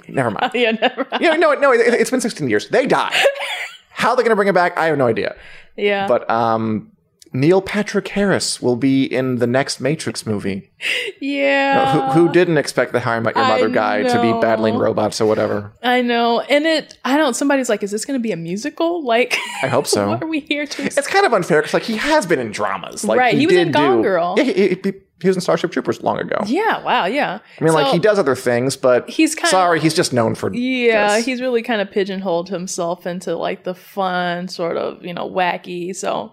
Never 0.08 0.30
mind. 0.32 0.50
yeah, 0.54 0.72
never. 0.72 1.06
yeah, 1.20 1.36
no, 1.36 1.54
no, 1.54 1.72
it, 1.72 1.80
it's 1.80 2.10
been 2.10 2.20
16 2.20 2.50
years. 2.50 2.68
They 2.68 2.86
die. 2.86 3.16
How 3.90 4.14
they're 4.14 4.22
going 4.24 4.30
to 4.32 4.36
bring 4.36 4.48
it 4.48 4.54
back, 4.54 4.76
I 4.76 4.86
have 4.86 4.98
no 4.98 5.06
idea. 5.06 5.34
Yeah. 5.78 6.06
But 6.08 6.28
um, 6.28 6.92
Neil 7.36 7.60
Patrick 7.60 8.08
Harris 8.08 8.62
will 8.62 8.76
be 8.76 9.04
in 9.04 9.36
the 9.36 9.46
next 9.46 9.78
Matrix 9.80 10.24
movie. 10.24 10.70
yeah. 11.20 12.12
who, 12.12 12.26
who 12.26 12.32
didn't 12.32 12.56
expect 12.58 12.92
the 12.92 13.00
How 13.00 13.12
I 13.12 13.20
Met 13.20 13.36
Your 13.36 13.44
I 13.44 13.48
Mother 13.48 13.68
guy 13.68 14.02
to 14.04 14.22
be 14.22 14.32
battling 14.40 14.76
robots 14.76 15.20
or 15.20 15.26
whatever? 15.26 15.72
I 15.82 16.00
know. 16.00 16.40
And 16.40 16.64
it, 16.66 16.96
I 17.04 17.16
don't, 17.16 17.34
somebody's 17.34 17.68
like, 17.68 17.82
is 17.82 17.90
this 17.90 18.04
going 18.06 18.18
to 18.18 18.22
be 18.22 18.32
a 18.32 18.36
musical? 18.36 19.04
Like, 19.16 19.36
I 19.62 19.68
hope 19.68 19.86
so. 19.86 20.08
what 20.08 20.22
are 20.22 20.26
we 20.26 20.40
here 20.40 20.66
to 20.66 20.82
It's 20.84 21.06
kind 21.06 21.24
of 21.24 21.32
unfair 21.32 21.60
because 21.60 21.74
like 21.74 21.84
he 21.84 21.96
has 21.96 22.26
been 22.26 22.38
in 22.40 22.50
dramas. 22.50 23.04
Like, 23.04 23.18
Right, 23.18 23.38
he 23.38 23.46
was 23.46 23.54
in 23.54 23.70
Gone 23.70 23.98
do- 23.98 24.02
Girl. 24.02 24.34
Yeah, 24.36 24.44
he, 24.44 24.52
he, 24.68 24.92
he 25.20 25.28
was 25.28 25.36
in 25.36 25.40
Starship 25.40 25.70
Troopers 25.70 26.02
long 26.02 26.18
ago. 26.18 26.36
Yeah, 26.46 26.82
wow, 26.82 27.04
yeah. 27.06 27.38
I 27.60 27.64
mean, 27.64 27.72
like 27.72 27.92
he 27.92 27.98
does 27.98 28.18
other 28.18 28.34
things, 28.34 28.76
but 28.76 29.08
He's 29.08 29.34
kinda- 29.34 29.48
sorry, 29.50 29.80
he's 29.80 29.94
just 29.94 30.12
known 30.12 30.34
for 30.34 30.52
Yeah, 30.52 31.16
this. 31.16 31.24
he's 31.26 31.40
really 31.40 31.62
kind 31.62 31.80
of 31.80 31.90
pigeonholed 31.90 32.48
himself 32.48 33.06
into 33.06 33.36
like 33.36 33.64
the 33.64 33.74
fun, 33.74 34.48
sort 34.48 34.76
of, 34.76 35.04
you 35.04 35.14
know, 35.14 35.28
wacky. 35.30 35.94
So 35.94 36.32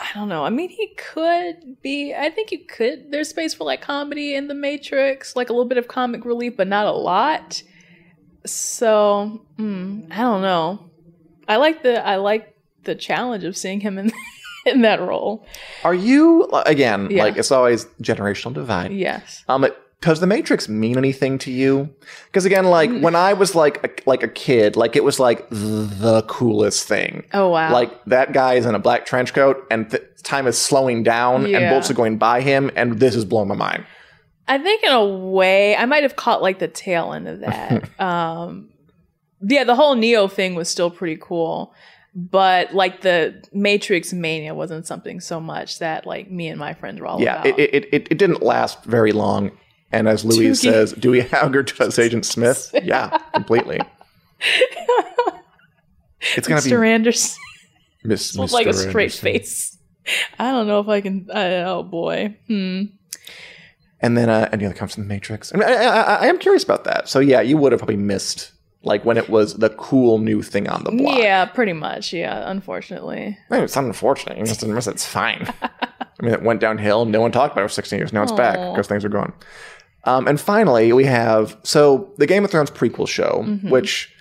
I 0.00 0.08
don't 0.14 0.30
know. 0.30 0.44
I 0.44 0.50
mean, 0.50 0.70
he 0.70 0.94
could 0.96 1.82
be. 1.82 2.14
I 2.14 2.30
think 2.30 2.50
you 2.52 2.60
could. 2.64 3.10
There's 3.10 3.28
space 3.28 3.52
for 3.52 3.64
like 3.64 3.82
comedy 3.82 4.34
in 4.34 4.48
the 4.48 4.54
Matrix, 4.54 5.36
like 5.36 5.50
a 5.50 5.52
little 5.52 5.68
bit 5.68 5.76
of 5.76 5.88
comic 5.88 6.24
relief, 6.24 6.56
but 6.56 6.66
not 6.66 6.86
a 6.86 6.92
lot. 6.92 7.62
So 8.46 9.42
mm, 9.58 10.10
I 10.10 10.16
don't 10.16 10.40
know. 10.40 10.90
I 11.46 11.56
like 11.56 11.82
the 11.82 12.04
I 12.04 12.16
like 12.16 12.56
the 12.84 12.94
challenge 12.94 13.44
of 13.44 13.56
seeing 13.56 13.80
him 13.80 13.98
in 13.98 14.10
in 14.66 14.82
that 14.82 15.00
role. 15.00 15.46
Are 15.84 15.94
you 15.94 16.48
again? 16.64 17.08
Yeah. 17.10 17.24
Like 17.24 17.36
it's 17.36 17.50
always 17.50 17.84
generational 18.02 18.54
divide. 18.54 18.92
Yes. 18.92 19.44
Um, 19.48 19.66
does 20.00 20.20
the 20.20 20.26
Matrix 20.26 20.68
mean 20.68 20.96
anything 20.96 21.36
to 21.38 21.50
you? 21.50 21.90
Because 22.26 22.46
again, 22.46 22.64
like 22.66 22.88
Mm. 22.90 23.02
when 23.02 23.14
I 23.14 23.34
was 23.34 23.54
like 23.54 23.84
a, 23.84 23.90
like 24.08 24.22
a 24.22 24.28
kid, 24.28 24.76
like 24.76 24.96
it 24.96 25.04
was 25.04 25.20
like 25.20 25.46
the 25.50 26.24
coolest 26.28 26.88
thing. 26.88 27.24
Oh 27.34 27.50
wow. 27.50 27.72
Like 27.72 28.04
that 28.06 28.32
guy 28.32 28.54
is 28.54 28.64
in 28.66 28.74
a 28.74 28.78
black 28.78 29.04
trench 29.04 29.34
coat, 29.34 29.66
and 29.70 29.90
th- 29.90 30.02
time 30.22 30.46
is 30.46 30.56
slowing 30.58 31.02
down, 31.02 31.44
and 31.54 31.68
bolts 31.70 31.90
are 31.90 31.94
going 31.94 32.16
by 32.16 32.40
him, 32.40 32.70
and 32.76 32.98
this 32.98 33.14
is 33.14 33.24
blowing 33.24 33.48
my 33.48 33.54
mind. 33.54 33.84
I 34.48 34.58
think 34.58 34.82
in 34.82 34.90
a 34.92 35.04
way 35.06 35.76
I 35.76 35.84
might 35.86 36.02
have 36.02 36.16
caught 36.16 36.40
like 36.42 36.58
the 36.58 36.68
tail 36.68 37.12
end 37.12 37.28
of 37.28 37.40
that. 37.40 38.00
um 38.00 38.70
yeah, 39.42 39.64
the 39.64 39.74
whole 39.74 39.94
Neo 39.94 40.28
thing 40.28 40.54
was 40.54 40.68
still 40.68 40.90
pretty 40.90 41.18
cool. 41.20 41.74
But 42.14 42.74
like 42.74 43.02
the 43.02 43.42
Matrix 43.52 44.12
mania 44.12 44.52
wasn't 44.52 44.86
something 44.86 45.20
so 45.20 45.38
much 45.40 45.78
that 45.78 46.06
like 46.06 46.30
me 46.30 46.48
and 46.48 46.58
my 46.58 46.74
friends 46.74 47.00
were 47.00 47.06
all 47.06 47.20
Yeah, 47.20 47.34
about. 47.40 47.46
it, 47.46 47.58
it, 47.74 47.94
it, 47.94 48.08
it 48.10 48.18
didn't 48.18 48.42
last 48.42 48.82
very 48.84 49.12
long. 49.12 49.52
And 49.92 50.08
as 50.08 50.24
Louise 50.24 50.60
Doogie. 50.60 50.70
says, 50.70 50.92
Dewey 50.92 51.22
Hauger 51.22 51.76
does 51.76 51.98
Agent 51.98 52.24
Smith. 52.24 52.74
Yeah, 52.82 53.16
completely. 53.34 53.80
It's 56.36 56.46
gonna 56.46 56.60
Mr. 56.60 56.80
be 56.80 56.88
Anderson 56.88 57.40
Miss 58.04 58.34
with 58.36 58.52
like 58.52 58.66
a 58.66 58.72
straight 58.74 59.04
Anderson. 59.04 59.22
face. 59.22 59.78
I 60.38 60.50
don't 60.50 60.66
know 60.66 60.80
if 60.80 60.88
I 60.88 61.00
can. 61.00 61.28
I, 61.32 61.56
oh 61.64 61.82
boy. 61.82 62.36
Hmm. 62.46 62.82
and 64.00 64.16
then 64.16 64.28
uh, 64.28 64.48
any 64.52 64.64
other 64.64 64.74
comes 64.74 64.94
from 64.94 65.04
the 65.04 65.08
Matrix. 65.08 65.52
I, 65.54 65.58
mean, 65.58 65.68
I, 65.68 65.72
I, 65.74 66.14
I 66.14 66.26
am 66.26 66.38
curious 66.38 66.64
about 66.64 66.84
that. 66.84 67.08
So 67.08 67.20
yeah, 67.20 67.40
you 67.40 67.56
would 67.58 67.72
have 67.72 67.78
probably 67.80 67.96
missed 67.96 68.52
like 68.82 69.04
when 69.04 69.18
it 69.18 69.28
was 69.28 69.54
the 69.54 69.70
cool 69.70 70.18
new 70.18 70.42
thing 70.42 70.68
on 70.68 70.84
the 70.84 70.90
block. 70.92 71.18
Yeah, 71.18 71.44
pretty 71.46 71.74
much. 71.74 72.12
Yeah, 72.12 72.50
unfortunately. 72.50 73.36
I 73.50 73.54
mean, 73.54 73.64
it's 73.64 73.76
unfortunate. 73.76 74.38
You 74.38 74.44
just 74.44 74.60
didn't 74.60 74.74
miss 74.74 74.86
it. 74.86 74.92
It's 74.92 75.06
fine. 75.06 75.52
I 75.62 76.22
mean, 76.22 76.32
it 76.34 76.42
went 76.42 76.60
downhill. 76.60 77.04
No 77.06 77.20
one 77.20 77.32
talked 77.32 77.52
about 77.52 77.64
it 77.64 77.68
for 77.68 77.74
16 77.74 77.98
years. 77.98 78.12
Now 78.12 78.22
it's 78.22 78.32
back 78.32 78.56
because 78.72 78.86
things 78.86 79.04
are 79.04 79.10
going. 79.10 79.32
Um, 80.04 80.26
and 80.26 80.40
finally, 80.40 80.92
we 80.92 81.04
have 81.04 81.56
so 81.62 82.12
the 82.18 82.26
Game 82.26 82.44
of 82.44 82.50
Thrones 82.50 82.70
prequel 82.70 83.06
show, 83.08 83.44
Mm-hmm. 83.46 83.68
which 83.70 84.12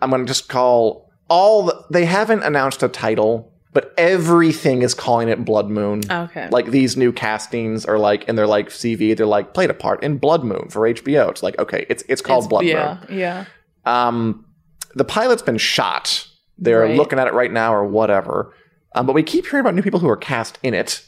I'm 0.00 0.10
going 0.10 0.22
to 0.22 0.26
just 0.28 0.48
call 0.48 1.10
all. 1.28 1.64
The, 1.66 1.84
they 1.90 2.04
haven't 2.06 2.42
announced 2.42 2.82
a 2.82 2.88
title, 2.88 3.52
but 3.72 3.92
everything 3.98 4.82
is 4.82 4.94
calling 4.94 5.28
it 5.28 5.44
Blood 5.44 5.68
Moon. 5.68 6.00
Okay. 6.10 6.48
Like 6.50 6.66
these 6.70 6.96
new 6.96 7.12
castings 7.12 7.84
are 7.84 7.98
like 7.98 8.26
and 8.28 8.38
they're 8.38 8.46
like 8.46 8.68
CV, 8.70 9.16
they're 9.16 9.26
like 9.26 9.52
played 9.52 9.70
a 9.70 9.74
part 9.74 10.02
in 10.02 10.16
Blood 10.18 10.42
Moon 10.44 10.68
for 10.70 10.82
HBO. 10.88 11.30
It's 11.30 11.42
like 11.42 11.58
okay, 11.58 11.84
it's 11.90 12.02
it's 12.08 12.22
called 12.22 12.44
It's- 12.44 12.48
Blood 12.50 12.64
yeah, 12.64 12.98
Moon. 13.08 13.18
Yeah. 13.18 13.44
Um, 13.84 14.46
the 14.94 15.04
pilot's 15.04 15.42
been 15.42 15.58
shot. 15.58 16.26
They're 16.56 16.80
Right. 16.82 16.96
looking 16.96 17.18
at 17.18 17.26
it 17.26 17.34
right 17.34 17.52
now 17.52 17.74
or 17.74 17.84
whatever. 17.84 18.54
Um, 18.94 19.06
but 19.06 19.12
we 19.14 19.22
keep 19.22 19.44
hearing 19.46 19.60
about 19.60 19.74
new 19.74 19.82
people 19.82 19.98
who 20.00 20.08
are 20.08 20.16
cast 20.16 20.58
in 20.62 20.72
it. 20.72 21.04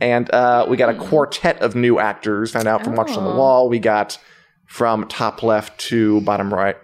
And 0.00 0.30
uh, 0.32 0.66
we 0.68 0.76
got 0.76 0.88
a 0.88 0.94
hmm. 0.94 1.08
quartet 1.08 1.60
of 1.60 1.74
new 1.74 1.98
actors 1.98 2.52
found 2.52 2.68
out 2.68 2.84
from 2.84 2.96
Watchers 2.96 3.16
on 3.16 3.24
the 3.24 3.30
Oh. 3.32 3.36
Wall. 3.36 3.68
We 3.68 3.78
got 3.78 4.18
from 4.66 5.06
top 5.08 5.42
left 5.42 5.78
to 5.80 6.20
bottom 6.22 6.52
right, 6.52 6.76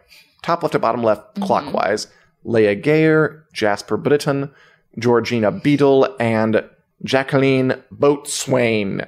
top 0.43 0.63
left 0.63 0.73
to 0.73 0.79
bottom 0.79 1.03
left 1.03 1.35
mm-hmm. 1.35 1.45
clockwise, 1.45 2.09
Leia 2.45 2.81
Gayer, 2.81 3.45
Jasper 3.53 3.97
Britton, 3.97 4.51
Georgina 4.99 5.51
Beadle, 5.53 6.15
and 6.19 6.65
Jacqueline 7.05 7.83
Boatswain 7.93 9.07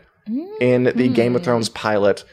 in 0.61 0.85
the 0.85 0.93
mm. 0.93 1.15
Game 1.15 1.35
of 1.35 1.43
Thrones 1.43 1.69
pilot. 1.69 2.25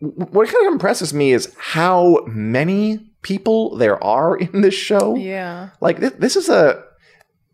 What 0.00 0.48
kind 0.48 0.66
of 0.66 0.72
impresses 0.72 1.14
me 1.14 1.32
is 1.32 1.54
how 1.58 2.24
many 2.26 3.06
people 3.22 3.76
there 3.76 4.02
are 4.02 4.36
in 4.36 4.60
this 4.60 4.74
show. 4.74 5.16
Yeah. 5.16 5.70
Like 5.80 5.98
this, 6.00 6.12
this 6.18 6.36
is 6.36 6.48
a 6.48 6.84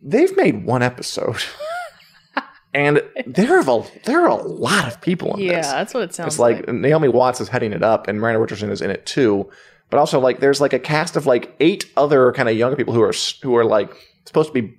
they've 0.01 0.37
made 0.37 0.65
one 0.65 0.83
episode. 0.83 1.43
and 2.75 3.03
there 3.27 3.59
are 3.59 3.61
a, 3.61 3.83
there 4.05 4.21
are 4.23 4.29
a 4.29 4.35
lot 4.43 4.87
of 4.89 5.01
people 5.01 5.35
in 5.35 5.41
Yeah, 5.41 5.57
this. 5.57 5.67
Yeah, 5.67 5.73
that's 5.75 5.95
what 5.95 6.03
it 6.05 6.15
sounds 6.15 6.39
like. 6.39 6.57
It's 6.59 6.67
like, 6.67 6.67
like. 6.69 6.77
Naomi 6.81 7.09
Watts 7.09 7.41
is 7.41 7.49
heading 7.49 7.73
it 7.73 7.83
up 7.83 8.09
and 8.09 8.21
Miranda 8.21 8.41
Richardson 8.41 8.71
is 8.71 8.81
in 8.81 8.91
it 8.91 9.05
too. 9.07 9.51
But 9.91 9.99
also 9.99 10.19
like 10.21 10.41
there's 10.41 10.61
like 10.61 10.73
a 10.73 10.79
cast 10.79 11.17
of 11.17 11.27
like 11.27 11.55
eight 11.61 11.85
other 11.97 12.33
kind 12.33 12.49
of 12.49 12.57
younger 12.57 12.77
people 12.77 12.95
who 12.95 13.03
are 13.03 13.13
who 13.43 13.55
are 13.57 13.65
like 13.65 13.95
supposed 14.25 14.55
to 14.55 14.63
be 14.63 14.75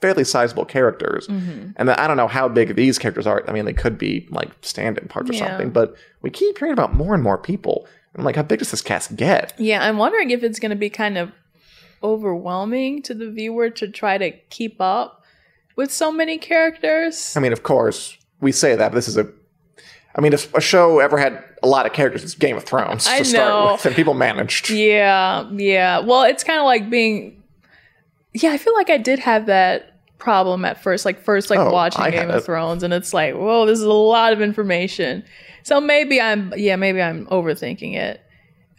fairly 0.00 0.24
sizable 0.24 0.64
characters. 0.64 1.28
Mm-hmm. 1.28 1.70
And 1.76 1.90
I 1.90 2.06
don't 2.06 2.16
know 2.16 2.26
how 2.28 2.48
big 2.48 2.74
these 2.74 2.98
characters 2.98 3.26
are. 3.26 3.44
I 3.48 3.52
mean, 3.52 3.64
they 3.64 3.72
could 3.72 3.96
be 3.96 4.26
like 4.30 4.50
stand-in 4.62 5.08
parts 5.08 5.30
or 5.30 5.34
Yeah. 5.34 5.46
something, 5.48 5.70
but 5.70 5.94
we 6.22 6.30
keep 6.30 6.58
hearing 6.58 6.72
about 6.72 6.94
more 6.94 7.14
and 7.14 7.22
more 7.22 7.38
people. 7.38 7.86
I'm 8.16 8.24
like, 8.24 8.36
how 8.36 8.42
big 8.42 8.58
does 8.58 8.70
this 8.70 8.82
cast 8.82 9.14
get? 9.16 9.52
Yeah, 9.58 9.86
I'm 9.86 9.98
wondering 9.98 10.30
if 10.30 10.42
it's 10.42 10.58
going 10.58 10.70
to 10.70 10.76
be 10.76 10.90
kind 10.90 11.16
of 11.18 11.32
overwhelming 12.02 13.02
to 13.02 13.14
the 13.14 13.30
viewer 13.30 13.70
to 13.70 13.88
try 13.88 14.18
to 14.18 14.30
keep 14.50 14.80
up 14.80 15.22
with 15.76 15.92
so 15.92 16.10
many 16.10 16.38
characters. 16.38 17.36
I 17.36 17.40
mean, 17.40 17.52
of 17.52 17.62
course, 17.62 18.16
we 18.40 18.52
say 18.52 18.74
that, 18.74 18.90
but 18.90 18.94
this 18.94 19.08
is 19.08 19.16
a. 19.16 19.30
I 20.14 20.22
mean, 20.22 20.32
if 20.32 20.52
a 20.54 20.60
show 20.60 20.98
ever 20.98 21.18
had 21.18 21.44
a 21.62 21.68
lot 21.68 21.84
of 21.84 21.92
characters, 21.92 22.24
it's 22.24 22.34
Game 22.34 22.56
of 22.56 22.64
Thrones 22.64 23.06
I 23.06 23.18
to 23.18 23.24
start 23.24 23.48
know. 23.48 23.72
with, 23.72 23.84
and 23.86 23.94
people 23.94 24.14
managed. 24.14 24.70
Yeah, 24.70 25.48
yeah. 25.52 25.98
Well, 26.00 26.22
it's 26.24 26.42
kind 26.42 26.58
of 26.58 26.64
like 26.64 26.88
being. 26.90 27.42
Yeah, 28.32 28.50
I 28.52 28.58
feel 28.58 28.74
like 28.74 28.90
I 28.90 28.96
did 28.98 29.18
have 29.20 29.46
that 29.46 29.92
problem 30.18 30.64
at 30.64 30.82
first, 30.82 31.04
like 31.04 31.20
first, 31.20 31.50
like 31.50 31.58
Oh, 31.58 31.70
watching 31.70 32.02
I 32.02 32.10
Game 32.10 32.30
of 32.30 32.36
it. 32.36 32.44
Thrones, 32.44 32.82
and 32.82 32.92
it's 32.92 33.12
like, 33.14 33.34
whoa, 33.34 33.66
this 33.66 33.78
is 33.78 33.84
a 33.84 33.92
lot 33.92 34.32
of 34.32 34.40
information. 34.40 35.22
So 35.62 35.80
maybe 35.80 36.20
I'm, 36.20 36.52
yeah, 36.56 36.76
maybe 36.76 37.02
I'm 37.02 37.26
overthinking 37.26 37.94
it. 37.96 38.20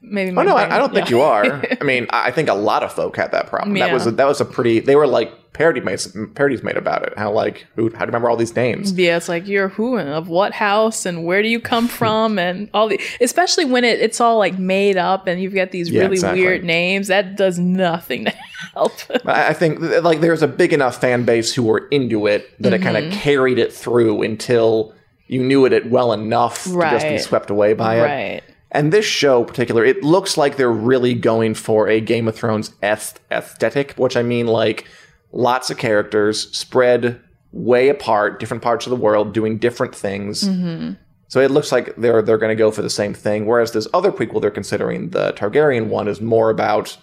Maybe. 0.02 0.30
Oh 0.38 0.44
no, 0.44 0.54
brain- 0.56 0.72
I, 0.72 0.78
don't 0.78 0.94
think 0.94 1.10
yeah. 1.10 1.16
you 1.16 1.22
are. 1.22 1.66
I 1.82 1.84
mean, 1.84 2.08
I 2.12 2.32
think 2.32 2.50
a 2.50 2.54
lot 2.54 2.84
of 2.84 2.94
folk 2.94 3.18
had 3.18 3.32
that 3.32 3.48
problem. 3.48 3.74
That 3.78 3.92
was 3.92 4.06
a, 4.08 4.12
that 4.12 4.28
was 4.28 4.40
a 4.40 4.46
pretty. 4.46 4.80
They 4.80 4.96
were 4.96 5.08
like 5.08 5.32
parody 5.54 5.82
made 5.82 6.00
parodies 6.36 6.62
made 6.62 6.78
about 6.78 7.02
it. 7.02 7.18
How 7.18 7.32
like 7.32 7.66
who 7.76 7.90
how 7.92 8.02
to 8.02 8.06
remember 8.06 8.30
all 8.30 8.38
these 8.38 8.56
names? 8.56 8.92
Yeah, 8.94 9.18
it's 9.18 9.28
like 9.28 9.48
you're 9.48 9.70
who 9.70 9.96
and 9.98 10.08
of 10.10 10.30
what 10.30 10.54
house 10.54 11.06
and 11.08 11.26
where 11.26 11.42
do 11.42 11.50
you 11.50 11.60
come 11.60 11.88
from 12.00 12.38
and 12.38 12.70
all 12.76 12.88
the 12.88 13.02
especially 13.22 13.66
when 13.66 13.84
it, 13.84 14.00
it's 14.00 14.22
all 14.22 14.38
like 14.38 14.60
made 14.60 14.98
up 14.98 15.26
and 15.26 15.42
you've 15.42 15.56
got 15.56 15.72
these 15.72 15.90
Yeah, 15.90 16.02
really 16.02 16.14
exactly. 16.14 16.42
weird 16.42 16.64
names 16.64 17.08
that 17.08 17.36
does 17.36 17.58
nothing 17.58 18.26
to 18.26 18.32
help. 18.76 18.92
I 19.26 19.54
think 19.54 19.80
th- 19.80 20.04
like 20.04 20.22
there's 20.22 20.44
a 20.44 20.48
big 20.48 20.74
enough 20.74 21.02
fan 21.02 21.26
base 21.26 21.52
who 21.56 21.64
were 21.64 21.88
into 21.90 22.28
it 22.28 22.48
that 22.62 22.72
it 22.74 22.82
Mm-hmm. 22.82 22.94
kind 22.94 23.06
of 23.08 23.14
carried 23.14 23.58
it 23.58 23.74
through 23.74 24.22
until 24.22 24.94
you 25.26 25.44
knew 25.44 25.66
it, 25.66 25.74
it 25.74 25.90
well 25.90 26.14
enough 26.14 26.64
to 26.66 26.80
just 26.80 27.08
be 27.08 27.18
swept 27.18 27.50
away 27.50 27.74
by 27.74 27.96
it. 27.98 28.02
right. 28.04 28.44
And 28.72 28.92
this 28.92 29.06
show, 29.06 29.42
in 29.42 29.48
particular, 29.48 29.86
it 29.86 30.04
looks 30.04 30.38
like 30.38 30.58
they're 30.58 30.72
really 30.72 31.14
going 31.14 31.54
for 31.54 31.88
a 31.88 32.02
Game 32.02 32.28
of 32.28 32.36
Thrones 32.36 32.74
aesthetic, 32.84 33.94
which 33.94 34.18
I 34.18 34.24
mean 34.24 34.48
like 34.48 34.86
lots 35.32 35.70
of 35.70 35.78
characters 35.78 36.52
spread 36.56 37.22
way 37.54 37.88
apart, 37.90 38.40
different 38.40 38.62
parts 38.64 38.86
of 38.86 38.90
the 38.90 38.98
world, 38.98 39.34
doing 39.34 39.58
different 39.58 39.96
things. 39.96 40.44
Mm-hmm. 40.44 40.94
So 41.30 41.40
it 41.42 41.52
looks 41.52 41.72
like 41.72 41.96
they're 41.96 42.22
they're 42.22 42.38
going 42.38 42.56
to 42.56 42.56
go 42.56 42.72
for 42.72 42.82
the 42.82 42.90
same 42.90 43.14
thing. 43.14 43.46
Whereas 43.46 43.72
this 43.72 43.88
other 43.94 44.12
prequel 44.12 44.42
they're 44.42 44.52
considering, 44.52 45.10
the 45.12 45.34
Targaryen 45.34 45.88
one, 45.88 46.08
is 46.08 46.22
more 46.22 46.50
about 46.50 46.98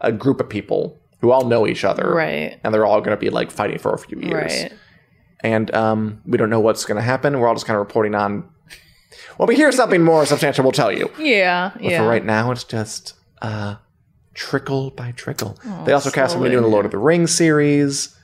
a 0.00 0.12
group 0.12 0.40
of 0.40 0.48
people 0.48 1.00
who 1.20 1.32
all 1.32 1.44
know 1.46 1.66
each 1.66 1.84
other, 1.84 2.14
Right. 2.14 2.60
And 2.62 2.72
they're 2.72 2.86
all 2.86 3.00
going 3.00 3.16
to 3.16 3.20
be 3.20 3.30
like 3.30 3.50
fighting 3.50 3.78
for 3.78 3.92
a 3.92 3.98
few 3.98 4.20
years 4.20 4.52
Right. 4.62 4.72
and 5.40 5.74
um, 5.74 6.22
we 6.26 6.38
don't 6.38 6.50
know 6.50 6.60
what's 6.60 6.84
going 6.84 6.96
to 6.96 7.02
happen. 7.02 7.38
We're 7.40 7.48
all 7.48 7.54
just 7.54 7.66
kind 7.66 7.76
of 7.76 7.80
reporting 7.80 8.14
on. 8.14 8.48
When 9.36 9.48
we 9.48 9.56
hear 9.56 9.72
something 9.72 10.02
more 10.02 10.26
substantial, 10.26 10.64
we'll 10.64 10.72
tell 10.72 10.92
you. 10.92 11.10
Yeah. 11.18 11.70
But 11.74 11.82
yeah. 11.82 12.02
for 12.02 12.08
right 12.08 12.24
now, 12.24 12.50
it's 12.50 12.64
just 12.64 13.14
uh, 13.42 13.76
trickle 14.34 14.90
by 14.90 15.12
trickle. 15.12 15.58
they 15.84 15.92
also 15.92 16.10
cast 16.10 16.32
somebody 16.32 16.50
slowly. 16.50 16.50
new 16.50 16.56
in 16.58 16.62
the 16.62 16.68
Lord 16.68 16.84
of 16.84 16.90
the 16.92 16.98
Rings 16.98 17.34
series. 17.34 18.14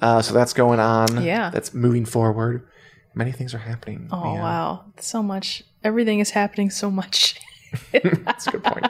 Uh, 0.00 0.22
so 0.22 0.32
that's 0.32 0.52
going 0.52 0.80
on. 0.80 1.22
Yeah. 1.22 1.50
That's 1.50 1.74
moving 1.74 2.04
forward. 2.04 2.66
Many 3.14 3.32
things 3.32 3.54
are 3.54 3.58
happening. 3.58 4.08
Oh 4.12 4.34
Yeah, 4.34 4.40
wow, 4.40 4.84
so 4.98 5.22
much. 5.22 5.62
Everything 5.82 6.20
is 6.20 6.30
happening 6.30 6.70
so 6.70 6.90
much. 6.90 7.38
That's 7.92 8.46
a 8.46 8.50
good 8.52 8.64
point. 8.64 8.86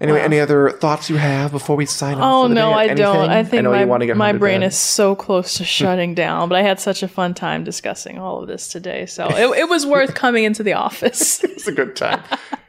Anyway, 0.00 0.18
any 0.18 0.40
other 0.40 0.70
thoughts 0.70 1.10
you 1.10 1.16
have 1.16 1.50
before 1.50 1.76
we 1.76 1.84
sign 1.84 2.14
off? 2.14 2.22
Oh 2.22 2.44
for 2.44 2.48
the 2.48 2.54
no? 2.54 2.72
I 2.72 2.94
don't. 2.94 3.28
I 3.28 3.44
think 3.44 3.64
know 3.64 3.72
my, 3.72 3.84
want 3.84 4.00
to 4.00 4.06
get 4.06 4.16
my 4.16 4.32
brain 4.32 4.62
is 4.62 4.74
so 4.74 5.14
close 5.14 5.58
to 5.58 5.64
shutting 5.64 6.14
down. 6.14 6.48
But 6.48 6.56
I 6.56 6.62
had 6.62 6.80
such 6.80 7.02
a 7.02 7.08
fun 7.08 7.34
time 7.34 7.64
discussing 7.64 8.18
all 8.18 8.40
of 8.40 8.48
this 8.48 8.68
today, 8.68 9.04
so 9.04 9.28
it, 9.28 9.58
it 9.58 9.68
was 9.68 9.84
worth 9.84 10.14
coming 10.14 10.44
into 10.44 10.62
the 10.62 10.72
office. 10.72 11.44
it's 11.44 11.66
a 11.66 11.72
good 11.72 11.96
time. 11.96 12.22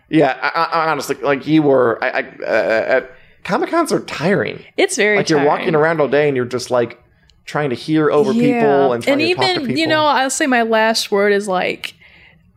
yeah, 0.10 0.38
I, 0.42 0.64
I, 0.64 0.92
honestly, 0.92 1.16
like 1.16 1.48
you 1.48 1.64
were, 1.64 2.04
I, 2.04 2.10
I, 2.10 2.20
uh, 2.20 2.98
at 2.98 3.12
Comic 3.46 3.70
Cons 3.70 3.94
are 3.94 4.02
tiring. 4.02 4.62
It's 4.76 4.98
very 4.98 5.16
Like 5.16 5.30
you're 5.30 5.46
walking 5.46 5.74
around 5.74 6.02
all 6.02 6.10
day 6.10 6.28
and 6.28 6.36
you're 6.36 6.46
just 6.46 6.70
like 6.70 7.02
trying 7.46 7.70
to 7.70 7.78
hear 7.78 8.12
over 8.12 8.34
people 8.34 8.92
and 8.92 9.02
trying 9.02 9.20
to 9.20 9.34
talk 9.36 9.46
to 9.46 9.52
even 9.52 9.68
people. 9.68 9.80
you 9.80 9.88
know, 9.88 10.04
I'll 10.04 10.30
say 10.30 10.48
my 10.48 10.64
last 10.64 11.12
word 11.12 11.32
is 11.32 11.48
like. 11.48 11.96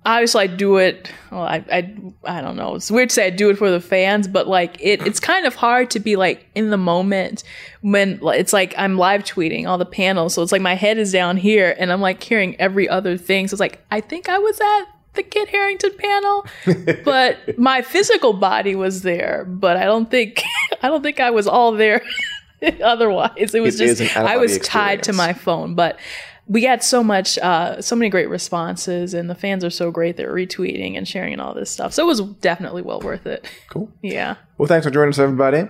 Obviously, 0.07 0.43
I 0.43 0.47
do 0.49 0.77
it. 0.77 1.11
Well, 1.31 1.43
I, 1.43 1.65
I, 1.73 1.95
I 2.25 2.41
don't 2.43 2.57
know. 2.57 2.75
It's 2.75 2.91
weird 2.91 3.09
to 3.09 3.15
say 3.15 3.27
I 3.27 3.31
do 3.31 3.49
it 3.49 3.57
for 3.57 3.71
the 3.71 3.81
fans, 3.81 4.29
but 4.29 4.47
like 4.47 4.77
it, 4.79 5.07
it's 5.07 5.19
kind 5.19 5.47
of 5.47 5.55
hard 5.55 5.91
to 5.93 6.01
be 6.01 6.17
like 6.17 6.47
in 6.55 6.71
the 6.71 6.77
moment 6.77 7.43
when 7.81 8.21
it's 8.23 8.53
like 8.53 8.75
I'm 8.77 8.99
live 8.99 9.25
tweeting 9.25 9.67
all 9.67 9.79
the 9.79 9.87
panels. 9.87 10.35
So 10.35 10.43
it's 10.43 10.53
like 10.53 10.61
my 10.61 10.75
head 10.75 10.99
is 10.99 11.11
down 11.11 11.39
here, 11.39 11.75
and 11.79 11.91
I'm 11.91 12.03
like 12.03 12.23
hearing 12.23 12.55
every 12.61 12.89
other 12.89 13.17
thing. 13.17 13.49
So 13.49 13.55
it's 13.55 13.61
like 13.61 13.83
I 13.91 14.01
think 14.01 14.29
I 14.29 14.39
was 14.39 14.61
at 14.61 14.85
the 15.15 15.23
Kit 15.23 15.49
Harington 15.49 15.97
panel, 15.97 16.47
but 17.05 17.59
my 17.59 17.81
physical 17.81 18.35
body 18.35 18.75
was 18.75 19.03
there. 19.03 19.47
But 19.49 19.79
I 19.79 19.85
don't 19.85 20.11
think 20.11 20.43
I 20.83 20.89
don't 20.89 21.03
think 21.03 21.19
I 21.19 21.31
was 21.31 21.47
all 21.47 21.73
there. 21.73 22.03
Otherwise, 22.83 23.55
it 23.55 23.61
was 23.61 23.81
It 23.81 23.97
just 23.97 24.17
I 24.17 24.37
was 24.37 24.53
out-of-body 24.53 24.69
tied 24.69 25.03
to 25.05 25.13
my 25.13 25.33
phone, 25.33 25.75
but 25.75 25.99
we 26.47 26.61
got 26.61 26.83
so 26.85 27.03
much 27.03 27.39
uh 27.39 27.81
so 27.81 27.97
many 27.97 28.11
great 28.11 28.29
responses 28.29 29.15
and 29.15 29.31
the 29.31 29.35
fans 29.35 29.65
are 29.65 29.71
so 29.71 29.91
great 29.91 30.17
they're 30.17 30.33
retweeting 30.33 30.97
and 30.97 31.09
sharing 31.09 31.33
and 31.33 31.41
all 31.41 31.55
this 31.55 31.71
stuff 31.71 31.93
so 31.95 32.03
it 32.03 32.07
was 32.07 32.21
definitely 32.41 32.83
well 32.83 33.01
worth 33.01 33.27
it 33.27 33.49
Cool. 33.71 33.91
yeah 34.03 34.37
Well, 34.59 34.67
thanks 34.69 34.85
for 34.87 34.91
joining 34.91 35.11
us, 35.11 35.19
everybody. 35.19 35.67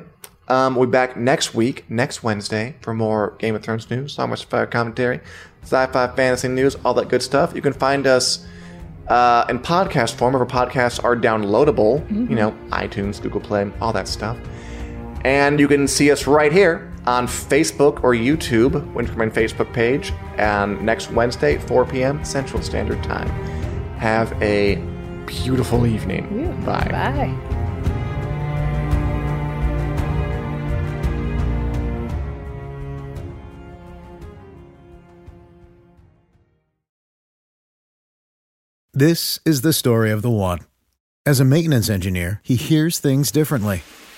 Um, 0.49 0.75
we'll 0.77 0.87
be 0.87 0.91
back 0.93 1.16
next 1.16 1.55
week, 1.55 1.89
next 1.89 2.22
Wednesday, 2.22 2.75
for 2.83 2.93
more 2.93 3.35
Game 3.39 3.55
of 3.55 3.62
Thrones 3.62 3.89
news, 3.89 4.12
Song 4.12 4.31
of 4.31 4.39
Fire 4.43 4.66
commentary, 4.66 5.20
sci-fi, 5.62 6.09
fantasy 6.09 6.49
news, 6.49 6.77
all 6.85 6.93
that 6.95 7.09
good 7.09 7.22
stuff. 7.22 7.55
You 7.55 7.62
can 7.62 7.72
find 7.72 8.07
us 8.07 8.47
uh, 9.09 9.47
in 9.49 9.59
podcast 9.59 10.16
form. 10.16 10.35
Our 10.37 10.45
podcasts 10.45 11.03
are 11.03 11.16
downloadable. 11.16 12.07
You 12.29 12.37
know, 12.37 12.51
iTunes, 12.68 13.22
Google 13.22 13.41
Play, 13.41 13.70
all 13.81 13.93
that 13.95 14.07
stuff. 14.07 14.37
And 15.25 15.59
you 15.59 15.66
can 15.66 15.89
see 15.89 16.11
us 16.11 16.27
right 16.27 16.53
here 16.53 16.93
on 17.07 17.27
Facebook 17.27 18.03
or 18.03 18.13
YouTube, 18.13 18.73
Winterman 18.95 19.31
Facebook 19.31 19.73
page, 19.73 20.13
and 20.37 20.81
next 20.83 21.11
Wednesday, 21.11 21.59
4 21.59 21.85
p.m. 21.87 22.25
Central 22.25 22.63
Standard 22.63 23.03
Time. 23.03 23.29
Have 23.99 24.33
a 24.43 24.77
beautiful 25.27 25.87
evening. 25.87 26.61
Bye. 26.65 26.89
bye 26.91 27.55
This 38.97 39.41
is 39.45 39.63
the 39.63 39.73
story 39.73 40.13
of 40.13 40.23
the 40.23 40.31
one. 40.31 40.61
As 41.27 41.41
a 41.41 41.45
maintenance 41.45 41.91
engineer, 41.91 42.41
he 42.45 42.55
hears 42.55 43.01
things 43.01 43.33
differently. 43.33 43.83